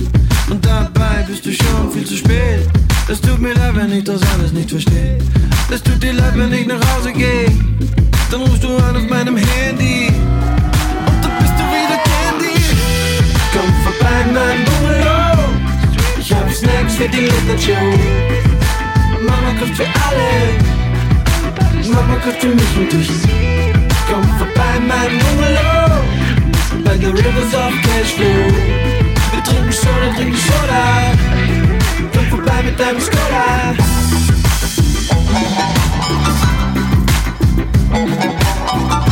Und 0.49 0.65
dabei 0.65 1.25
bist 1.27 1.45
du 1.45 1.53
schon 1.53 1.91
viel 1.93 2.05
zu 2.05 2.17
spät. 2.17 2.69
Es 3.09 3.21
tut 3.21 3.41
mir 3.41 3.55
leid, 3.55 3.75
wenn 3.75 3.93
ich 3.93 4.05
das 4.05 4.21
alles 4.35 4.53
nicht 4.53 4.71
verstehe. 4.71 5.19
Es 5.69 5.83
tut 5.83 6.01
dir 6.03 6.13
leid, 6.13 6.33
wenn 6.37 6.53
ich 6.53 6.67
nach 6.67 6.81
Hause 6.95 7.13
gehe. 7.13 7.51
Dann 8.31 8.43
rufst 8.43 8.63
du 8.63 8.77
an 8.77 8.97
auf 8.97 9.09
meinem 9.09 9.37
Handy. 9.37 10.09
Und 10.09 11.25
dann 11.25 11.39
bist 11.41 11.55
du 11.59 11.65
wieder 11.75 11.99
Candy. 12.11 12.55
Komm 13.53 13.75
vorbei, 13.83 14.27
mein 14.33 14.65
Bungalow. 14.65 15.39
Ich 16.21 16.33
hab 16.33 16.53
Snacks 16.53 16.95
für 16.95 17.09
die 17.09 17.29
Show. 17.59 17.73
Mama 19.27 19.59
kocht 19.59 19.77
für 19.77 19.87
alle. 20.07 20.31
Mama 21.93 22.17
kocht 22.25 22.41
für 22.41 22.49
mich 22.49 22.77
und 22.79 22.93
dich. 22.93 23.11
Komm 24.09 24.23
vorbei, 24.39 24.79
mein 24.87 25.19
Bungalow. 25.19 25.82
By 26.93 26.99
the 26.99 27.11
rivers 27.11 27.55
of 27.55 27.73
Cashflow. 27.85 28.53
Wir 29.33 29.43
trinken 29.45 29.73
Soda, 29.73 30.15
trinken 30.15 30.37
Soda. 30.37 31.13
Komm 32.13 32.27
vorbei 32.27 32.63
mit 32.65 32.79
deinem 32.79 33.01
Skoda. 33.01 33.75
Mitzi, 37.93 39.12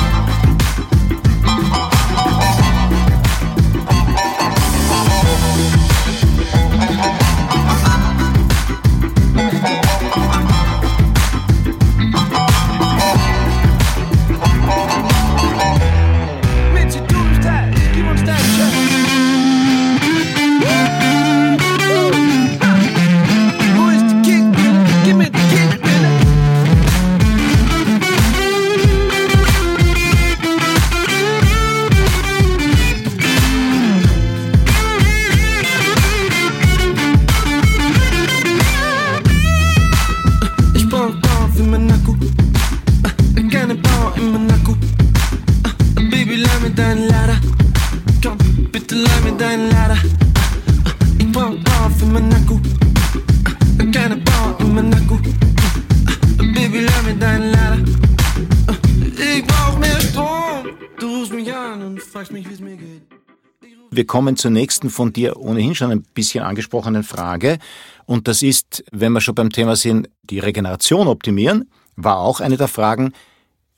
Wir 64.01 64.07
kommen 64.07 64.39
zur 64.39 64.51
nächsten 64.51 64.89
von 64.89 65.13
dir 65.13 65.37
ohnehin 65.37 65.75
schon 65.75 65.91
ein 65.91 66.01
bisschen 66.15 66.43
angesprochenen 66.43 67.03
Frage. 67.03 67.59
Und 68.07 68.29
das 68.29 68.41
ist, 68.41 68.83
wenn 68.93 69.13
wir 69.13 69.21
schon 69.21 69.35
beim 69.35 69.51
Thema 69.51 69.77
sind, 69.77 70.09
die 70.23 70.39
Regeneration 70.39 71.07
optimieren, 71.07 71.69
war 71.97 72.17
auch 72.17 72.41
eine 72.41 72.57
der 72.57 72.69
Fragen, 72.69 73.13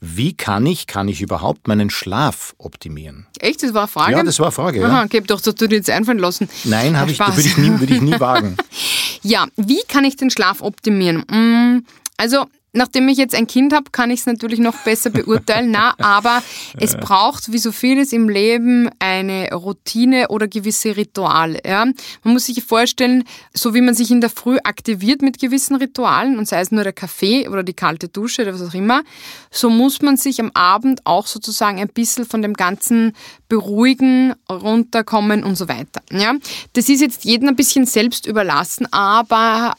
wie 0.01 0.33
kann 0.33 0.65
ich, 0.65 0.87
kann 0.87 1.09
ich 1.09 1.23
überhaupt 1.23 1.67
meinen 1.67 1.91
Schlaf 1.91 2.55
optimieren? 2.59 3.27
Echt, 3.41 3.65
das 3.65 3.75
war 3.75 3.81
eine 3.83 3.89
Frage? 3.89 4.13
Ja, 4.13 4.23
das 4.23 4.39
war 4.39 4.47
eine 4.47 4.53
Frage. 4.53 4.81
Ja. 4.81 4.87
Aha, 4.87 5.03
okay, 5.07 5.19
hab 5.19 5.27
doch, 5.27 5.41
das 5.41 5.57
du 5.57 5.67
dir 5.67 5.75
jetzt 5.75 5.91
einfallen 5.91 6.21
lassen. 6.21 6.49
Nein, 6.63 6.97
habe 6.97 7.11
ich, 7.11 7.19
würde 7.19 7.41
ich, 7.41 7.57
nie, 7.59 7.81
würde 7.81 7.93
ich 7.97 8.01
nie 8.01 8.21
wagen. 8.21 8.57
Ja, 9.25 9.49
wie 9.57 9.83
kann 9.89 10.05
ich 10.05 10.15
den 10.15 10.31
Schlaf 10.31 10.63
optimieren? 10.63 11.25
Mm, 11.29 11.85
Also, 12.17 12.45
nachdem 12.73 13.09
ich 13.09 13.19
jetzt 13.19 13.35
ein 13.35 13.47
Kind 13.47 13.73
habe, 13.73 13.91
kann 13.91 14.11
ich 14.11 14.21
es 14.21 14.27
natürlich 14.27 14.59
noch 14.59 14.77
besser 14.79 15.11
beurteilen. 15.11 15.71
Na, 15.71 15.95
aber 15.99 16.43
es 16.79 16.97
braucht, 16.97 17.53
wie 17.53 17.59
so 17.59 17.73
vieles 17.73 18.13
im 18.13 18.29
Leben, 18.29 18.89
eine 18.99 19.53
Routine 19.53 20.29
oder 20.29 20.49
gewisse 20.49 20.97
Rituale. 20.97 21.61
Ja? 21.65 21.85
Man 21.85 22.33
muss 22.33 22.47
sich 22.47 22.63
vorstellen, 22.65 23.25
so 23.53 23.75
wie 23.75 23.81
man 23.81 23.95
sich 23.95 24.11
in 24.11 24.21
der 24.21 24.31
Früh 24.31 24.59
aktiviert 24.65 25.23
mit 25.23 25.39
gewissen 25.39 25.77
Ritualen, 25.77 26.39
und 26.39 26.49
sei 26.49 26.61
es 26.61 26.71
nur 26.71 26.85
der 26.85 26.93
Kaffee 26.93 27.49
oder 27.49 27.63
die 27.63 27.75
kalte 27.75 28.09
Dusche 28.09 28.43
oder 28.43 28.55
was 28.55 28.63
auch 28.63 28.75
immer, 28.75 29.03
so 29.51 29.69
muss 29.69 30.01
man 30.01 30.17
sich 30.17 30.41
am 30.41 30.51
Abend 30.55 31.05
auch 31.05 31.27
sozusagen 31.27 31.79
ein 31.79 31.89
bisschen 31.89 32.25
von 32.25 32.43
dem 32.43 32.55
Ganzen 32.55 33.15
beruhigen, 33.49 34.35
runterkommen 34.51 35.45
und 35.45 35.57
so 35.57 35.69
weiter. 35.69 36.03
Ja? 36.11 36.35
Das 36.73 36.89
ist 36.89 37.01
jetzt 37.01 37.25
jedem 37.25 37.49
ein 37.49 37.57
bisschen 37.57 37.85
selbst 37.85 38.27
überlassen, 38.27 38.91
aber 38.93 39.75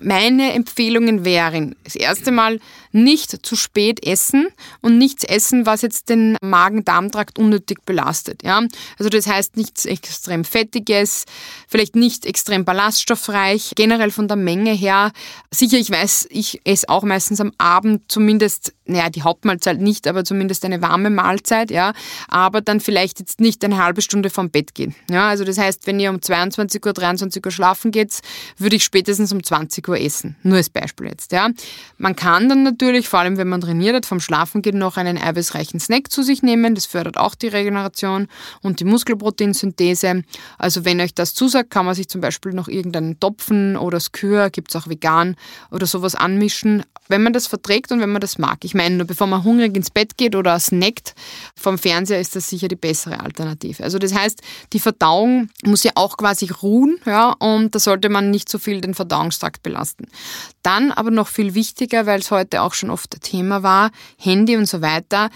meine 0.00 0.52
Empfehlungen 0.52 1.24
wären, 1.24 1.76
das 1.84 1.96
erste 1.96 2.30
Mal 2.30 2.60
nicht 2.94 3.44
zu 3.44 3.56
spät 3.56 4.06
essen 4.06 4.48
und 4.80 4.98
nichts 4.98 5.24
essen, 5.24 5.66
was 5.66 5.82
jetzt 5.82 6.08
den 6.08 6.36
Magen-Darm-Trakt 6.40 7.38
unnötig 7.38 7.84
belastet. 7.84 8.42
Ja? 8.42 8.62
Also 8.98 9.08
das 9.10 9.26
heißt 9.26 9.56
nichts 9.56 9.84
extrem 9.84 10.44
Fettiges, 10.44 11.24
vielleicht 11.68 11.96
nicht 11.96 12.24
extrem 12.24 12.64
ballaststoffreich, 12.64 13.72
generell 13.74 14.10
von 14.10 14.28
der 14.28 14.36
Menge 14.36 14.72
her. 14.72 15.12
Sicher, 15.50 15.78
ich 15.78 15.90
weiß, 15.90 16.28
ich 16.30 16.60
esse 16.64 16.88
auch 16.88 17.02
meistens 17.02 17.40
am 17.40 17.52
Abend 17.58 18.02
zumindest, 18.08 18.72
naja, 18.86 19.10
die 19.10 19.22
Hauptmahlzeit 19.22 19.80
nicht, 19.80 20.06
aber 20.06 20.24
zumindest 20.24 20.64
eine 20.64 20.80
warme 20.80 21.10
Mahlzeit, 21.10 21.70
ja. 21.70 21.92
Aber 22.28 22.60
dann 22.60 22.80
vielleicht 22.80 23.18
jetzt 23.18 23.40
nicht 23.40 23.64
eine 23.64 23.82
halbe 23.82 24.02
Stunde 24.02 24.30
vom 24.30 24.50
Bett 24.50 24.74
gehen. 24.74 24.94
Ja, 25.10 25.28
also 25.28 25.44
das 25.44 25.58
heißt, 25.58 25.86
wenn 25.86 25.98
ihr 25.98 26.10
um 26.10 26.22
22 26.22 26.84
Uhr, 26.84 26.92
23 26.92 27.44
Uhr 27.44 27.50
schlafen 27.50 27.90
geht, 27.90 28.20
würde 28.58 28.76
ich 28.76 28.84
spätestens 28.84 29.32
um 29.32 29.42
20 29.42 29.88
Uhr 29.88 29.98
essen. 29.98 30.36
Nur 30.42 30.58
als 30.58 30.70
Beispiel 30.70 31.08
jetzt, 31.08 31.32
ja. 31.32 31.50
Man 31.98 32.14
kann 32.14 32.48
dann 32.48 32.62
natürlich, 32.62 32.83
vor 33.08 33.20
allem 33.20 33.36
wenn 33.36 33.48
man 33.48 33.60
trainiert 33.60 33.96
hat, 33.96 34.06
vom 34.06 34.20
Schlafengehen 34.20 34.78
noch 34.78 34.96
einen 34.96 35.18
eiweißreichen 35.18 35.80
Snack 35.80 36.10
zu 36.10 36.22
sich 36.22 36.42
nehmen. 36.42 36.74
Das 36.74 36.86
fördert 36.86 37.16
auch 37.16 37.34
die 37.34 37.48
Regeneration 37.48 38.28
und 38.62 38.80
die 38.80 38.84
Muskelproteinsynthese. 38.84 40.22
Also 40.58 40.84
wenn 40.84 41.00
euch 41.00 41.14
das 41.14 41.34
zusagt, 41.34 41.70
kann 41.70 41.86
man 41.86 41.94
sich 41.94 42.08
zum 42.08 42.20
Beispiel 42.20 42.52
noch 42.52 42.68
irgendeinen 42.68 43.18
Topfen 43.20 43.76
oder 43.76 44.00
Skür, 44.00 44.50
gibt's 44.50 44.76
auch 44.76 44.88
vegan 44.88 45.36
oder 45.70 45.86
sowas 45.86 46.14
anmischen, 46.14 46.82
wenn 47.08 47.22
man 47.22 47.32
das 47.32 47.46
verträgt 47.46 47.92
und 47.92 48.00
wenn 48.00 48.10
man 48.10 48.20
das 48.20 48.38
mag. 48.38 48.64
Ich 48.64 48.74
meine, 48.74 48.96
nur 48.96 49.06
bevor 49.06 49.26
man 49.26 49.44
hungrig 49.44 49.76
ins 49.76 49.90
Bett 49.90 50.16
geht 50.16 50.34
oder 50.34 50.58
snackt 50.58 51.14
vom 51.54 51.78
Fernseher, 51.78 52.20
ist 52.20 52.34
das 52.34 52.48
sicher 52.48 52.68
die 52.68 52.76
bessere 52.76 53.20
Alternative. 53.20 53.82
Also 53.82 53.98
das 53.98 54.14
heißt, 54.14 54.42
die 54.72 54.80
Verdauung 54.80 55.48
muss 55.64 55.84
ja 55.84 55.92
auch 55.94 56.16
quasi 56.16 56.48
ruhen, 56.50 56.98
ja, 57.04 57.32
und 57.32 57.74
da 57.74 57.78
sollte 57.78 58.08
man 58.08 58.30
nicht 58.30 58.48
so 58.48 58.58
viel 58.58 58.80
den 58.80 58.94
Verdauungstrakt 58.94 59.62
belasten. 59.62 60.06
Dann 60.62 60.92
aber 60.92 61.10
noch 61.10 61.28
viel 61.28 61.54
wichtiger, 61.54 62.06
weil 62.06 62.20
es 62.20 62.30
heute 62.30 62.62
auch 62.62 62.73
schon 62.74 62.90
oft 62.90 63.20
Thema 63.22 63.62
war, 63.62 63.90
Handy 64.18 64.56
und 64.56 64.66
so 64.66 64.82
weiter. 64.82 65.30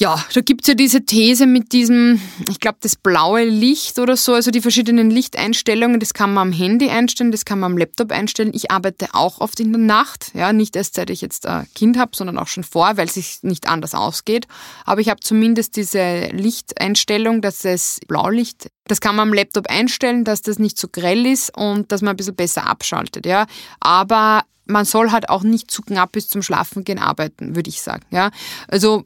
Ja, 0.00 0.24
da 0.32 0.40
gibt's 0.42 0.68
ja 0.68 0.74
diese 0.74 1.04
These 1.04 1.46
mit 1.46 1.72
diesem, 1.72 2.20
ich 2.48 2.60
glaube, 2.60 2.78
das 2.80 2.94
blaue 2.94 3.44
Licht 3.44 3.98
oder 3.98 4.16
so, 4.16 4.32
also 4.32 4.52
die 4.52 4.60
verschiedenen 4.60 5.10
Lichteinstellungen, 5.10 5.98
das 5.98 6.14
kann 6.14 6.32
man 6.32 6.48
am 6.48 6.52
Handy 6.52 6.88
einstellen, 6.88 7.32
das 7.32 7.44
kann 7.44 7.58
man 7.58 7.72
am 7.72 7.78
Laptop 7.78 8.12
einstellen. 8.12 8.52
Ich 8.54 8.70
arbeite 8.70 9.08
auch 9.12 9.40
oft 9.40 9.58
in 9.58 9.72
der 9.72 9.80
Nacht, 9.80 10.30
ja, 10.34 10.52
nicht 10.52 10.76
erst 10.76 10.94
seit 10.94 11.10
ich 11.10 11.20
jetzt 11.20 11.46
ein 11.46 11.66
Kind 11.74 11.98
habe, 11.98 12.12
sondern 12.14 12.38
auch 12.38 12.46
schon 12.46 12.62
vor, 12.62 12.96
weil 12.96 13.08
es 13.08 13.14
sich 13.14 13.38
nicht 13.42 13.68
anders 13.68 13.96
ausgeht. 13.96 14.46
Aber 14.84 15.00
ich 15.00 15.08
habe 15.08 15.18
zumindest 15.18 15.74
diese 15.74 16.28
Lichteinstellung, 16.28 17.42
dass 17.42 17.64
es 17.64 17.98
Blaulicht, 18.06 18.70
das 18.86 19.00
kann 19.00 19.16
man 19.16 19.30
am 19.30 19.34
Laptop 19.34 19.68
einstellen, 19.68 20.22
dass 20.22 20.42
das 20.42 20.60
nicht 20.60 20.78
so 20.78 20.86
grell 20.86 21.26
ist 21.26 21.56
und 21.56 21.90
dass 21.90 22.02
man 22.02 22.10
ein 22.10 22.16
bisschen 22.16 22.36
besser 22.36 22.68
abschaltet, 22.68 23.26
ja. 23.26 23.48
Aber 23.80 24.44
man 24.68 24.84
soll 24.84 25.10
halt 25.10 25.28
auch 25.28 25.42
nicht 25.42 25.70
zu 25.70 25.82
knapp 25.82 26.12
bis 26.12 26.28
zum 26.28 26.42
Schlafengehen 26.42 26.98
arbeiten, 26.98 27.56
würde 27.56 27.70
ich 27.70 27.82
sagen, 27.82 28.04
ja. 28.10 28.30
Also 28.68 29.04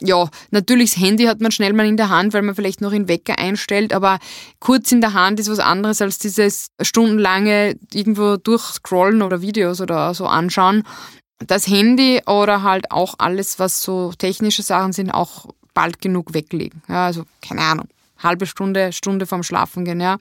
ja, 0.00 0.28
natürlich 0.50 0.92
das 0.92 1.02
Handy 1.02 1.24
hat 1.24 1.40
man 1.40 1.52
schnell 1.52 1.72
mal 1.72 1.86
in 1.86 1.96
der 1.96 2.08
Hand, 2.08 2.32
weil 2.32 2.42
man 2.42 2.54
vielleicht 2.54 2.80
noch 2.80 2.90
den 2.90 3.08
Wecker 3.08 3.38
einstellt, 3.38 3.92
aber 3.92 4.18
kurz 4.60 4.92
in 4.92 5.00
der 5.00 5.14
Hand 5.14 5.40
ist 5.40 5.50
was 5.50 5.58
anderes 5.58 6.00
als 6.00 6.18
dieses 6.18 6.68
stundenlange 6.80 7.76
irgendwo 7.92 8.36
durchscrollen 8.36 9.22
oder 9.22 9.42
Videos 9.42 9.80
oder 9.80 10.14
so 10.14 10.26
anschauen. 10.26 10.84
Das 11.46 11.66
Handy 11.66 12.20
oder 12.26 12.62
halt 12.62 12.90
auch 12.90 13.14
alles, 13.18 13.58
was 13.58 13.82
so 13.82 14.12
technische 14.16 14.62
Sachen 14.62 14.92
sind, 14.92 15.10
auch 15.10 15.46
bald 15.74 16.00
genug 16.00 16.34
weglegen. 16.34 16.82
Ja, 16.88 17.06
also 17.06 17.24
keine 17.40 17.62
Ahnung. 17.62 17.88
halbe 18.20 18.46
Stunde, 18.46 18.92
Stunde 18.92 19.26
vorm 19.26 19.42
Schlafen 19.42 19.84
gehen, 19.84 20.00
ja. 20.00 20.18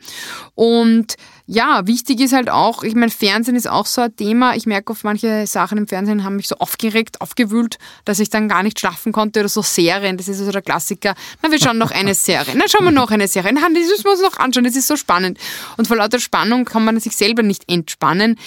Und 0.56 1.15
ja, 1.49 1.88
wichtig 1.88 2.19
ist 2.19 2.33
halt 2.33 2.49
auch, 2.49 2.83
ich 2.83 2.93
meine, 2.93 3.10
Fernsehen 3.10 3.55
ist 3.55 3.69
auch 3.69 3.86
so 3.86 4.01
ein 4.01 4.13
Thema. 4.13 4.55
Ich 4.57 4.65
merke 4.65 4.91
oft, 4.91 5.05
manche 5.05 5.47
Sachen 5.47 5.77
im 5.77 5.88
Fernsehen 5.88 6.25
haben 6.25 6.36
mich 6.36 6.49
so 6.49 6.57
aufgeregt, 6.57 7.21
aufgewühlt, 7.21 7.77
dass 8.03 8.19
ich 8.19 8.29
dann 8.29 8.49
gar 8.49 8.63
nicht 8.63 8.77
schlafen 8.81 9.13
konnte 9.13 9.39
oder 9.39 9.47
so 9.47 9.62
Serien. 9.62 10.17
Das 10.17 10.27
ist 10.27 10.39
so 10.39 10.51
der 10.51 10.62
Klassiker. 10.62 11.15
Na, 11.41 11.49
wir 11.49 11.57
schauen 11.57 11.77
noch 11.77 11.91
eine 11.91 12.13
Serie. 12.15 12.53
Na, 12.57 12.65
schauen 12.67 12.83
wir 12.83 12.91
noch 12.91 13.12
eine 13.12 13.29
Serie. 13.29 13.53
Na, 13.53 13.62
das 13.62 13.71
müssen 13.71 14.03
wir 14.03 14.12
uns 14.12 14.21
noch 14.21 14.38
anschauen. 14.39 14.65
Das 14.65 14.75
ist 14.75 14.88
so 14.88 14.97
spannend. 14.97 15.39
Und 15.77 15.88
vor 15.88 15.95
lauter 15.95 16.19
Spannung 16.19 16.65
kann 16.65 16.83
man 16.83 16.99
sich 16.99 17.15
selber 17.15 17.43
nicht 17.43 17.63
entspannen. 17.71 18.38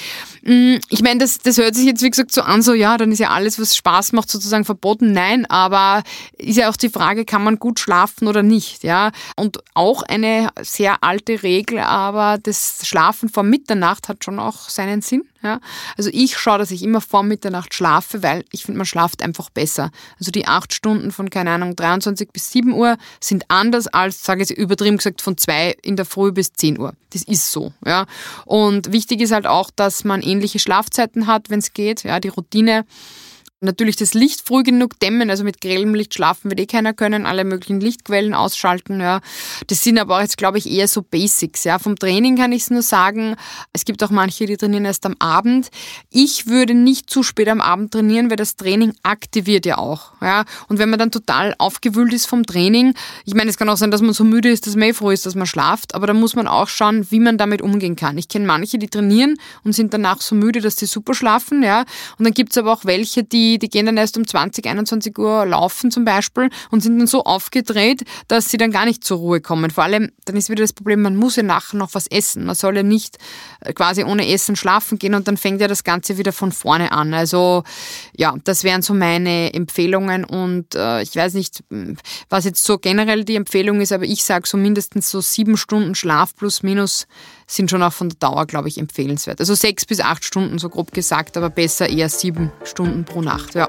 Mm, 0.42 0.76
ich 0.90 1.02
meine, 1.02 1.20
das, 1.20 1.38
das 1.38 1.56
hört 1.56 1.74
sich 1.74 1.86
jetzt, 1.86 2.02
wie 2.02 2.10
gesagt, 2.10 2.32
so 2.32 2.42
an, 2.42 2.60
so, 2.60 2.74
ja, 2.74 2.98
dann 2.98 3.12
ist 3.12 3.18
ja 3.18 3.30
alles, 3.30 3.58
was 3.58 3.76
Spaß 3.76 4.12
macht, 4.12 4.30
sozusagen 4.30 4.66
verboten. 4.66 5.12
Nein, 5.12 5.46
aber 5.46 6.02
ist 6.36 6.56
ja 6.56 6.68
auch 6.68 6.76
die 6.76 6.90
Frage, 6.90 7.24
kann 7.24 7.44
man 7.44 7.58
gut 7.58 7.80
schlafen 7.80 8.28
oder 8.28 8.42
nicht, 8.42 8.84
ja? 8.84 9.10
Und 9.36 9.60
auch 9.72 10.02
eine 10.02 10.50
sehr 10.60 11.02
alte 11.02 11.42
Regel, 11.42 11.78
aber 11.78 12.36
das 12.36 12.89
Schlafen 12.90 13.28
vor 13.28 13.44
Mitternacht 13.44 14.08
hat 14.08 14.24
schon 14.24 14.40
auch 14.40 14.68
seinen 14.68 15.00
Sinn. 15.00 15.22
Ja? 15.44 15.60
Also 15.96 16.10
ich 16.12 16.36
schaue, 16.36 16.58
dass 16.58 16.72
ich 16.72 16.82
immer 16.82 17.00
vor 17.00 17.22
Mitternacht 17.22 17.72
schlafe, 17.72 18.24
weil 18.24 18.44
ich 18.50 18.64
finde, 18.64 18.78
man 18.78 18.86
schlaft 18.86 19.22
einfach 19.22 19.48
besser. 19.48 19.92
Also 20.18 20.32
die 20.32 20.48
acht 20.48 20.74
Stunden 20.74 21.12
von, 21.12 21.30
keine 21.30 21.52
Ahnung, 21.52 21.76
23 21.76 22.30
bis 22.32 22.50
7 22.50 22.72
Uhr 22.72 22.96
sind 23.20 23.44
anders 23.46 23.86
als, 23.86 24.24
sage 24.24 24.42
ich 24.42 24.50
übertrieben 24.50 24.96
gesagt, 24.96 25.22
von 25.22 25.38
2 25.38 25.76
in 25.82 25.94
der 25.94 26.04
Früh 26.04 26.32
bis 26.32 26.52
10 26.52 26.80
Uhr. 26.80 26.94
Das 27.10 27.22
ist 27.22 27.52
so. 27.52 27.72
Ja? 27.86 28.06
Und 28.44 28.92
wichtig 28.92 29.20
ist 29.20 29.30
halt 29.30 29.46
auch, 29.46 29.70
dass 29.70 30.02
man 30.02 30.20
ähnliche 30.20 30.58
Schlafzeiten 30.58 31.28
hat, 31.28 31.48
wenn 31.48 31.60
es 31.60 31.72
geht. 31.72 32.02
Ja? 32.02 32.18
Die 32.18 32.26
Routine 32.26 32.84
Natürlich 33.62 33.96
das 33.96 34.14
Licht 34.14 34.40
früh 34.46 34.62
genug 34.62 34.98
dämmen, 35.00 35.28
also 35.28 35.44
mit 35.44 35.60
grellem 35.60 35.94
Licht 35.94 36.14
schlafen 36.14 36.50
wird 36.50 36.60
eh 36.60 36.66
keiner 36.66 36.94
können, 36.94 37.26
alle 37.26 37.44
möglichen 37.44 37.78
Lichtquellen 37.78 38.32
ausschalten, 38.32 39.02
ja. 39.02 39.20
Das 39.66 39.84
sind 39.84 39.98
aber 39.98 40.16
auch 40.16 40.22
jetzt, 40.22 40.38
glaube 40.38 40.56
ich, 40.56 40.70
eher 40.70 40.88
so 40.88 41.02
Basics, 41.02 41.64
ja. 41.64 41.78
Vom 41.78 41.96
Training 41.96 42.36
kann 42.36 42.52
ich 42.52 42.62
es 42.62 42.70
nur 42.70 42.80
sagen, 42.80 43.36
es 43.74 43.84
gibt 43.84 44.02
auch 44.02 44.08
manche, 44.08 44.46
die 44.46 44.56
trainieren 44.56 44.86
erst 44.86 45.04
am 45.04 45.14
Abend. 45.18 45.68
Ich 46.08 46.46
würde 46.46 46.72
nicht 46.72 47.10
zu 47.10 47.22
spät 47.22 47.48
am 47.48 47.60
Abend 47.60 47.92
trainieren, 47.92 48.30
weil 48.30 48.38
das 48.38 48.56
Training 48.56 48.94
aktiviert 49.02 49.66
ja 49.66 49.76
auch, 49.76 50.12
ja. 50.22 50.46
Und 50.68 50.78
wenn 50.78 50.88
man 50.88 50.98
dann 50.98 51.10
total 51.10 51.54
aufgewühlt 51.58 52.14
ist 52.14 52.24
vom 52.24 52.46
Training, 52.46 52.94
ich 53.26 53.34
meine, 53.34 53.50
es 53.50 53.58
kann 53.58 53.68
auch 53.68 53.76
sein, 53.76 53.90
dass 53.90 54.00
man 54.00 54.14
so 54.14 54.24
müde 54.24 54.48
ist, 54.48 54.66
dass 54.66 54.74
man 54.74 54.88
eh 54.88 54.94
froh 54.94 55.10
ist, 55.10 55.26
dass 55.26 55.34
man 55.34 55.46
schlaft, 55.46 55.94
aber 55.94 56.06
da 56.06 56.14
muss 56.14 56.34
man 56.34 56.46
auch 56.46 56.68
schauen, 56.68 57.10
wie 57.10 57.20
man 57.20 57.36
damit 57.36 57.60
umgehen 57.60 57.94
kann. 57.94 58.16
Ich 58.16 58.28
kenne 58.28 58.46
manche, 58.46 58.78
die 58.78 58.88
trainieren 58.88 59.36
und 59.64 59.74
sind 59.74 59.92
danach 59.92 60.22
so 60.22 60.34
müde, 60.34 60.62
dass 60.62 60.78
sie 60.78 60.86
super 60.86 61.12
schlafen, 61.12 61.62
ja. 61.62 61.80
Und 62.16 62.24
dann 62.24 62.32
gibt 62.32 62.52
es 62.52 62.56
aber 62.56 62.72
auch 62.72 62.86
welche, 62.86 63.22
die 63.22 63.49
die, 63.58 63.68
gehen 63.68 63.86
dann 63.86 63.96
erst 63.96 64.16
um 64.16 64.26
20, 64.26 64.66
21 64.66 65.18
Uhr 65.18 65.46
laufen 65.46 65.90
zum 65.90 66.04
Beispiel 66.04 66.50
und 66.70 66.82
sind 66.82 66.98
dann 66.98 67.06
so 67.06 67.24
aufgedreht, 67.24 68.04
dass 68.28 68.50
sie 68.50 68.56
dann 68.56 68.70
gar 68.70 68.84
nicht 68.84 69.04
zur 69.04 69.18
Ruhe 69.18 69.40
kommen. 69.40 69.70
Vor 69.70 69.84
allem, 69.84 70.10
dann 70.24 70.36
ist 70.36 70.48
wieder 70.48 70.62
das 70.62 70.72
Problem, 70.72 71.02
man 71.02 71.16
muss 71.16 71.36
ja 71.36 71.42
nachher 71.42 71.76
noch 71.76 71.94
was 71.94 72.06
essen. 72.06 72.44
Man 72.44 72.54
soll 72.54 72.76
ja 72.76 72.82
nicht 72.82 73.18
äh, 73.60 73.72
quasi 73.72 74.04
ohne 74.04 74.28
Essen 74.28 74.56
schlafen 74.56 74.98
gehen 74.98 75.14
und 75.14 75.28
dann 75.28 75.36
fängt 75.36 75.60
ja 75.60 75.68
das 75.68 75.84
Ganze 75.84 76.18
wieder 76.18 76.32
von 76.32 76.52
vorne 76.52 76.92
an. 76.92 77.14
Also 77.14 77.64
ja, 78.16 78.34
das 78.44 78.64
wären 78.64 78.82
so 78.82 78.94
meine 78.94 79.52
Empfehlungen 79.54 80.24
und 80.24 80.74
äh, 80.74 81.02
ich 81.02 81.14
weiß 81.16 81.34
nicht, 81.34 81.64
was 82.28 82.44
jetzt 82.44 82.64
so 82.64 82.78
generell 82.78 83.24
die 83.24 83.36
Empfehlung 83.36 83.80
ist, 83.80 83.92
aber 83.92 84.04
ich 84.04 84.24
sage 84.24 84.46
so 84.46 84.56
mindestens 84.56 85.10
so 85.10 85.20
sieben 85.20 85.56
Stunden 85.56 85.94
Schlaf 85.94 86.34
plus 86.34 86.62
minus 86.62 87.06
sind 87.50 87.70
schon 87.70 87.82
auch 87.82 87.92
von 87.92 88.08
der 88.08 88.18
Dauer, 88.18 88.46
glaube 88.46 88.68
ich, 88.68 88.78
empfehlenswert. 88.78 89.40
Also 89.40 89.54
sechs 89.54 89.84
bis 89.84 90.00
acht 90.00 90.24
Stunden, 90.24 90.58
so 90.58 90.68
grob 90.68 90.92
gesagt, 90.92 91.36
aber 91.36 91.50
besser 91.50 91.88
eher 91.88 92.08
sieben 92.08 92.52
Stunden 92.64 93.04
pro 93.04 93.22
Nacht, 93.22 93.54
ja. 93.54 93.68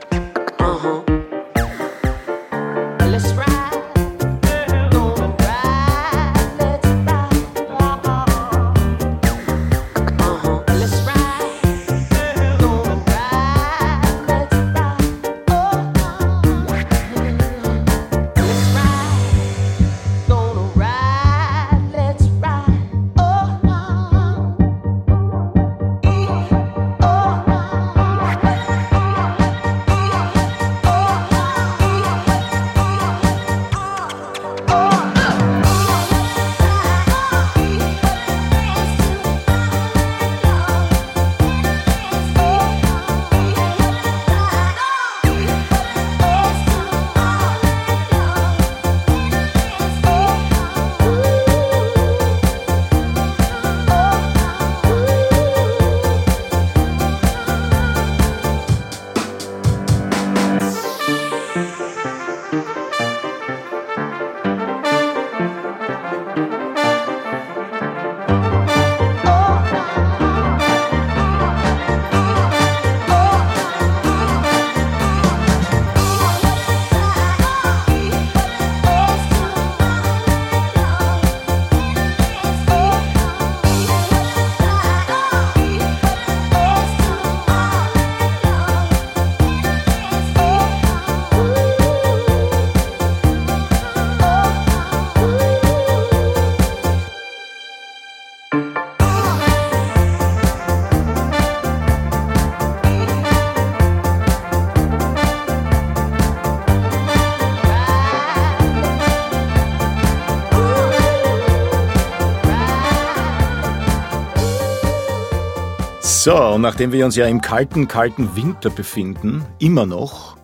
So, 116.24 116.36
und 116.36 116.62
nachdem 116.62 116.92
wir 116.92 117.04
uns 117.04 117.16
ja 117.16 117.26
im 117.26 117.42
kalten, 117.42 117.88
kalten 117.88 118.36
Winter 118.36 118.70
befinden, 118.70 119.44
immer 119.58 119.88
noch, 119.88 120.38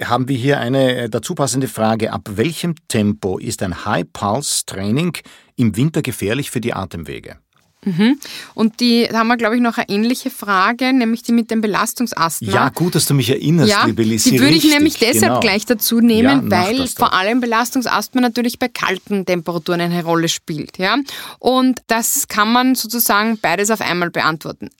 haben 0.00 0.26
wir 0.26 0.38
hier 0.38 0.58
eine 0.58 0.96
äh, 0.96 1.08
dazu 1.10 1.34
passende 1.34 1.68
Frage. 1.68 2.14
Ab 2.14 2.30
welchem 2.36 2.74
Tempo 2.88 3.36
ist 3.36 3.62
ein 3.62 3.84
High-Pulse-Training 3.84 5.18
im 5.56 5.76
Winter 5.76 6.00
gefährlich 6.00 6.50
für 6.50 6.62
die 6.62 6.72
Atemwege? 6.72 7.36
Mhm. 7.84 8.18
Und 8.54 8.80
die 8.80 9.06
da 9.10 9.18
haben 9.18 9.26
wir, 9.26 9.36
glaube 9.36 9.56
ich, 9.56 9.60
noch 9.60 9.76
eine 9.76 9.86
ähnliche 9.90 10.30
Frage, 10.30 10.94
nämlich 10.94 11.22
die 11.22 11.32
mit 11.32 11.50
dem 11.50 11.60
Belastungsasthma. 11.60 12.50
Ja, 12.50 12.68
gut, 12.70 12.94
dass 12.94 13.04
du 13.04 13.12
mich 13.12 13.28
erinnerst, 13.28 13.70
ja, 13.70 13.84
liebe 13.84 14.02
Lissi. 14.02 14.30
Die 14.30 14.40
würde 14.40 14.54
ich 14.54 14.64
Richtig, 14.64 14.72
nämlich 14.72 14.94
deshalb 14.94 15.20
genau. 15.24 15.40
gleich 15.40 15.66
dazu 15.66 16.00
nehmen, 16.00 16.50
Ja, 16.50 16.64
weil 16.64 16.88
vor 16.88 17.12
allem 17.12 17.40
Belastungsasthma 17.42 18.22
natürlich 18.22 18.58
bei 18.58 18.68
kalten 18.68 19.26
Temperaturen 19.26 19.82
eine 19.82 20.02
Rolle 20.02 20.30
spielt. 20.30 20.78
Ja? 20.78 20.96
Und 21.38 21.82
das 21.86 22.28
kann 22.28 22.50
man 22.50 22.76
sozusagen 22.76 23.38
beides 23.42 23.70
auf 23.70 23.82
einmal 23.82 24.10
beantworten. 24.10 24.70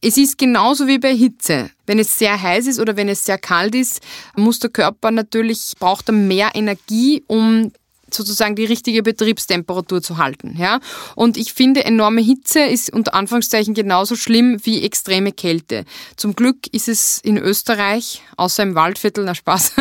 Es 0.00 0.16
ist 0.16 0.38
genauso 0.38 0.86
wie 0.86 0.98
bei 0.98 1.14
Hitze. 1.14 1.70
Wenn 1.86 1.98
es 1.98 2.18
sehr 2.18 2.40
heiß 2.40 2.66
ist 2.66 2.78
oder 2.78 2.96
wenn 2.96 3.08
es 3.08 3.24
sehr 3.24 3.38
kalt 3.38 3.74
ist, 3.74 4.00
muss 4.36 4.58
der 4.58 4.70
Körper 4.70 5.10
natürlich, 5.10 5.72
braucht 5.78 6.08
er 6.08 6.12
mehr 6.12 6.50
Energie, 6.54 7.24
um 7.26 7.72
sozusagen 8.14 8.56
die 8.56 8.64
richtige 8.64 9.02
Betriebstemperatur 9.02 10.02
zu 10.02 10.18
halten. 10.18 10.56
Ja? 10.58 10.80
Und 11.14 11.36
ich 11.36 11.52
finde, 11.52 11.84
enorme 11.84 12.20
Hitze 12.20 12.60
ist 12.60 12.92
unter 12.92 13.14
Anführungszeichen 13.14 13.74
genauso 13.74 14.16
schlimm 14.16 14.58
wie 14.64 14.82
extreme 14.82 15.32
Kälte. 15.32 15.84
Zum 16.16 16.34
Glück 16.34 16.72
ist 16.72 16.88
es 16.88 17.18
in 17.18 17.36
Österreich, 17.36 18.22
außer 18.36 18.62
im 18.62 18.74
Waldviertel, 18.74 19.24
na 19.24 19.34
Spaß, 19.34 19.72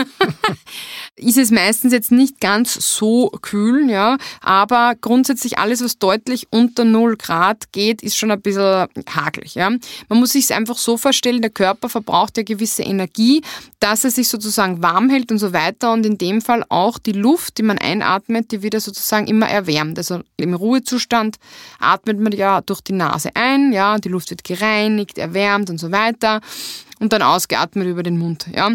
ist 1.15 1.37
es 1.37 1.51
meistens 1.51 1.93
jetzt 1.93 2.11
nicht 2.11 2.39
ganz 2.39 2.73
so 2.73 3.29
kühl, 3.41 3.89
ja, 3.89 4.17
aber 4.41 4.95
grundsätzlich 4.99 5.57
alles, 5.57 5.83
was 5.83 5.97
deutlich 5.97 6.47
unter 6.51 6.85
0 6.85 7.17
Grad 7.17 7.71
geht, 7.71 8.01
ist 8.03 8.17
schon 8.17 8.31
ein 8.31 8.41
bisschen 8.41 8.87
hagelig, 9.09 9.55
ja. 9.55 9.69
Man 10.09 10.19
muss 10.19 10.33
sich 10.33 10.45
es 10.45 10.51
einfach 10.51 10.77
so 10.77 10.97
vorstellen, 10.97 11.41
der 11.41 11.51
Körper 11.51 11.89
verbraucht 11.89 12.37
ja 12.37 12.43
gewisse 12.43 12.83
Energie, 12.83 13.41
dass 13.79 14.03
er 14.03 14.11
sich 14.11 14.27
sozusagen 14.27 14.81
warm 14.81 15.09
hält 15.09 15.31
und 15.31 15.39
so 15.39 15.53
weiter 15.53 15.93
und 15.93 16.05
in 16.05 16.17
dem 16.17 16.41
Fall 16.41 16.63
auch 16.69 16.97
die 16.97 17.11
Luft, 17.11 17.57
die 17.57 17.63
man 17.63 17.77
einatmet, 17.77 18.16
atmet, 18.17 18.51
die 18.51 18.61
wieder 18.63 18.79
sozusagen 18.79 19.27
immer 19.27 19.47
erwärmt. 19.47 19.97
Also 19.97 20.21
im 20.37 20.53
Ruhezustand 20.53 21.37
atmet 21.79 22.19
man 22.19 22.33
ja 22.33 22.61
durch 22.61 22.81
die 22.81 22.93
Nase 22.93 23.31
ein, 23.35 23.71
ja, 23.71 23.97
die 23.97 24.09
Luft 24.09 24.29
wird 24.29 24.43
gereinigt, 24.43 25.17
erwärmt 25.17 25.69
und 25.69 25.77
so 25.77 25.91
weiter 25.91 26.41
und 26.99 27.13
dann 27.13 27.21
ausgeatmet 27.21 27.87
über 27.87 28.03
den 28.03 28.17
Mund, 28.17 28.47
ja. 28.53 28.71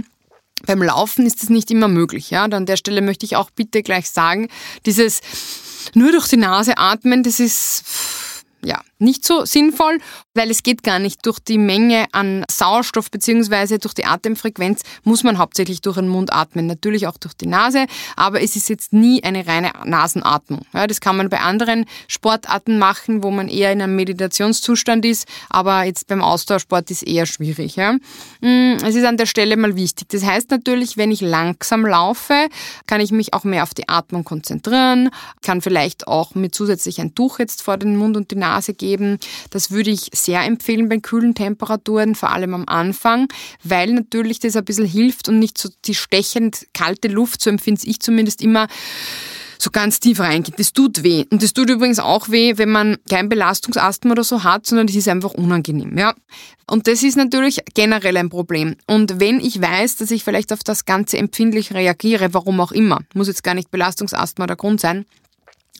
Beim 0.65 0.81
Laufen 0.81 1.27
ist 1.27 1.43
das 1.43 1.51
nicht 1.51 1.73
immer 1.73 1.89
möglich, 1.89 2.31
ja. 2.31 2.45
An 2.45 2.67
der 2.67 2.77
Stelle 2.77 3.03
möchte 3.03 3.27
ich 3.27 3.37
auch 3.37 3.51
bitte 3.51 3.83
gleich 3.83 4.09
sagen, 4.11 4.49
dieses 4.87 5.21
nur 5.95 6.13
durch 6.13 6.29
die 6.29 6.37
Nase 6.37 6.79
atmen, 6.79 7.25
das 7.25 7.41
ist 7.41 7.85
ja, 8.65 8.81
nicht 8.99 9.27
so 9.27 9.45
sinnvoll, 9.45 9.99
weil 10.35 10.51
es 10.51 10.63
geht 10.63 10.83
gar 10.83 10.99
nicht. 10.99 11.27
Durch 11.27 11.41
die 11.41 11.59
Menge 11.59 12.07
an 12.13 12.45
Sauerstoff 12.51 13.11
bzw. 13.11 13.79
durch 13.79 13.95
die 13.95 14.05
Atemfrequenz 14.05 14.83
muss 15.03 15.25
man 15.25 15.39
hauptsächlich 15.39 15.81
durch 15.81 15.97
den 15.97 16.09
Mund 16.09 16.33
atmen, 16.33 16.67
natürlich 16.67 17.07
auch 17.07 17.17
durch 17.17 17.35
die 17.35 17.47
Nase, 17.47 17.87
aber 18.17 18.41
es 18.41 18.57
ist 18.57 18.69
jetzt 18.69 18.93
nie 18.93 19.23
eine 19.25 19.47
reine 19.47 19.73
Nasenatmung. 19.85 20.63
Ja, 20.73 20.87
das 20.87 21.01
kann 21.01 21.17
man 21.17 21.29
bei 21.29 21.41
anderen 21.41 21.87
Sportarten 22.07 22.79
machen, 22.79 23.23
wo 23.23 23.31
man 23.31 23.49
eher 23.49 23.73
in 23.73 23.83
einem 23.83 23.97
Meditationszustand 23.97 25.05
ist, 25.05 25.27
aber 25.51 25.83
jetzt 25.85 26.07
beim 26.07 26.23
Ausdauersport 26.23 26.91
ist 26.91 27.03
eher 27.03 27.27
schwierig. 27.27 27.77
Ja. 27.77 27.95
Mm, 28.41 28.77
es 28.85 28.95
ist 28.95 29.05
an 29.05 29.17
der 29.17 29.27
Stelle 29.27 29.57
mal 29.57 29.75
wichtig. 29.75 30.09
Das 30.11 30.25
heißt 30.25 30.51
natürlich, 30.51 30.97
wenn 30.97 31.11
ich 31.11 31.21
langsam 31.21 31.85
laufe, 31.85 32.49
kann 32.87 33.01
ich 33.01 33.11
mich 33.11 33.35
auch 33.35 33.45
mehr 33.45 33.65
auf 33.65 33.75
die 33.75 33.89
Atmung 33.89 34.25
konzentrieren, 34.25 35.11
kann 35.43 35.61
vielleicht 35.61 36.07
auch 36.07 36.35
mit 36.35 36.55
zusätzlich 36.55 37.01
ein 37.01 37.15
Tuch 37.15 37.41
jetzt 37.41 37.63
vor 37.63 37.77
den 37.77 37.97
Mund 37.97 38.17
und 38.17 38.31
die 38.31 38.37
Nase 38.37 38.52
Nase 38.53 38.75
geben. 38.75 39.19
Das 39.51 39.71
würde 39.71 39.91
ich 39.91 40.11
sehr 40.13 40.43
empfehlen 40.45 40.89
bei 40.89 40.99
kühlen 40.99 41.35
Temperaturen, 41.35 42.15
vor 42.15 42.31
allem 42.31 42.55
am 42.55 42.65
Anfang, 42.67 43.29
weil 43.65 43.93
natürlich 43.93 44.39
das 44.41 44.57
ein 44.57 44.65
bisschen 44.65 44.87
hilft 44.87 45.29
und 45.29 45.39
nicht 45.39 45.59
so 45.59 45.69
die 45.85 45.95
stechend 45.95 46.67
kalte 46.75 47.09
Luft, 47.09 47.43
so 47.43 47.51
empfinde 47.51 47.83
ich 47.85 48.01
zumindest 48.01 48.43
immer, 48.43 48.69
so 49.63 49.71
ganz 49.71 50.01
tief 50.01 50.19
reingeht. 50.19 50.59
Das 50.59 50.73
tut 50.73 51.05
weh. 51.05 51.25
Und 51.31 51.43
das 51.43 51.53
tut 51.53 51.71
übrigens 51.71 52.01
auch 52.01 52.29
weh, 52.29 52.55
wenn 52.57 52.71
man 52.71 52.99
kein 53.09 53.29
Belastungsasthma 53.29 54.11
oder 54.11 54.25
so 54.25 54.43
hat, 54.43 54.67
sondern 54.67 54.89
es 54.89 54.97
ist 54.97 55.09
einfach 55.09 55.35
unangenehm. 55.35 55.97
Ja? 55.97 56.15
Und 56.67 56.89
das 56.89 57.03
ist 57.05 57.17
natürlich 57.17 57.61
generell 57.75 58.17
ein 58.17 58.29
Problem. 58.29 58.75
Und 58.87 59.21
wenn 59.21 59.39
ich 59.39 59.63
weiß, 59.63 59.97
dass 59.97 60.11
ich 60.11 60.25
vielleicht 60.25 60.53
auf 60.53 60.65
das 60.65 60.85
Ganze 60.85 61.17
empfindlich 61.19 61.73
reagiere, 61.73 62.35
warum 62.35 62.61
auch 62.61 62.73
immer, 62.73 63.01
muss 63.15 63.29
jetzt 63.29 63.45
gar 63.45 63.55
nicht 63.55 63.71
Belastungsasthma 63.71 64.49
der 64.49 64.57
Grund 64.57 64.81
sein, 64.81 65.07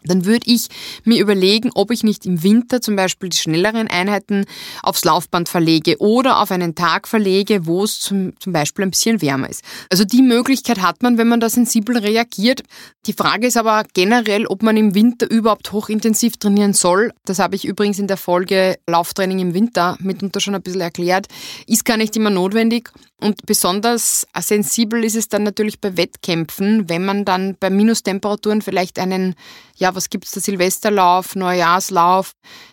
dann 0.05 0.25
würde 0.25 0.51
ich 0.51 0.69
mir 1.05 1.21
überlegen, 1.21 1.71
ob 1.75 1.91
ich 1.91 2.03
nicht 2.03 2.27
im 2.27 2.43
Winter 2.43 2.81
zum 2.81 2.97
Beispiel 2.97 3.29
die 3.29 3.37
schnelleren 3.37 3.89
Einheiten 3.89 4.45
aufs 4.83 5.05
Laufband 5.05 5.49
verlege 5.49 5.99
oder 5.99 6.41
auf 6.41 6.51
einen 6.51 6.75
Tag 6.75 7.09
verlege, 7.09 7.67
wo 7.67 7.85
es 7.85 8.01
zum, 8.01 8.39
zum 8.39 8.53
Beispiel 8.53 8.85
ein 8.85 8.91
bisschen 8.91 9.23
wärmer 9.23 9.49
ist. 9.49 9.63
Also 9.91 10.05
die 10.05 10.23
Möglichkeit 10.23 10.81
hat 10.81 11.03
man, 11.03 11.19
wenn 11.19 11.29
man 11.29 11.41
da 11.41 11.49
sensibel 11.49 11.99
reagiert. 11.99 12.63
Die 13.07 13.13
Frage 13.13 13.47
ist 13.47 13.57
aber 13.57 13.85
generell, 13.95 14.47
ob 14.47 14.63
man 14.63 14.77
im 14.77 14.95
Winter 14.95 15.31
überhaupt 15.31 15.73
hochintensiv 15.73 16.37
trainieren 16.37 16.73
soll. 16.73 17.13
Das 17.25 17.39
habe 17.39 17.57
ich 17.57 17.65
übrigens 17.65 17.99
in 17.99 18.07
der 18.07 18.17
Folge 18.17 18.77
Lauftraining 18.89 19.39
im 19.39 19.55
Winter 19.55 19.97
mitunter 20.01 20.41
schon 20.41 20.55
ein 20.55 20.63
bisschen 20.63 20.81
erklärt. 20.81 21.27
Ist 21.67 21.85
gar 21.85 21.97
nicht 21.97 22.17
immer 22.17 22.31
notwendig. 22.31 22.91
Und 23.23 23.47
besonders 23.47 24.27
sensibel 24.41 25.05
ist 25.05 25.15
es 25.15 25.29
dann 25.29 25.45
natürlich 25.45 25.81
bei 25.81 25.97
Wettkämpfen, 25.97 26.89
wenn 26.89 27.05
man 27.05 27.25
dann 27.25 27.57
bei 27.59 27.71
Minustemperaturen 27.71 28.63
vielleicht 28.63 28.99
einen, 28.99 29.37
ja, 29.77 29.95
was 29.95 30.11
gibt's 30.11 30.33
da, 30.33 30.41
Silvesterlauf, 30.41 31.37
Neujahrslauf, 31.37 32.33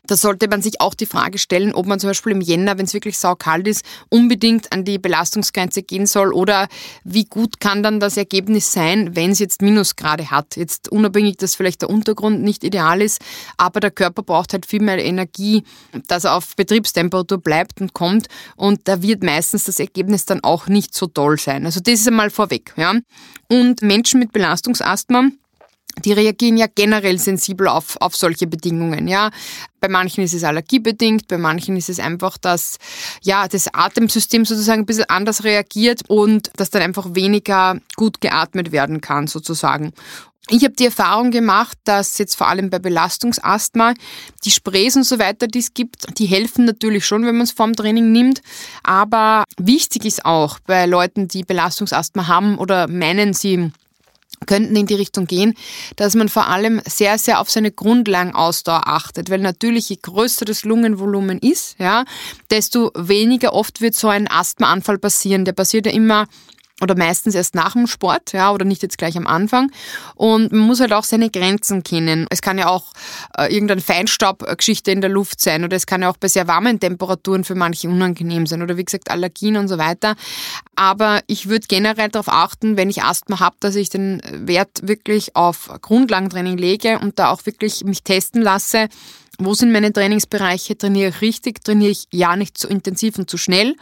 da 0.09 0.15
sollte 0.15 0.47
man 0.47 0.61
sich 0.63 0.81
auch 0.81 0.95
die 0.95 1.05
Frage 1.05 1.37
stellen, 1.37 1.73
ob 1.73 1.85
man 1.85 1.99
zum 1.99 2.09
Beispiel 2.09 2.31
im 2.31 2.41
Jänner, 2.41 2.77
wenn 2.77 2.85
es 2.85 2.95
wirklich 2.95 3.17
saukalt 3.19 3.67
ist, 3.67 3.85
unbedingt 4.09 4.71
an 4.71 4.83
die 4.83 4.97
Belastungsgrenze 4.97 5.83
gehen 5.83 6.07
soll 6.07 6.33
oder 6.33 6.67
wie 7.03 7.25
gut 7.25 7.59
kann 7.59 7.83
dann 7.83 7.99
das 7.99 8.17
Ergebnis 8.17 8.71
sein, 8.71 9.15
wenn 9.15 9.31
es 9.31 9.39
jetzt 9.39 9.61
Minusgrade 9.61 10.31
hat. 10.31 10.57
Jetzt 10.57 10.91
unabhängig, 10.91 11.37
dass 11.37 11.53
vielleicht 11.53 11.81
der 11.81 11.91
Untergrund 11.91 12.41
nicht 12.41 12.63
ideal 12.63 13.01
ist, 13.01 13.21
aber 13.57 13.79
der 13.79 13.91
Körper 13.91 14.23
braucht 14.23 14.53
halt 14.53 14.65
viel 14.65 14.81
mehr 14.81 14.97
Energie, 14.97 15.63
dass 16.07 16.23
er 16.23 16.35
auf 16.35 16.55
Betriebstemperatur 16.55 17.37
bleibt 17.37 17.79
und 17.79 17.93
kommt 17.93 18.27
und 18.55 18.87
da 18.87 19.03
wird 19.03 19.23
meistens 19.23 19.65
das 19.65 19.79
Ergebnis 19.79 20.25
dann 20.25 20.43
auch 20.43 20.67
nicht 20.67 20.95
so 20.95 21.05
toll 21.05 21.37
sein. 21.37 21.65
Also 21.65 21.81
das 21.81 21.99
ist 21.99 22.07
einmal 22.07 22.31
vorweg. 22.31 22.73
Ja. 22.77 22.95
Und 23.47 23.83
Menschen 23.83 24.19
mit 24.19 24.31
Belastungsasthma, 24.31 25.29
die 26.05 26.13
reagieren 26.13 26.57
ja 26.57 26.67
generell 26.73 27.17
sensibel 27.19 27.67
auf, 27.67 27.97
auf 27.99 28.15
solche 28.15 28.47
Bedingungen. 28.47 29.07
Ja. 29.07 29.31
Bei 29.79 29.87
manchen 29.87 30.23
ist 30.23 30.33
es 30.33 30.43
allergiebedingt, 30.43 31.27
bei 31.27 31.37
manchen 31.37 31.77
ist 31.77 31.89
es 31.89 31.99
einfach, 31.99 32.37
dass 32.37 32.77
ja, 33.21 33.47
das 33.47 33.73
Atemsystem 33.73 34.45
sozusagen 34.45 34.81
ein 34.81 34.85
bisschen 34.85 35.09
anders 35.09 35.43
reagiert 35.43 36.01
und 36.07 36.51
dass 36.55 36.69
dann 36.69 36.81
einfach 36.81 37.15
weniger 37.15 37.79
gut 37.95 38.21
geatmet 38.21 38.71
werden 38.71 39.01
kann 39.01 39.27
sozusagen. 39.27 39.93
Ich 40.51 40.63
habe 40.63 40.73
die 40.73 40.85
Erfahrung 40.85 41.29
gemacht, 41.29 41.77
dass 41.83 42.17
jetzt 42.17 42.35
vor 42.35 42.47
allem 42.47 42.71
bei 42.71 42.79
Belastungsasthma 42.79 43.93
die 44.43 44.51
Sprays 44.51 44.95
und 44.95 45.03
so 45.03 45.19
weiter, 45.19 45.45
die 45.45 45.59
es 45.59 45.75
gibt, 45.75 46.17
die 46.17 46.25
helfen 46.25 46.65
natürlich 46.65 47.05
schon, 47.05 47.23
wenn 47.23 47.35
man 47.35 47.43
es 47.43 47.51
vorm 47.51 47.75
Training 47.75 48.11
nimmt. 48.11 48.41
Aber 48.81 49.43
wichtig 49.57 50.05
ist 50.05 50.25
auch 50.25 50.57
bei 50.65 50.87
Leuten, 50.87 51.27
die 51.27 51.43
Belastungsasthma 51.43 52.27
haben 52.27 52.57
oder 52.57 52.87
meinen, 52.87 53.33
sie 53.33 53.71
könnten 54.45 54.75
in 54.75 54.85
die 54.85 54.95
Richtung 54.95 55.25
gehen, 55.25 55.53
dass 55.95 56.15
man 56.15 56.29
vor 56.29 56.47
allem 56.47 56.81
sehr, 56.85 57.17
sehr 57.17 57.39
auf 57.39 57.49
seine 57.49 57.71
Grundlagenausdauer 57.71 58.87
achtet, 58.87 59.29
weil 59.29 59.39
natürlich 59.39 59.89
je 59.89 59.97
größer 60.01 60.45
das 60.45 60.63
Lungenvolumen 60.63 61.39
ist, 61.39 61.75
ja, 61.79 62.05
desto 62.49 62.91
weniger 62.95 63.53
oft 63.53 63.81
wird 63.81 63.95
so 63.95 64.07
ein 64.07 64.29
Asthmaanfall 64.29 64.97
passieren. 64.97 65.45
Der 65.45 65.53
passiert 65.53 65.85
ja 65.85 65.91
immer 65.91 66.27
oder 66.81 66.95
meistens 66.95 67.35
erst 67.35 67.55
nach 67.55 67.73
dem 67.73 67.87
Sport, 67.87 68.33
ja, 68.33 68.51
oder 68.51 68.65
nicht 68.65 68.81
jetzt 68.83 68.97
gleich 68.97 69.17
am 69.17 69.27
Anfang. 69.27 69.71
Und 70.15 70.51
man 70.51 70.61
muss 70.61 70.79
halt 70.79 70.93
auch 70.93 71.03
seine 71.03 71.29
Grenzen 71.29 71.83
kennen. 71.83 72.25
Es 72.29 72.41
kann 72.41 72.57
ja 72.57 72.67
auch 72.67 72.93
äh, 73.37 73.53
irgendeine 73.53 73.81
Feinstaubgeschichte 73.81 74.91
in 74.91 75.01
der 75.01 75.09
Luft 75.09 75.41
sein 75.41 75.63
oder 75.63 75.75
es 75.75 75.85
kann 75.85 76.01
ja 76.01 76.09
auch 76.09 76.17
bei 76.17 76.27
sehr 76.27 76.47
warmen 76.47 76.79
Temperaturen 76.79 77.43
für 77.43 77.55
manche 77.55 77.89
unangenehm 77.89 78.47
sein 78.47 78.61
oder 78.61 78.77
wie 78.77 78.85
gesagt 78.85 79.11
Allergien 79.11 79.57
und 79.57 79.67
so 79.67 79.77
weiter. 79.77 80.15
Aber 80.75 81.21
ich 81.27 81.49
würde 81.49 81.67
generell 81.67 82.09
darauf 82.09 82.29
achten, 82.29 82.77
wenn 82.77 82.89
ich 82.89 83.03
Asthma 83.03 83.39
habe, 83.39 83.57
dass 83.59 83.75
ich 83.75 83.89
den 83.89 84.21
Wert 84.31 84.87
wirklich 84.87 85.35
auf 85.35 85.69
Grundlagentraining 85.81 86.57
lege 86.57 86.99
und 86.99 87.19
da 87.19 87.31
auch 87.31 87.45
wirklich 87.45 87.83
mich 87.83 88.03
testen 88.03 88.41
lasse, 88.41 88.87
wo 89.39 89.53
sind 89.53 89.71
meine 89.71 89.93
Trainingsbereiche, 89.93 90.77
trainiere 90.77 91.09
ich 91.09 91.21
richtig, 91.21 91.63
trainiere 91.63 91.91
ich 91.91 92.07
ja 92.11 92.35
nicht 92.35 92.57
zu 92.57 92.67
intensiv 92.67 93.17
und 93.17 93.29
zu 93.29 93.37
schnell 93.37 93.75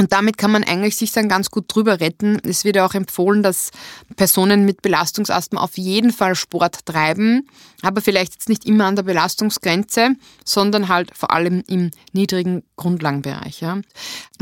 und 0.00 0.12
damit 0.12 0.38
kann 0.38 0.50
man 0.50 0.64
eigentlich 0.64 0.96
sich 0.96 1.12
dann 1.12 1.28
ganz 1.28 1.50
gut 1.50 1.66
drüber 1.68 2.00
retten. 2.00 2.38
Es 2.44 2.64
wird 2.64 2.76
ja 2.76 2.86
auch 2.86 2.94
empfohlen, 2.94 3.42
dass 3.42 3.70
Personen 4.16 4.64
mit 4.64 4.82
Belastungsasthma 4.82 5.60
auf 5.60 5.76
jeden 5.76 6.12
Fall 6.12 6.34
Sport 6.34 6.86
treiben, 6.86 7.46
aber 7.82 8.00
vielleicht 8.00 8.34
jetzt 8.34 8.48
nicht 8.48 8.64
immer 8.64 8.86
an 8.86 8.96
der 8.96 9.02
Belastungsgrenze, 9.02 10.16
sondern 10.44 10.88
halt 10.88 11.16
vor 11.16 11.30
allem 11.30 11.62
im 11.66 11.90
niedrigen 12.12 12.62
Grundlagenbereich. 12.76 13.60
Ja, 13.60 13.78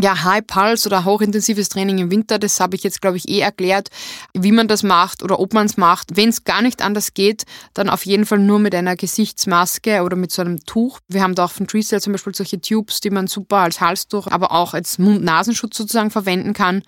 ja 0.01 0.25
High 0.25 0.47
Pulse 0.47 0.89
oder 0.89 1.05
hochintensives 1.05 1.69
Training 1.69 1.99
im 1.99 2.11
Winter, 2.11 2.39
das 2.39 2.61
habe 2.61 2.77
ich 2.77 2.83
jetzt, 2.83 3.03
glaube 3.03 3.17
ich, 3.17 3.29
eh 3.29 3.41
erklärt, 3.41 3.91
wie 4.35 4.53
man 4.53 4.69
das 4.69 4.83
macht 4.83 5.23
oder 5.23 5.41
ob 5.41 5.53
man 5.53 5.67
es 5.67 5.77
macht. 5.77 6.17
Wenn 6.17 6.29
es 6.29 6.45
gar 6.45 6.63
nicht 6.63 6.83
anders 6.83 7.15
geht, 7.15 7.45
dann 7.75 7.91
auf 7.91 8.07
jeden 8.07 8.25
Fall 8.25 8.39
nur 8.39 8.59
mit 8.59 8.75
einer 8.75 8.97
Gesichtsmaske 8.97 10.03
oder 10.03 10.17
mit 10.17 10.33
so 10.33 10.43
einem 10.43 10.65
Tuch. 10.65 11.01
Wir 11.09 11.23
haben 11.23 11.35
da 11.35 11.47
auch 11.47 11.53
von 11.53 11.67
Treecell 11.67 12.01
zum 12.01 12.13
Beispiel 12.13 12.35
solche 12.35 12.61
Tubes, 12.61 13.01
die 13.01 13.11
man 13.11 13.27
super 13.27 13.59
als 13.59 13.81
Halstuch, 13.81 14.27
aber 14.29 14.53
auch 14.53 14.75
als 14.75 14.99
Mund-Nasen 14.99 15.51
Nasenschutz 15.51 15.77
sozusagen 15.77 16.11
verwenden 16.11 16.53
kann 16.53 16.83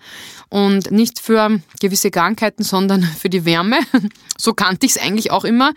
und 0.49 0.91
nicht 0.91 1.19
für 1.19 1.59
gewisse 1.79 2.11
Krankheiten, 2.11 2.63
sondern 2.63 3.03
für 3.19 3.29
die 3.29 3.45
Wärme. 3.45 3.79
So 4.37 4.53
kannte 4.53 4.85
ich 4.85 4.95
es 4.95 5.01
eigentlich 5.01 5.31
auch 5.31 5.43
immer. 5.43 5.73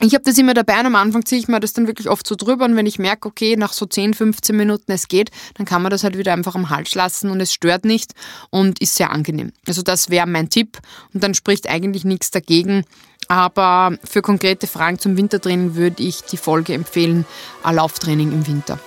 Ich 0.00 0.14
habe 0.18 0.24
das 0.24 0.38
immer 0.38 0.54
dabei 0.54 0.80
und 0.80 0.86
am 0.86 0.96
Anfang 0.96 1.24
ziehe 1.24 1.40
ich 1.40 1.46
mir 1.46 1.60
das 1.60 1.72
dann 1.72 1.86
wirklich 1.86 2.08
oft 2.08 2.26
so 2.26 2.34
drüber 2.34 2.64
und 2.64 2.74
wenn 2.74 2.86
ich 2.86 2.98
merke, 2.98 3.28
okay, 3.28 3.56
nach 3.56 3.72
so 3.72 3.86
10, 3.86 4.14
15 4.14 4.56
Minuten 4.56 4.90
es 4.90 5.06
geht, 5.06 5.30
dann 5.54 5.64
kann 5.64 5.80
man 5.80 5.90
das 5.90 6.02
halt 6.02 6.18
wieder 6.18 6.32
einfach 6.32 6.56
am 6.56 6.70
Hals 6.70 6.94
lassen 6.96 7.30
und 7.30 7.40
es 7.40 7.52
stört 7.52 7.84
nicht 7.84 8.14
und 8.50 8.80
ist 8.80 8.96
sehr 8.96 9.12
angenehm. 9.12 9.52
Also 9.66 9.82
das 9.82 10.10
wäre 10.10 10.26
mein 10.26 10.50
Tipp 10.50 10.78
und 11.14 11.22
dann 11.22 11.34
spricht 11.34 11.68
eigentlich 11.68 12.04
nichts 12.04 12.32
dagegen, 12.32 12.84
aber 13.28 13.96
für 14.02 14.22
konkrete 14.22 14.66
Fragen 14.66 14.98
zum 14.98 15.16
Wintertraining 15.16 15.76
würde 15.76 16.02
ich 16.02 16.22
die 16.22 16.36
Folge 16.36 16.74
empfehlen, 16.74 17.24
Lauftraining 17.62 18.32
im 18.32 18.46
Winter. 18.46 18.80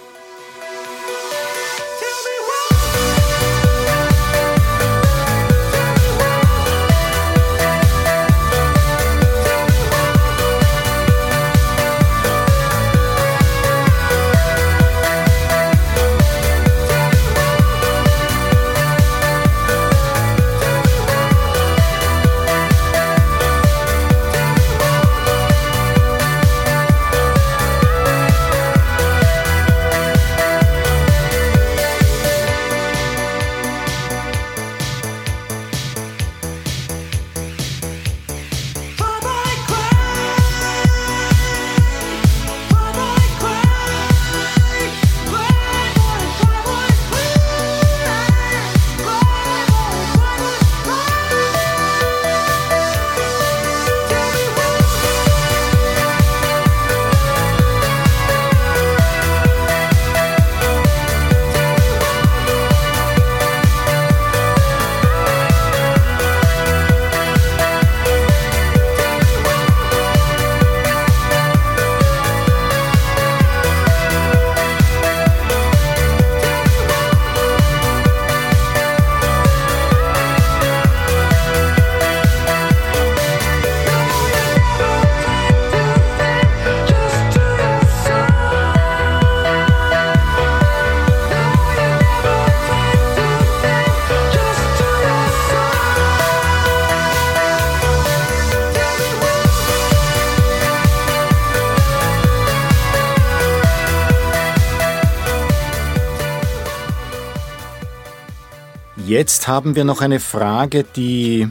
Jetzt 109.11 109.49
haben 109.49 109.75
wir 109.75 109.83
noch 109.83 109.99
eine 109.99 110.21
Frage, 110.21 110.85
die 110.85 111.45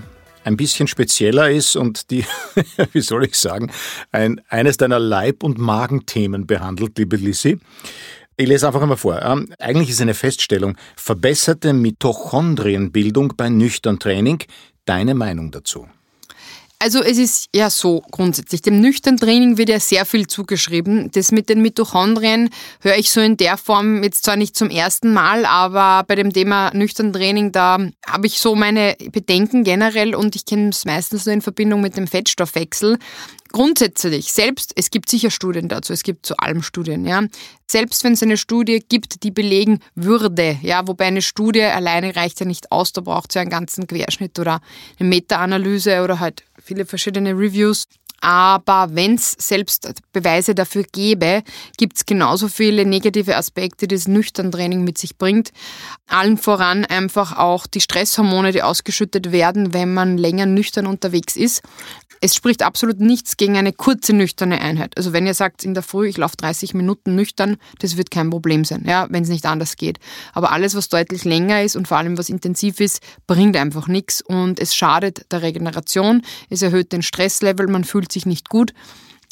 ein 0.45 0.57
bisschen 0.57 0.87
spezieller 0.87 1.51
ist 1.51 1.77
und 1.77 2.11
die, 2.11 2.25
wie 2.93 3.03
soll 3.03 3.27
ich 3.27 3.35
sagen, 3.35 3.71
ein, 4.13 4.41
eines 4.49 4.79
deiner 4.79 4.99
Leib- 4.99 5.43
und 5.43 5.59
Magenthemen 5.59 6.47
behandelt, 6.47 6.97
liebe 6.97 7.17
Lissi. 7.17 7.59
Ich 8.39 8.49
lese 8.49 8.67
einfach 8.67 8.81
einmal 8.81 8.97
vor. 8.97 9.21
Ähm, 9.21 9.53
eigentlich 9.59 9.91
ist 9.91 10.01
eine 10.01 10.15
Feststellung, 10.15 10.79
verbesserte 10.97 11.75
Mitochondrienbildung 11.75 13.35
bei 13.37 13.51
nüchtern 13.51 13.99
Training. 13.99 14.43
Deine 14.87 15.15
Meinung 15.15 15.51
dazu? 15.51 15.87
Also 16.83 17.03
es 17.03 17.19
ist 17.19 17.51
ja 17.55 17.69
so 17.69 18.03
grundsätzlich. 18.11 18.63
Dem 18.63 18.81
nüchternen 18.81 19.21
Training 19.21 19.59
wird 19.59 19.69
ja 19.69 19.79
sehr 19.79 20.07
viel 20.07 20.27
zugeschrieben. 20.27 21.11
Das 21.13 21.31
mit 21.31 21.51
den 21.51 21.61
Mitochondrien 21.61 22.49
höre 22.81 22.97
ich 22.97 23.11
so 23.11 23.21
in 23.21 23.37
der 23.37 23.59
Form 23.59 24.03
jetzt 24.03 24.25
zwar 24.25 24.37
nicht 24.37 24.57
zum 24.57 24.71
ersten 24.71 25.13
Mal, 25.13 25.45
aber 25.45 26.05
bei 26.09 26.15
dem 26.15 26.33
Thema 26.33 26.71
nüchternen 26.73 27.13
Training, 27.13 27.53
da 27.53 27.79
habe 28.07 28.27
ich 28.27 28.41
so 28.41 28.55
meine 28.55 28.97
Bedenken 29.13 29.63
generell 29.63 30.15
und 30.15 30.35
ich 30.37 30.47
kenne 30.47 30.71
es 30.71 30.87
meistens 30.87 31.27
nur 31.27 31.35
in 31.35 31.43
Verbindung 31.43 31.83
mit 31.83 31.99
dem 31.99 32.07
Fettstoffwechsel. 32.07 32.99
Grundsätzlich, 33.53 34.33
selbst, 34.33 34.73
es 34.77 34.91
gibt 34.91 35.11
sicher 35.11 35.31
Studien 35.31 35.69
dazu, 35.69 35.93
es 35.93 36.05
gibt 36.05 36.25
zu 36.25 36.37
allem 36.37 36.63
Studien, 36.63 37.05
ja. 37.05 37.25
Selbst 37.67 38.05
wenn 38.05 38.13
es 38.13 38.23
eine 38.23 38.37
Studie 38.37 38.81
gibt, 38.89 39.25
die 39.25 39.33
belegen 39.33 39.81
würde, 39.95 40.59
ja, 40.63 40.87
wobei 40.87 41.07
eine 41.07 41.23
Studie 41.23 41.63
alleine 41.63 42.15
reicht 42.15 42.39
ja 42.41 42.47
nicht 42.47 42.71
aus, 42.71 42.93
da 42.93 43.01
braucht 43.01 43.31
es 43.31 43.35
ja 43.35 43.41
einen 43.43 43.51
ganzen 43.51 43.89
Querschnitt 43.89 44.39
oder 44.39 44.61
eine 44.99 45.09
Meta-Analyse 45.09 46.03
oder 46.03 46.21
halt 46.21 46.45
viele 46.63 46.87
verschiedene 46.87 47.33
Reviews. 47.33 47.87
Aber 48.21 48.89
wenn 48.93 49.15
es 49.15 49.33
selbst 49.33 49.91
Beweise 50.13 50.55
dafür 50.55 50.85
gäbe, 50.93 51.43
gibt 51.79 51.97
es 51.97 52.07
genauso 52.07 52.49
viele 52.49 52.85
negative 52.85 53.37
Aspekte, 53.37 53.89
die 53.89 53.95
das 53.95 54.09
Nüchtern-Training 54.09 54.85
mit 54.85 54.99
sich 54.99 55.17
bringt. 55.17 55.51
Allen 56.07 56.37
voran 56.37 56.85
einfach 56.85 57.39
auch 57.39 57.67
die 57.67 57.81
Stresshormone, 57.81 58.53
die 58.53 58.63
ausgeschüttet 58.63 59.33
werden, 59.33 59.73
wenn 59.73 59.95
man 59.95 60.19
länger 60.19 60.47
nüchtern 60.47 60.87
unterwegs 60.87 61.37
ist. 61.37 61.63
Es 62.23 62.35
spricht 62.35 62.63
absolut 62.63 63.01
nichts 63.01 63.39
gegen 63.39 63.57
eine 63.57 63.73
kurze 63.73 64.13
nüchterne 64.13 64.61
Einheit. 64.61 64.95
Also 64.99 65.15
wenn 65.15 65.27
ihr 65.27 65.33
sagt 65.33 65.65
in 65.65 65.73
der 65.73 65.83
Früh, 65.83 66.07
ich 66.07 66.19
laufe 66.19 66.37
30 66.37 66.75
Minuten 66.75 67.15
nüchtern, 67.15 67.57
das 67.79 67.97
wird 67.97 68.11
kein 68.11 68.29
Problem 68.29 68.67
sein, 68.67 68.85
ja, 68.87 69.07
wenn 69.09 69.23
es 69.23 69.31
nicht 69.31 69.47
anders 69.47 69.77
geht. 69.77 69.99
Aber 70.35 70.53
alles, 70.53 70.75
was 70.75 70.91
deutlich 70.91 71.25
länger 71.25 71.63
ist 71.63 71.77
und 71.77 71.89
vor 71.89 71.97
allem 71.97 72.19
was 72.19 72.29
intensiv 72.29 72.81
ist, 72.81 73.01
bringt 73.27 73.57
einfach 73.57 73.89
nichts 73.89 74.21
und 74.21 74.61
es 74.61 74.75
schadet 74.75 75.33
der 75.33 75.41
Regeneration, 75.41 76.21
es 76.51 76.61
erhöht 76.61 76.93
den 76.93 77.01
Stresslevel, 77.01 77.69
man 77.69 77.85
fühlt 77.85 78.10
sich 78.13 78.27
nicht 78.27 78.49
gut. 78.49 78.73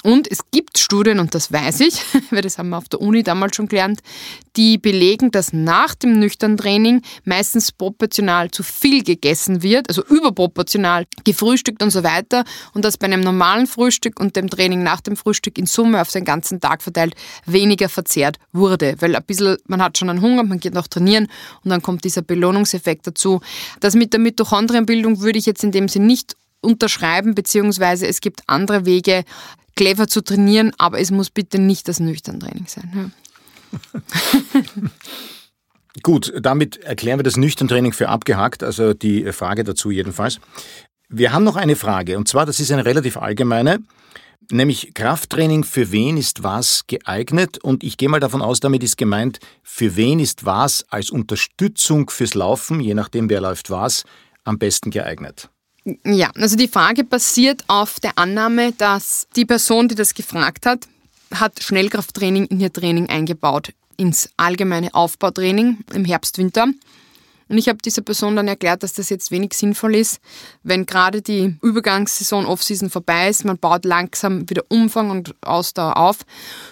Und 0.04 0.30
es 0.30 0.38
gibt 0.52 0.78
Studien, 0.78 1.18
und 1.18 1.34
das 1.34 1.50
weiß 1.52 1.80
ich, 1.80 2.00
weil 2.30 2.42
das 2.42 2.58
haben 2.58 2.68
wir 2.68 2.78
auf 2.78 2.88
der 2.88 3.00
Uni 3.00 3.24
damals 3.24 3.56
schon 3.56 3.66
gelernt, 3.66 4.00
die 4.54 4.78
belegen, 4.78 5.32
dass 5.32 5.52
nach 5.52 5.96
dem 5.96 6.20
nüchternen 6.20 6.56
Training 6.56 7.02
meistens 7.24 7.72
proportional 7.72 8.48
zu 8.52 8.62
viel 8.62 9.02
gegessen 9.02 9.64
wird, 9.64 9.88
also 9.88 10.04
überproportional 10.04 11.06
gefrühstückt 11.24 11.82
und 11.82 11.90
so 11.90 12.04
weiter, 12.04 12.44
und 12.74 12.84
dass 12.84 12.96
bei 12.96 13.06
einem 13.06 13.22
normalen 13.22 13.66
Frühstück 13.66 14.20
und 14.20 14.36
dem 14.36 14.48
Training 14.48 14.84
nach 14.84 15.00
dem 15.00 15.16
Frühstück 15.16 15.58
in 15.58 15.66
Summe 15.66 16.00
auf 16.00 16.12
den 16.12 16.24
ganzen 16.24 16.60
Tag 16.60 16.82
verteilt 16.82 17.16
weniger 17.44 17.88
verzehrt 17.88 18.38
wurde. 18.52 18.94
Weil 19.00 19.16
ein 19.16 19.24
bisschen, 19.24 19.56
man 19.66 19.82
hat 19.82 19.98
schon 19.98 20.10
einen 20.10 20.22
Hunger, 20.22 20.44
man 20.44 20.60
geht 20.60 20.74
noch 20.74 20.86
trainieren 20.86 21.26
und 21.64 21.70
dann 21.70 21.82
kommt 21.82 22.04
dieser 22.04 22.22
Belohnungseffekt 22.22 23.04
dazu. 23.08 23.40
Das 23.80 23.96
mit 23.96 24.12
der 24.12 24.20
Mitochondrienbildung 24.20 25.20
würde 25.20 25.40
ich 25.40 25.46
jetzt 25.46 25.64
in 25.64 25.72
dem 25.72 25.88
Sinn 25.88 26.06
nicht 26.06 26.36
unterschreiben, 26.60 27.34
beziehungsweise 27.34 28.06
es 28.06 28.20
gibt 28.20 28.42
andere 28.46 28.84
Wege, 28.84 29.24
clever 29.76 30.08
zu 30.08 30.22
trainieren, 30.22 30.72
aber 30.78 30.98
es 30.98 31.10
muss 31.10 31.30
bitte 31.30 31.58
nicht 31.60 31.88
das 31.88 32.00
nüchtern 32.00 32.40
Training 32.40 32.66
sein. 32.66 33.12
Ja. 33.94 34.00
Gut, 36.02 36.32
damit 36.40 36.78
erklären 36.78 37.18
wir 37.18 37.24
das 37.24 37.36
nüchtern 37.36 37.68
Training 37.68 37.92
für 37.92 38.08
abgehakt, 38.08 38.62
also 38.62 38.94
die 38.94 39.32
Frage 39.32 39.64
dazu 39.64 39.90
jedenfalls. 39.90 40.40
Wir 41.08 41.32
haben 41.32 41.44
noch 41.44 41.56
eine 41.56 41.76
Frage, 41.76 42.18
und 42.18 42.28
zwar, 42.28 42.46
das 42.46 42.60
ist 42.60 42.70
eine 42.70 42.84
relativ 42.84 43.16
allgemeine, 43.16 43.78
nämlich 44.50 44.92
Krafttraining, 44.94 45.64
für 45.64 45.90
wen 45.90 46.16
ist 46.16 46.42
was 46.42 46.86
geeignet? 46.86 47.58
Und 47.62 47.82
ich 47.82 47.96
gehe 47.96 48.08
mal 48.08 48.20
davon 48.20 48.42
aus, 48.42 48.60
damit 48.60 48.82
ist 48.82 48.96
gemeint, 48.96 49.38
für 49.62 49.96
wen 49.96 50.20
ist 50.20 50.44
was 50.44 50.84
als 50.90 51.10
Unterstützung 51.10 52.10
fürs 52.10 52.34
Laufen, 52.34 52.80
je 52.80 52.94
nachdem 52.94 53.30
wer 53.30 53.40
läuft 53.40 53.70
was, 53.70 54.04
am 54.44 54.58
besten 54.58 54.90
geeignet? 54.90 55.50
Ja, 56.04 56.30
also 56.34 56.56
die 56.56 56.68
Frage 56.68 57.04
basiert 57.04 57.64
auf 57.68 58.00
der 58.00 58.18
Annahme, 58.18 58.72
dass 58.72 59.26
die 59.36 59.44
Person, 59.44 59.88
die 59.88 59.94
das 59.94 60.14
gefragt 60.14 60.66
hat, 60.66 60.86
hat 61.32 61.62
Schnellkrafttraining 61.62 62.46
in 62.46 62.60
ihr 62.60 62.72
Training 62.72 63.08
eingebaut, 63.08 63.72
ins 63.96 64.30
allgemeine 64.36 64.94
Aufbautraining 64.94 65.78
im 65.94 66.04
Herbst, 66.04 66.38
Winter. 66.38 66.66
Und 67.48 67.58
ich 67.58 67.68
habe 67.68 67.78
dieser 67.78 68.02
Person 68.02 68.36
dann 68.36 68.48
erklärt, 68.48 68.82
dass 68.82 68.92
das 68.92 69.10
jetzt 69.10 69.30
wenig 69.30 69.54
sinnvoll 69.54 69.94
ist, 69.94 70.20
wenn 70.62 70.86
gerade 70.86 71.22
die 71.22 71.56
Übergangssaison 71.62 72.46
Offseason 72.46 72.90
vorbei 72.90 73.28
ist, 73.28 73.44
man 73.44 73.58
baut 73.58 73.84
langsam 73.84 74.48
wieder 74.50 74.64
Umfang 74.68 75.10
und 75.10 75.34
Ausdauer 75.42 75.96
auf 75.96 76.18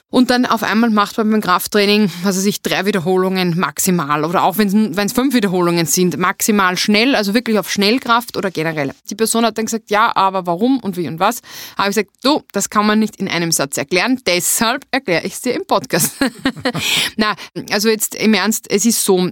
und 0.08 0.30
dann 0.30 0.46
auf 0.46 0.62
einmal 0.62 0.90
macht 0.90 1.18
man 1.18 1.30
beim 1.30 1.40
Krafttraining, 1.40 2.10
also 2.24 2.40
sich 2.40 2.62
drei 2.62 2.86
Wiederholungen 2.86 3.58
maximal 3.58 4.24
oder 4.24 4.44
auch 4.44 4.56
wenn 4.56 4.94
es 4.96 5.12
fünf 5.12 5.34
Wiederholungen 5.34 5.86
sind, 5.86 6.16
maximal 6.16 6.76
schnell, 6.76 7.14
also 7.14 7.34
wirklich 7.34 7.58
auf 7.58 7.70
Schnellkraft 7.70 8.36
oder 8.36 8.50
generell. 8.50 8.92
Die 9.10 9.14
Person 9.14 9.44
hat 9.44 9.58
dann 9.58 9.66
gesagt, 9.66 9.90
ja, 9.90 10.14
aber 10.14 10.46
warum 10.46 10.78
und 10.80 10.96
wie 10.96 11.08
und 11.08 11.18
was? 11.18 11.40
Habe 11.76 11.90
ich 11.90 11.96
gesagt, 11.96 12.10
du, 12.22 12.42
das 12.52 12.70
kann 12.70 12.86
man 12.86 12.98
nicht 12.98 13.16
in 13.16 13.28
einem 13.28 13.52
Satz 13.52 13.76
erklären, 13.76 14.20
deshalb 14.26 14.86
erkläre 14.90 15.26
ich 15.26 15.34
es 15.34 15.40
dir 15.42 15.54
im 15.54 15.66
Podcast. 15.66 16.12
Na, 17.16 17.34
also 17.70 17.88
jetzt 17.88 18.14
im 18.14 18.34
Ernst, 18.34 18.70
es 18.70 18.84
ist 18.84 19.04
so, 19.04 19.30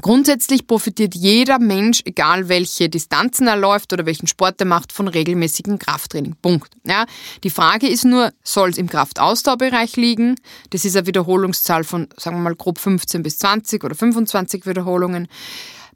Grundsätzlich 0.00 0.66
profitiert 0.66 1.14
jeder 1.14 1.58
Mensch, 1.58 2.02
egal 2.04 2.48
welche 2.48 2.88
Distanzen 2.88 3.46
er 3.46 3.56
läuft 3.56 3.92
oder 3.92 4.06
welchen 4.06 4.26
Sport 4.26 4.60
er 4.60 4.66
macht, 4.66 4.92
von 4.92 5.08
regelmäßigem 5.08 5.78
Krafttraining. 5.78 6.36
Punkt. 6.40 6.72
Ja, 6.84 7.06
die 7.44 7.50
Frage 7.50 7.88
ist 7.88 8.04
nur, 8.04 8.32
soll 8.42 8.70
es 8.70 8.78
im 8.78 8.88
Kraftausdauerbereich 8.88 9.96
liegen? 9.96 10.36
Das 10.70 10.84
ist 10.84 10.96
eine 10.96 11.06
Wiederholungszahl 11.06 11.84
von, 11.84 12.08
sagen 12.16 12.36
wir 12.36 12.42
mal, 12.42 12.54
grob 12.56 12.78
15 12.78 13.22
bis 13.22 13.38
20 13.38 13.84
oder 13.84 13.94
25 13.94 14.66
Wiederholungen. 14.66 15.28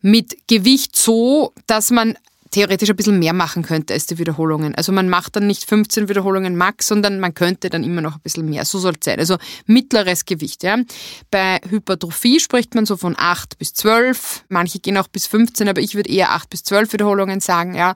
Mit 0.00 0.36
Gewicht 0.48 0.96
so, 0.96 1.52
dass 1.66 1.90
man 1.90 2.16
theoretisch 2.54 2.88
ein 2.88 2.96
bisschen 2.96 3.18
mehr 3.18 3.32
machen 3.32 3.64
könnte 3.64 3.94
als 3.94 4.06
die 4.06 4.18
Wiederholungen. 4.18 4.76
Also 4.76 4.92
man 4.92 5.08
macht 5.08 5.34
dann 5.34 5.48
nicht 5.48 5.68
15 5.68 6.08
Wiederholungen 6.08 6.56
max, 6.56 6.86
sondern 6.86 7.18
man 7.18 7.34
könnte 7.34 7.68
dann 7.68 7.82
immer 7.82 8.00
noch 8.00 8.14
ein 8.14 8.20
bisschen 8.20 8.48
mehr. 8.48 8.64
So 8.64 8.78
soll 8.78 8.92
es 8.92 9.04
sein. 9.04 9.18
Also 9.18 9.38
mittleres 9.66 10.24
Gewicht. 10.24 10.62
Ja. 10.62 10.78
Bei 11.32 11.60
Hypertrophie 11.68 12.38
spricht 12.38 12.76
man 12.76 12.86
so 12.86 12.96
von 12.96 13.16
8 13.18 13.58
bis 13.58 13.74
12. 13.74 14.44
Manche 14.48 14.78
gehen 14.78 14.96
auch 14.96 15.08
bis 15.08 15.26
15, 15.26 15.68
aber 15.68 15.80
ich 15.80 15.96
würde 15.96 16.10
eher 16.10 16.30
8 16.30 16.48
bis 16.48 16.62
12 16.62 16.92
Wiederholungen 16.92 17.40
sagen. 17.40 17.74
Ja. 17.74 17.94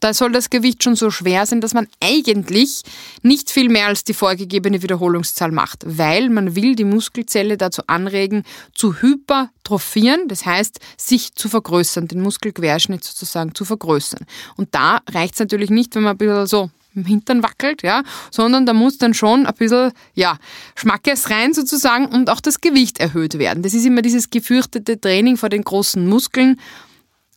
Da 0.00 0.14
soll 0.14 0.32
das 0.32 0.50
Gewicht 0.50 0.82
schon 0.82 0.96
so 0.96 1.10
schwer 1.10 1.46
sein, 1.46 1.60
dass 1.60 1.74
man 1.74 1.88
eigentlich 2.02 2.82
nicht 3.22 3.50
viel 3.50 3.68
mehr 3.68 3.86
als 3.86 4.04
die 4.04 4.14
vorgegebene 4.14 4.82
Wiederholungszahl 4.82 5.50
macht, 5.50 5.84
weil 5.86 6.30
man 6.30 6.54
will 6.54 6.76
die 6.76 6.84
Muskelzelle 6.84 7.56
dazu 7.56 7.82
anregen, 7.86 8.44
zu 8.74 9.00
hypertrophieren, 9.02 10.28
das 10.28 10.46
heißt, 10.46 10.80
sich 10.96 11.34
zu 11.34 11.48
vergrößern, 11.48 12.08
den 12.08 12.20
Muskelquerschnitt 12.20 13.04
sozusagen 13.04 13.54
zu 13.54 13.64
vergrößern. 13.64 14.26
Und 14.56 14.74
da 14.74 15.00
reicht 15.10 15.34
es 15.34 15.40
natürlich 15.40 15.70
nicht, 15.70 15.94
wenn 15.94 16.02
man 16.02 16.12
ein 16.12 16.18
bisschen 16.18 16.46
so 16.46 16.70
im 16.94 17.04
Hintern 17.04 17.42
wackelt, 17.42 17.82
ja, 17.82 18.02
sondern 18.30 18.66
da 18.66 18.72
muss 18.72 18.98
dann 18.98 19.14
schon 19.14 19.46
ein 19.46 19.54
bisschen, 19.54 19.92
ja, 20.14 20.38
Schmackes 20.74 21.30
rein 21.30 21.54
sozusagen 21.54 22.06
und 22.06 22.30
auch 22.30 22.40
das 22.40 22.60
Gewicht 22.60 22.98
erhöht 22.98 23.38
werden. 23.38 23.62
Das 23.62 23.74
ist 23.74 23.86
immer 23.86 24.02
dieses 24.02 24.30
gefürchtete 24.30 25.00
Training 25.00 25.36
vor 25.36 25.48
den 25.48 25.62
großen 25.62 26.06
Muskeln 26.06 26.58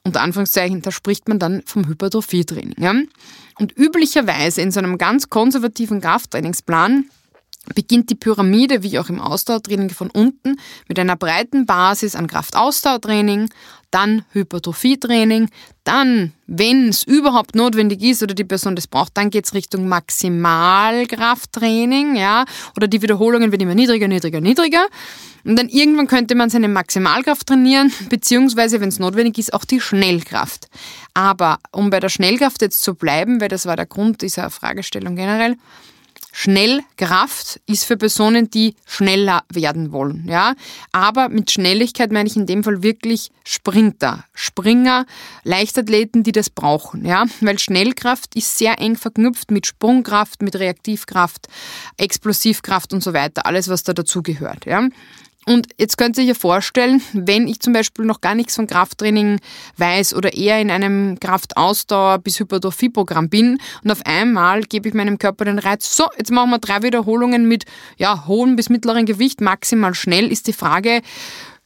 unter 0.03 0.21
Anführungszeichen, 0.21 0.81
da 0.81 0.91
spricht 0.91 1.27
man 1.27 1.39
dann 1.39 1.61
vom 1.65 1.87
Hypertrophietraining. 1.87 2.75
Ja? 2.77 2.93
Und 3.59 3.77
üblicherweise 3.77 4.61
in 4.61 4.71
so 4.71 4.79
einem 4.79 4.97
ganz 4.97 5.29
konservativen 5.29 6.01
Krafttrainingsplan 6.01 7.05
beginnt 7.75 8.09
die 8.09 8.15
Pyramide, 8.15 8.81
wie 8.83 8.99
auch 8.99 9.09
im 9.09 9.19
Ausdauertraining, 9.19 9.89
von 9.91 10.09
unten 10.09 10.55
mit 10.87 10.97
einer 10.97 11.15
breiten 11.15 11.65
Basis 11.65 12.15
an 12.15 12.27
Kraftausdauertraining, 12.27 13.49
dann 13.91 14.25
Hypertrophietraining, 14.31 15.49
dann, 15.83 16.33
wenn 16.47 16.89
es 16.89 17.03
überhaupt 17.03 17.53
notwendig 17.55 18.01
ist 18.01 18.23
oder 18.23 18.33
die 18.33 18.45
Person 18.45 18.75
das 18.75 18.87
braucht, 18.87 19.15
dann 19.17 19.29
geht 19.29 19.45
es 19.45 19.53
Richtung 19.53 19.87
Maximalkrafttraining, 19.89 22.15
ja, 22.15 22.45
oder 22.75 22.87
die 22.87 23.01
Wiederholungen 23.01 23.51
werden 23.51 23.63
immer 23.63 23.75
niedriger, 23.75 24.07
niedriger, 24.07 24.39
niedriger. 24.41 24.87
Und 25.43 25.57
dann 25.57 25.69
irgendwann 25.69 26.05
könnte 26.07 26.35
man 26.35 26.51
seine 26.51 26.67
Maximalkraft 26.67 27.47
trainieren, 27.47 27.91
beziehungsweise, 28.09 28.79
wenn 28.79 28.89
es 28.89 28.99
notwendig 28.99 29.37
ist, 29.37 29.53
auch 29.53 29.65
die 29.65 29.81
Schnellkraft. 29.81 30.67
Aber 31.13 31.59
um 31.71 31.89
bei 31.89 31.99
der 31.99 32.09
Schnellkraft 32.09 32.61
jetzt 32.61 32.81
zu 32.81 32.93
bleiben, 32.95 33.41
weil 33.41 33.49
das 33.49 33.65
war 33.65 33.75
der 33.75 33.87
Grund 33.87 34.21
dieser 34.21 34.49
Fragestellung 34.49 35.15
generell, 35.15 35.57
Schnellkraft 36.31 37.59
ist 37.67 37.85
für 37.85 37.97
Personen, 37.97 38.49
die 38.49 38.75
schneller 38.85 39.43
werden 39.51 39.91
wollen. 39.91 40.25
Ja? 40.27 40.55
Aber 40.91 41.29
mit 41.29 41.51
Schnelligkeit 41.51 42.11
meine 42.11 42.27
ich 42.27 42.35
in 42.35 42.45
dem 42.45 42.63
Fall 42.63 42.83
wirklich 42.83 43.29
Sprinter, 43.43 44.25
Springer, 44.33 45.05
Leichtathleten, 45.43 46.23
die 46.23 46.31
das 46.31 46.49
brauchen. 46.49 47.05
Ja? 47.05 47.25
Weil 47.41 47.59
Schnellkraft 47.59 48.35
ist 48.35 48.57
sehr 48.57 48.79
eng 48.79 48.95
verknüpft 48.95 49.51
mit 49.51 49.67
Sprungkraft, 49.67 50.41
mit 50.41 50.55
Reaktivkraft, 50.55 51.47
Explosivkraft 51.97 52.93
und 52.93 53.03
so 53.03 53.13
weiter. 53.13 53.45
Alles, 53.45 53.67
was 53.67 53.83
da 53.83 53.93
dazugehört. 53.93 54.65
Ja? 54.65 54.87
Und 55.47 55.67
jetzt 55.79 55.97
könnt 55.97 56.17
ihr 56.17 56.23
euch 56.23 56.27
ja 56.29 56.33
vorstellen, 56.35 57.01
wenn 57.13 57.47
ich 57.47 57.59
zum 57.59 57.73
Beispiel 57.73 58.05
noch 58.05 58.21
gar 58.21 58.35
nichts 58.35 58.55
von 58.55 58.67
Krafttraining 58.67 59.39
weiß 59.77 60.13
oder 60.13 60.33
eher 60.33 60.61
in 60.61 60.69
einem 60.69 61.17
Kraftausdauer- 61.19 62.19
bis 62.19 62.39
Hypertrophie-Programm 62.39 63.29
bin 63.29 63.57
und 63.83 63.91
auf 63.91 64.05
einmal 64.05 64.61
gebe 64.61 64.87
ich 64.87 64.93
meinem 64.93 65.17
Körper 65.17 65.45
den 65.45 65.57
Reiz, 65.57 65.95
so, 65.95 66.05
jetzt 66.15 66.31
machen 66.31 66.51
wir 66.51 66.59
drei 66.59 66.83
Wiederholungen 66.83 67.47
mit 67.47 67.65
ja, 67.97 68.27
hohem 68.27 68.55
bis 68.55 68.69
mittleren 68.69 69.07
Gewicht, 69.07 69.41
maximal 69.41 69.95
schnell, 69.95 70.31
ist 70.31 70.45
die 70.47 70.53
Frage, 70.53 71.01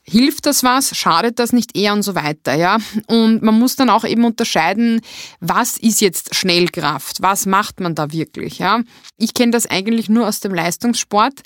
Hilft 0.08 0.46
das 0.46 0.62
was? 0.62 0.96
Schadet 0.96 1.40
das 1.40 1.52
nicht 1.52 1.76
eher 1.76 1.94
und 1.94 2.04
so 2.04 2.14
weiter, 2.14 2.54
ja? 2.54 2.78
Und 3.08 3.42
man 3.42 3.58
muss 3.58 3.76
dann 3.76 3.90
auch 3.90 4.06
eben 4.06 4.24
unterscheiden, 4.24 5.02
was 5.40 5.78
ist 5.78 6.00
jetzt 6.00 6.36
Schnellkraft? 6.36 7.24
Was 7.24 7.48
macht 7.48 7.80
man 7.80 7.96
da 7.96 8.12
wirklich, 8.12 8.60
ja? 8.60 8.84
Ich 9.18 9.34
kenne 9.34 9.52
das 9.52 9.66
eigentlich 9.66 10.08
nur 10.08 10.28
aus 10.28 10.42
dem 10.42 10.54
Leistungssport. 10.54 11.42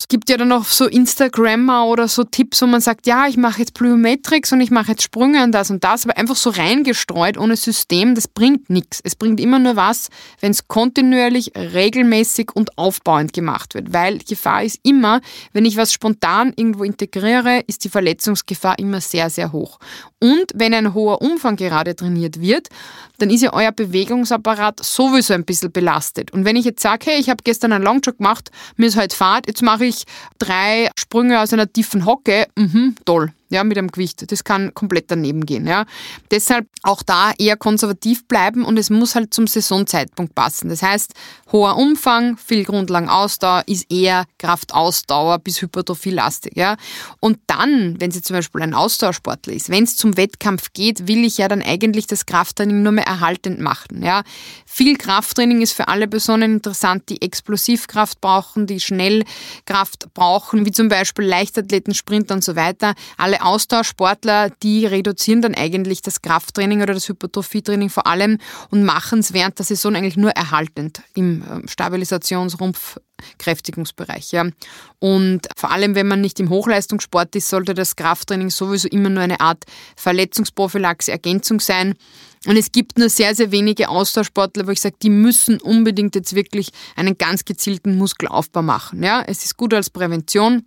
Es 0.00 0.06
gibt 0.06 0.30
ja 0.30 0.36
dann 0.36 0.46
noch 0.46 0.64
so 0.64 0.86
Instagrammer 0.86 1.86
oder 1.86 2.06
so 2.06 2.22
Tipps, 2.22 2.62
wo 2.62 2.66
man 2.66 2.80
sagt, 2.80 3.08
ja, 3.08 3.26
ich 3.26 3.36
mache 3.36 3.58
jetzt 3.58 3.74
Plyometrics 3.74 4.52
und 4.52 4.60
ich 4.60 4.70
mache 4.70 4.92
jetzt 4.92 5.02
Sprünge 5.02 5.42
und 5.42 5.50
das 5.50 5.72
und 5.72 5.82
das, 5.82 6.04
aber 6.04 6.16
einfach 6.16 6.36
so 6.36 6.50
reingestreut 6.50 7.36
ohne 7.36 7.56
System, 7.56 8.14
das 8.14 8.28
bringt 8.28 8.70
nichts. 8.70 9.00
Es 9.02 9.16
bringt 9.16 9.40
immer 9.40 9.58
nur 9.58 9.74
was, 9.74 10.08
wenn 10.40 10.52
es 10.52 10.68
kontinuierlich, 10.68 11.50
regelmäßig 11.56 12.52
und 12.54 12.78
aufbauend 12.78 13.32
gemacht 13.32 13.74
wird, 13.74 13.92
weil 13.92 14.18
Gefahr 14.18 14.62
ist 14.62 14.78
immer, 14.84 15.20
wenn 15.52 15.64
ich 15.64 15.76
was 15.76 15.92
spontan 15.92 16.52
irgendwo 16.54 16.84
integriere, 16.84 17.64
ist 17.66 17.82
die 17.82 17.88
Verletzungsgefahr 17.88 18.78
immer 18.78 19.00
sehr, 19.00 19.30
sehr 19.30 19.50
hoch. 19.50 19.80
Und 20.20 20.52
wenn 20.54 20.74
ein 20.74 20.94
hoher 20.94 21.22
Umfang 21.22 21.56
gerade 21.56 21.96
trainiert 21.96 22.40
wird, 22.40 22.68
dann 23.18 23.30
ist 23.30 23.42
ja 23.42 23.52
euer 23.52 23.72
Bewegungsapparat 23.72 24.84
sowieso 24.84 25.34
ein 25.34 25.44
bisschen 25.44 25.72
belastet. 25.72 26.32
Und 26.32 26.44
wenn 26.44 26.56
ich 26.56 26.64
jetzt 26.64 26.82
sage, 26.82 27.06
hey, 27.06 27.20
ich 27.20 27.30
habe 27.30 27.42
gestern 27.42 27.72
einen 27.72 27.84
Longjog 27.84 28.18
gemacht, 28.18 28.50
mir 28.76 28.86
ist 28.86 28.96
heute 28.96 29.14
Fahrt, 29.14 29.46
jetzt 29.48 29.62
mache 29.62 29.84
ich 29.84 29.87
drei 30.38 30.90
Sprünge 30.98 31.40
aus 31.40 31.52
einer 31.52 31.70
tiefen 31.72 32.04
Hocke, 32.04 32.46
mhm, 32.56 32.94
toll 33.04 33.32
ja, 33.50 33.64
mit 33.64 33.78
einem 33.78 33.90
Gewicht. 33.90 34.30
Das 34.30 34.44
kann 34.44 34.74
komplett 34.74 35.10
daneben 35.10 35.46
gehen. 35.46 35.66
Ja. 35.66 35.86
Deshalb 36.30 36.66
auch 36.82 37.02
da 37.02 37.32
eher 37.38 37.56
konservativ 37.56 38.26
bleiben 38.26 38.64
und 38.64 38.78
es 38.78 38.90
muss 38.90 39.14
halt 39.14 39.32
zum 39.32 39.46
Saisonzeitpunkt 39.46 40.34
passen. 40.34 40.68
Das 40.68 40.82
heißt, 40.82 41.12
hoher 41.52 41.76
Umfang, 41.76 42.36
viel 42.36 42.64
Grundlagenausdauer 42.64 43.64
ist 43.66 43.90
eher 43.90 44.24
Kraftausdauer 44.38 45.38
bis 45.38 45.62
Hypertrophie-lastig. 45.62 46.56
Ja. 46.56 46.76
Und 47.20 47.38
dann, 47.46 47.96
wenn 48.00 48.10
sie 48.10 48.22
zum 48.22 48.36
Beispiel 48.36 48.62
ein 48.62 48.74
Ausdauersportler 48.74 49.54
ist, 49.54 49.70
wenn 49.70 49.84
es 49.84 49.96
zum 49.96 50.16
Wettkampf 50.16 50.72
geht, 50.72 51.08
will 51.08 51.24
ich 51.24 51.38
ja 51.38 51.48
dann 51.48 51.62
eigentlich 51.62 52.06
das 52.06 52.26
Krafttraining 52.26 52.82
nur 52.82 52.92
mehr 52.92 53.06
erhaltend 53.06 53.60
machen. 53.60 54.02
Ja. 54.02 54.22
Viel 54.66 54.96
Krafttraining 54.96 55.62
ist 55.62 55.72
für 55.72 55.88
alle 55.88 56.06
Personen 56.06 56.54
interessant, 56.54 57.08
die 57.08 57.22
Explosivkraft 57.22 58.20
brauchen, 58.20 58.66
die 58.66 58.80
Schnellkraft 58.80 60.12
brauchen, 60.14 60.66
wie 60.66 60.72
zum 60.72 60.88
Beispiel 60.88 61.24
Leichtathleten, 61.24 61.94
Sprinter 61.94 62.34
und 62.34 62.44
so 62.44 62.56
weiter. 62.56 62.94
Alle 63.16 63.37
Austauschsportler, 63.40 64.50
die 64.62 64.86
reduzieren 64.86 65.42
dann 65.42 65.54
eigentlich 65.54 66.02
das 66.02 66.22
Krafttraining 66.22 66.82
oder 66.82 66.94
das 66.94 67.08
Hypertrophietraining 67.08 67.90
vor 67.90 68.06
allem 68.06 68.38
und 68.70 68.84
machen 68.84 69.20
es 69.20 69.32
während 69.32 69.58
der 69.58 69.66
Saison 69.66 69.94
eigentlich 69.96 70.16
nur 70.16 70.30
erhaltend 70.30 71.02
im 71.14 71.44
ähm, 71.50 71.68
Stabilisationsrumpf 71.68 72.98
Kräftigungsbereich. 73.38 74.32
Ja. 74.32 74.46
Und 74.98 75.48
vor 75.56 75.70
allem, 75.70 75.94
wenn 75.94 76.06
man 76.06 76.20
nicht 76.20 76.40
im 76.40 76.50
Hochleistungssport 76.50 77.34
ist, 77.36 77.48
sollte 77.48 77.74
das 77.74 77.96
Krafttraining 77.96 78.50
sowieso 78.50 78.88
immer 78.88 79.08
nur 79.08 79.22
eine 79.22 79.40
Art 79.40 79.64
Verletzungsprophylaxe, 79.96 81.10
Ergänzung 81.10 81.60
sein. 81.60 81.94
Und 82.46 82.56
es 82.56 82.70
gibt 82.70 82.98
nur 82.98 83.08
sehr, 83.08 83.34
sehr 83.34 83.50
wenige 83.50 83.88
Austauschsportler, 83.88 84.66
wo 84.66 84.70
ich 84.70 84.80
sage, 84.80 84.96
die 85.02 85.10
müssen 85.10 85.60
unbedingt 85.60 86.14
jetzt 86.14 86.34
wirklich 86.34 86.70
einen 86.94 87.18
ganz 87.18 87.44
gezielten 87.44 87.96
Muskelaufbau 87.96 88.62
machen. 88.62 89.02
Ja. 89.02 89.22
Es 89.26 89.44
ist 89.44 89.56
gut 89.56 89.74
als 89.74 89.90
Prävention. 89.90 90.64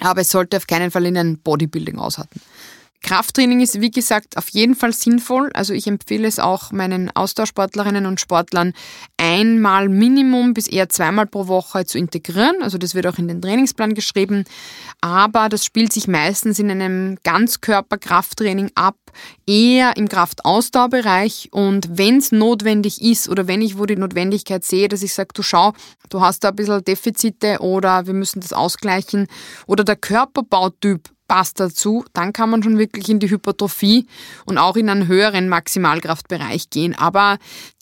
Aber 0.00 0.20
es 0.20 0.30
sollte 0.30 0.56
auf 0.56 0.66
keinen 0.66 0.90
Fall 0.90 1.06
in 1.06 1.16
ein 1.16 1.38
Bodybuilding 1.38 1.98
aushalten. 1.98 2.40
Krafttraining 3.00 3.60
ist, 3.60 3.80
wie 3.80 3.90
gesagt, 3.90 4.36
auf 4.36 4.48
jeden 4.48 4.74
Fall 4.74 4.92
sinnvoll. 4.92 5.50
Also 5.54 5.72
ich 5.72 5.86
empfehle 5.86 6.26
es 6.26 6.38
auch 6.38 6.72
meinen 6.72 7.14
Austauschsportlerinnen 7.14 8.06
und 8.06 8.20
Sportlern 8.20 8.72
einmal 9.16 9.88
Minimum 9.88 10.52
bis 10.52 10.66
eher 10.66 10.88
zweimal 10.88 11.26
pro 11.26 11.46
Woche 11.46 11.86
zu 11.86 11.96
integrieren. 11.96 12.56
Also 12.60 12.76
das 12.76 12.94
wird 12.94 13.06
auch 13.06 13.18
in 13.18 13.28
den 13.28 13.40
Trainingsplan 13.40 13.94
geschrieben. 13.94 14.44
Aber 15.00 15.48
das 15.48 15.64
spielt 15.64 15.92
sich 15.92 16.08
meistens 16.08 16.58
in 16.58 16.70
einem 16.70 17.18
Ganzkörperkrafttraining 17.22 18.72
ab, 18.74 18.96
eher 19.46 19.96
im 19.96 20.08
Kraftausdauerbereich. 20.08 21.50
Und 21.52 21.98
wenn 21.98 22.18
es 22.18 22.32
notwendig 22.32 23.00
ist 23.00 23.28
oder 23.28 23.46
wenn 23.46 23.62
ich 23.62 23.78
wo 23.78 23.86
die 23.86 23.96
Notwendigkeit 23.96 24.64
sehe, 24.64 24.88
dass 24.88 25.02
ich 25.02 25.14
sage, 25.14 25.30
du 25.34 25.42
schau, 25.42 25.72
du 26.10 26.20
hast 26.20 26.42
da 26.42 26.48
ein 26.48 26.56
bisschen 26.56 26.84
Defizite 26.84 27.58
oder 27.60 28.06
wir 28.06 28.14
müssen 28.14 28.40
das 28.40 28.52
ausgleichen 28.52 29.28
oder 29.66 29.84
der 29.84 29.96
Körperbautyp 29.96 31.10
passt 31.28 31.60
dazu, 31.60 32.04
dann 32.14 32.32
kann 32.32 32.50
man 32.50 32.62
schon 32.62 32.78
wirklich 32.78 33.08
in 33.08 33.20
die 33.20 33.30
Hypertrophie 33.30 34.06
und 34.46 34.58
auch 34.58 34.76
in 34.76 34.88
einen 34.88 35.06
höheren 35.06 35.48
Maximalkraftbereich 35.48 36.70
gehen. 36.70 36.96
Aber 36.98 37.38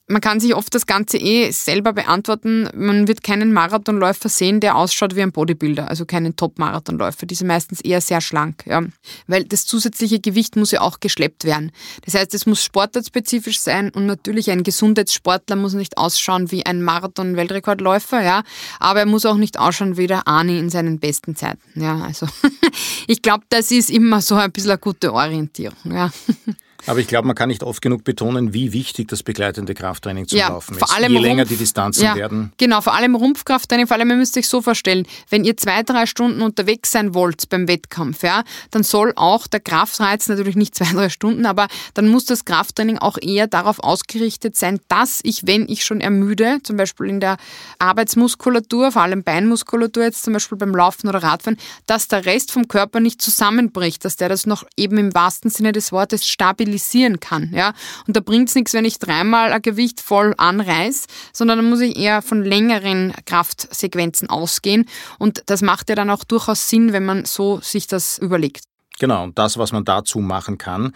man 0.09 0.20
kann 0.20 0.38
sich 0.38 0.54
oft 0.54 0.72
das 0.74 0.86
Ganze 0.86 1.18
eh 1.18 1.50
selber 1.50 1.92
beantworten. 1.92 2.68
Man 2.74 3.09
wird 3.09 3.24
keinen 3.24 3.52
Marathonläufer 3.52 4.28
sehen, 4.28 4.61
der 4.61 4.76
ausschaut 4.76 5.16
wie 5.16 5.22
ein 5.22 5.32
Bodybuilder, 5.32 5.88
also 5.88 6.07
keinen 6.07 6.36
Top-Marathonläufer. 6.36 7.26
Die 7.26 7.34
sind 7.34 7.48
meistens 7.48 7.80
eher 7.80 8.00
sehr 8.00 8.20
schlank, 8.20 8.64
ja. 8.66 8.82
Weil 9.26 9.44
das 9.44 9.66
zusätzliche 9.66 10.20
Gewicht 10.20 10.54
muss 10.54 10.70
ja 10.70 10.80
auch 10.80 11.00
geschleppt 11.00 11.44
werden. 11.44 11.72
Das 12.04 12.14
heißt, 12.14 12.34
es 12.34 12.46
muss 12.46 12.62
sportartspezifisch 12.62 13.59
sein 13.59 13.90
und 13.90 14.07
natürlich 14.07 14.50
ein 14.50 14.62
Gesundheitssportler 14.62 15.57
muss 15.57 15.74
nicht 15.74 15.98
ausschauen 15.98 16.52
wie 16.52 16.64
ein 16.64 16.82
Marathon-Weltrekordläufer, 16.82 18.22
ja. 18.22 18.44
Aber 18.78 19.00
er 19.00 19.07
muss 19.07 19.26
auch 19.26 19.36
nicht 19.36 19.59
ausschauen 19.59 19.96
wie 19.96 20.07
der 20.07 20.28
Arni 20.28 20.59
in 20.59 20.70
seinen 20.70 21.00
besten 21.00 21.34
Zeiten, 21.34 21.80
ja. 21.80 22.00
Also, 22.02 22.28
ich 23.09 23.22
glaube, 23.22 23.44
das 23.48 23.72
ist 23.72 23.90
immer 23.90 24.20
so 24.20 24.36
ein 24.36 24.52
bisschen 24.52 24.70
eine 24.70 24.78
gute 24.78 25.12
Orientierung, 25.12 25.92
ja. 25.92 26.12
Aber 26.87 26.99
ich 27.01 27.07
glaube, 27.09 27.27
man 27.27 27.35
kann 27.37 27.49
nicht 27.49 27.62
oft 27.62 27.81
genug 27.83 28.05
betonen, 28.05 28.53
wie 28.53 28.72
wichtig 28.72 29.09
das 29.09 29.22
begleitende 29.22 29.74
Krafttraining 29.74 30.29
zum 30.29 30.39
Ja, 30.39 30.49
Laufen 30.49 30.74
vor 30.77 30.89
ist. 30.89 30.95
allem 30.95 31.12
Je 31.12 31.18
Rumpf- 31.18 31.27
länger 31.27 31.45
die 31.45 31.57
Distanzen 31.57 32.05
ja, 32.05 32.14
werden. 32.16 32.53
Genau, 32.59 32.81
vor 32.81 32.95
allem 32.95 33.14
Rumpfkrafttraining, 33.14 33.87
vor 33.87 33.97
allem 33.97 34.11
ihr 34.11 34.16
müsst 34.16 34.37
euch 34.37 34.49
so 34.49 34.62
vorstellen, 34.62 35.07
wenn 35.31 35.45
ihr 35.45 35.57
zwei, 35.57 35.83
drei 35.83 36.07
Stunden 36.07 36.43
unterwegs 36.43 36.93
sein 36.93 37.14
wollt 37.14 37.49
beim 37.49 37.68
Wettkampf, 37.68 38.22
ja, 38.22 38.45
dann 38.70 38.83
soll 38.83 39.12
auch 39.16 39.47
der 39.47 39.61
Kraftreiz 39.61 40.29
natürlich 40.29 40.57
nicht 40.57 40.74
zwei, 40.77 40.93
drei 40.93 41.09
Stunden, 41.09 41.47
aber 41.47 41.68
dann 41.95 42.09
muss 42.09 42.24
das 42.27 42.45
Krafttraining 42.45 42.99
auch 42.99 43.18
eher 43.20 43.47
darauf 43.47 43.79
ausgerichtet 43.81 44.57
sein, 44.57 44.79
dass 44.89 45.20
ich, 45.22 45.47
wenn 45.47 45.68
ich 45.68 45.85
schon 45.85 46.01
ermüde, 46.01 46.59
zum 46.62 46.77
Beispiel 46.77 47.07
in 47.07 47.20
der 47.20 47.37
Arbeitsmuskulatur, 47.79 48.93
vor 48.93 49.03
allem 49.03 49.22
Beinmuskulatur 49.22 50.05
jetzt 50.05 50.22
zum 50.24 50.33
Beispiel 50.35 50.59
beim 50.59 50.74
Laufen 50.74 51.09
oder 51.09 51.22
Radfahren, 51.22 51.57
dass 51.87 52.09
der 52.09 52.27
Rest 52.27 52.53
vom 52.53 52.68
Körper 52.68 53.01
nicht 53.01 53.22
zusammenbricht, 53.22 54.05
dass 54.05 54.16
der 54.16 54.29
das 54.29 54.47
noch 54.47 54.64
eben 54.77 54.99
im 54.99 55.14
wahrsten 55.14 55.51
Sinne 55.51 55.72
des 55.72 55.93
Wortes 55.93 56.27
stabilisieren 56.67 57.21
kann. 57.21 57.51
Ja? 57.55 57.73
Und 58.07 58.17
da 58.17 58.21
bringt 58.21 58.49
es 58.49 58.55
nichts, 58.55 58.75
wenn 58.75 58.85
ich 58.85 58.99
dreimal 58.99 59.53
ein 59.53 59.62
Gewicht 59.62 60.01
voll 60.01 60.35
anreiß, 60.37 61.07
sondern 61.33 61.59
dann 61.59 61.71
muss 61.71 61.81
ich 61.81 61.97
eher 61.97 62.23
von 62.23 62.43
längeren 62.45 63.12
Kraftsequenzen 63.25 64.29
ausgehen. 64.29 64.87
Und 65.19 65.43
das 65.47 65.62
macht 65.62 65.89
ja 65.89 65.95
dann 65.95 66.11
auch 66.11 66.25
durchaus 66.25 66.69
Sinn, 66.69 66.93
wenn 66.93 67.05
man 67.05 67.25
so 67.25 67.61
sich 67.61 67.87
das 67.87 68.19
überlegt. 68.19 68.64
Genau, 68.99 69.25
und 69.25 69.39
das, 69.39 69.59
was 69.59 69.73
man 69.73 69.85
dazu 69.85 70.19
machen 70.21 70.59
kann, 70.59 70.93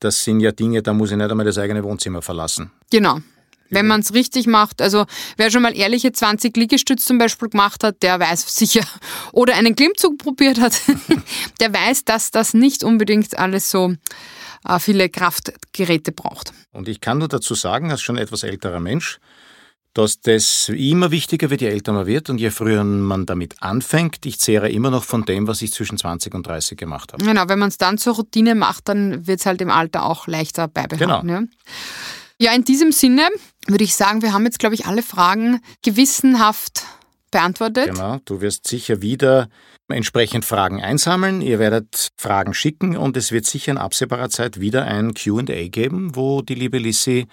das 0.00 0.24
sind 0.24 0.40
ja 0.40 0.52
Dinge, 0.52 0.82
da 0.82 0.92
muss 0.92 1.10
ich 1.10 1.16
nicht 1.16 1.30
einmal 1.30 1.46
das 1.46 1.58
eigene 1.58 1.84
Wohnzimmer 1.84 2.22
verlassen. 2.22 2.70
Genau. 2.90 3.18
Wenn 3.70 3.86
man 3.86 4.00
es 4.00 4.12
richtig 4.12 4.46
macht, 4.46 4.82
also 4.82 5.06
wer 5.38 5.50
schon 5.50 5.62
mal 5.62 5.74
ehrliche 5.74 6.12
20 6.12 6.54
Liegestütz 6.56 7.06
zum 7.06 7.16
Beispiel 7.16 7.48
gemacht 7.48 7.82
hat, 7.82 8.02
der 8.02 8.20
weiß 8.20 8.44
sicher, 8.54 8.84
oder 9.32 9.54
einen 9.54 9.74
Klimmzug 9.74 10.18
probiert 10.18 10.60
hat, 10.60 10.78
der 11.60 11.72
weiß, 11.72 12.04
dass 12.04 12.30
das 12.30 12.52
nicht 12.54 12.84
unbedingt 12.84 13.38
alles 13.38 13.70
so 13.70 13.94
viele 14.78 15.08
Kraftgeräte 15.08 16.12
braucht. 16.12 16.52
Und 16.72 16.88
ich 16.88 17.00
kann 17.00 17.18
nur 17.18 17.28
dazu 17.28 17.54
sagen, 17.54 17.90
als 17.90 18.02
schon 18.02 18.16
etwas 18.16 18.42
älterer 18.42 18.80
Mensch, 18.80 19.18
dass 19.94 20.20
das 20.20 20.70
immer 20.70 21.10
wichtiger 21.10 21.50
wird, 21.50 21.60
je 21.60 21.68
älter 21.68 21.92
man 21.92 22.06
wird 22.06 22.30
und 22.30 22.38
je 22.38 22.50
früher 22.50 22.82
man 22.82 23.26
damit 23.26 23.62
anfängt. 23.62 24.24
Ich 24.24 24.40
zehre 24.40 24.70
immer 24.70 24.90
noch 24.90 25.04
von 25.04 25.24
dem, 25.24 25.46
was 25.46 25.60
ich 25.60 25.72
zwischen 25.72 25.98
20 25.98 26.34
und 26.34 26.46
30 26.46 26.78
gemacht 26.78 27.12
habe. 27.12 27.22
Genau, 27.22 27.48
wenn 27.48 27.58
man 27.58 27.68
es 27.68 27.76
dann 27.76 27.98
zur 27.98 28.14
Routine 28.14 28.54
macht, 28.54 28.88
dann 28.88 29.26
wird 29.26 29.40
es 29.40 29.46
halt 29.46 29.60
im 29.60 29.70
Alter 29.70 30.04
auch 30.04 30.26
leichter 30.26 30.68
beibehalten. 30.68 31.28
Genau. 31.28 31.40
Ja. 31.40 31.46
ja, 32.38 32.54
in 32.54 32.64
diesem 32.64 32.90
Sinne 32.90 33.28
würde 33.66 33.84
ich 33.84 33.94
sagen, 33.94 34.22
wir 34.22 34.32
haben 34.32 34.44
jetzt, 34.44 34.58
glaube 34.58 34.74
ich, 34.74 34.86
alle 34.86 35.02
Fragen 35.02 35.60
gewissenhaft 35.82 36.84
beantwortet. 37.30 37.88
Genau, 37.88 38.18
du 38.24 38.40
wirst 38.40 38.66
sicher 38.66 39.02
wieder 39.02 39.48
entsprechend 39.92 40.44
Fragen 40.44 40.82
einsammeln. 40.82 41.40
Ihr 41.40 41.58
werdet 41.58 42.10
Fragen 42.16 42.54
schicken 42.54 42.96
und 42.96 43.16
es 43.16 43.32
wird 43.32 43.46
sicher 43.46 43.72
in 43.72 43.78
absehbarer 43.78 44.30
Zeit 44.30 44.60
wieder 44.60 44.84
ein 44.84 45.14
QA 45.14 45.68
geben, 45.68 46.14
wo 46.14 46.42
die 46.42 46.54
liebe 46.54 46.78
Lissy 46.78 47.26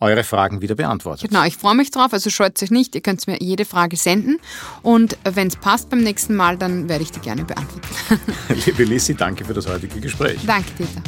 eure 0.00 0.24
Fragen 0.24 0.62
wieder 0.62 0.74
beantwortet. 0.74 1.28
Genau, 1.28 1.44
ich 1.44 1.56
freue 1.56 1.74
mich 1.74 1.90
drauf, 1.90 2.12
also 2.12 2.30
scheut 2.30 2.62
euch 2.62 2.70
nicht, 2.70 2.94
ihr 2.94 3.00
könnt 3.00 3.26
mir 3.26 3.38
jede 3.40 3.64
Frage 3.64 3.96
senden 3.96 4.38
und 4.82 5.18
wenn 5.24 5.48
es 5.48 5.56
passt 5.56 5.90
beim 5.90 6.00
nächsten 6.00 6.36
Mal, 6.36 6.56
dann 6.56 6.88
werde 6.88 7.02
ich 7.02 7.10
die 7.10 7.20
gerne 7.20 7.44
beantworten. 7.44 7.88
Liebe 8.66 8.84
Lissy, 8.84 9.14
danke 9.14 9.44
für 9.44 9.54
das 9.54 9.66
heutige 9.66 10.00
Gespräch. 10.00 10.38
Danke, 10.46 10.70
Dieter. 10.78 11.02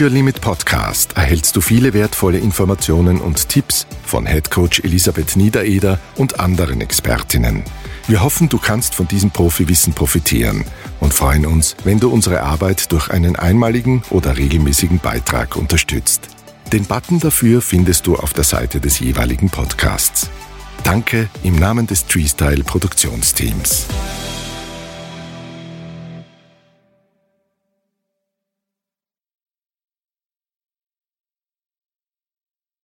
Your 0.00 0.08
Limit 0.08 0.40
Podcast 0.40 1.14
erhältst 1.16 1.56
du 1.56 1.60
viele 1.60 1.92
wertvolle 1.92 2.38
Informationen 2.38 3.20
und 3.20 3.50
Tipps 3.50 3.86
von 4.02 4.24
Head 4.24 4.50
Coach 4.50 4.80
Elisabeth 4.80 5.36
Niedereder 5.36 5.98
und 6.16 6.40
anderen 6.40 6.80
Expertinnen. 6.80 7.64
Wir 8.06 8.22
hoffen, 8.22 8.48
du 8.48 8.56
kannst 8.56 8.94
von 8.94 9.06
diesem 9.08 9.30
Profiwissen 9.30 9.92
profitieren 9.92 10.64
und 11.00 11.12
freuen 11.12 11.44
uns, 11.44 11.76
wenn 11.84 12.00
du 12.00 12.10
unsere 12.10 12.40
Arbeit 12.40 12.92
durch 12.92 13.10
einen 13.10 13.36
einmaligen 13.36 14.02
oder 14.08 14.38
regelmäßigen 14.38 15.00
Beitrag 15.00 15.56
unterstützt. 15.56 16.28
Den 16.72 16.86
Button 16.86 17.20
dafür 17.20 17.60
findest 17.60 18.06
du 18.06 18.16
auf 18.16 18.32
der 18.32 18.44
Seite 18.44 18.80
des 18.80 19.00
jeweiligen 19.00 19.50
Podcasts. 19.50 20.30
Danke 20.82 21.28
im 21.42 21.56
Namen 21.56 21.86
des 21.86 22.06
Treestyle 22.06 22.64
Produktionsteams. 22.64 23.86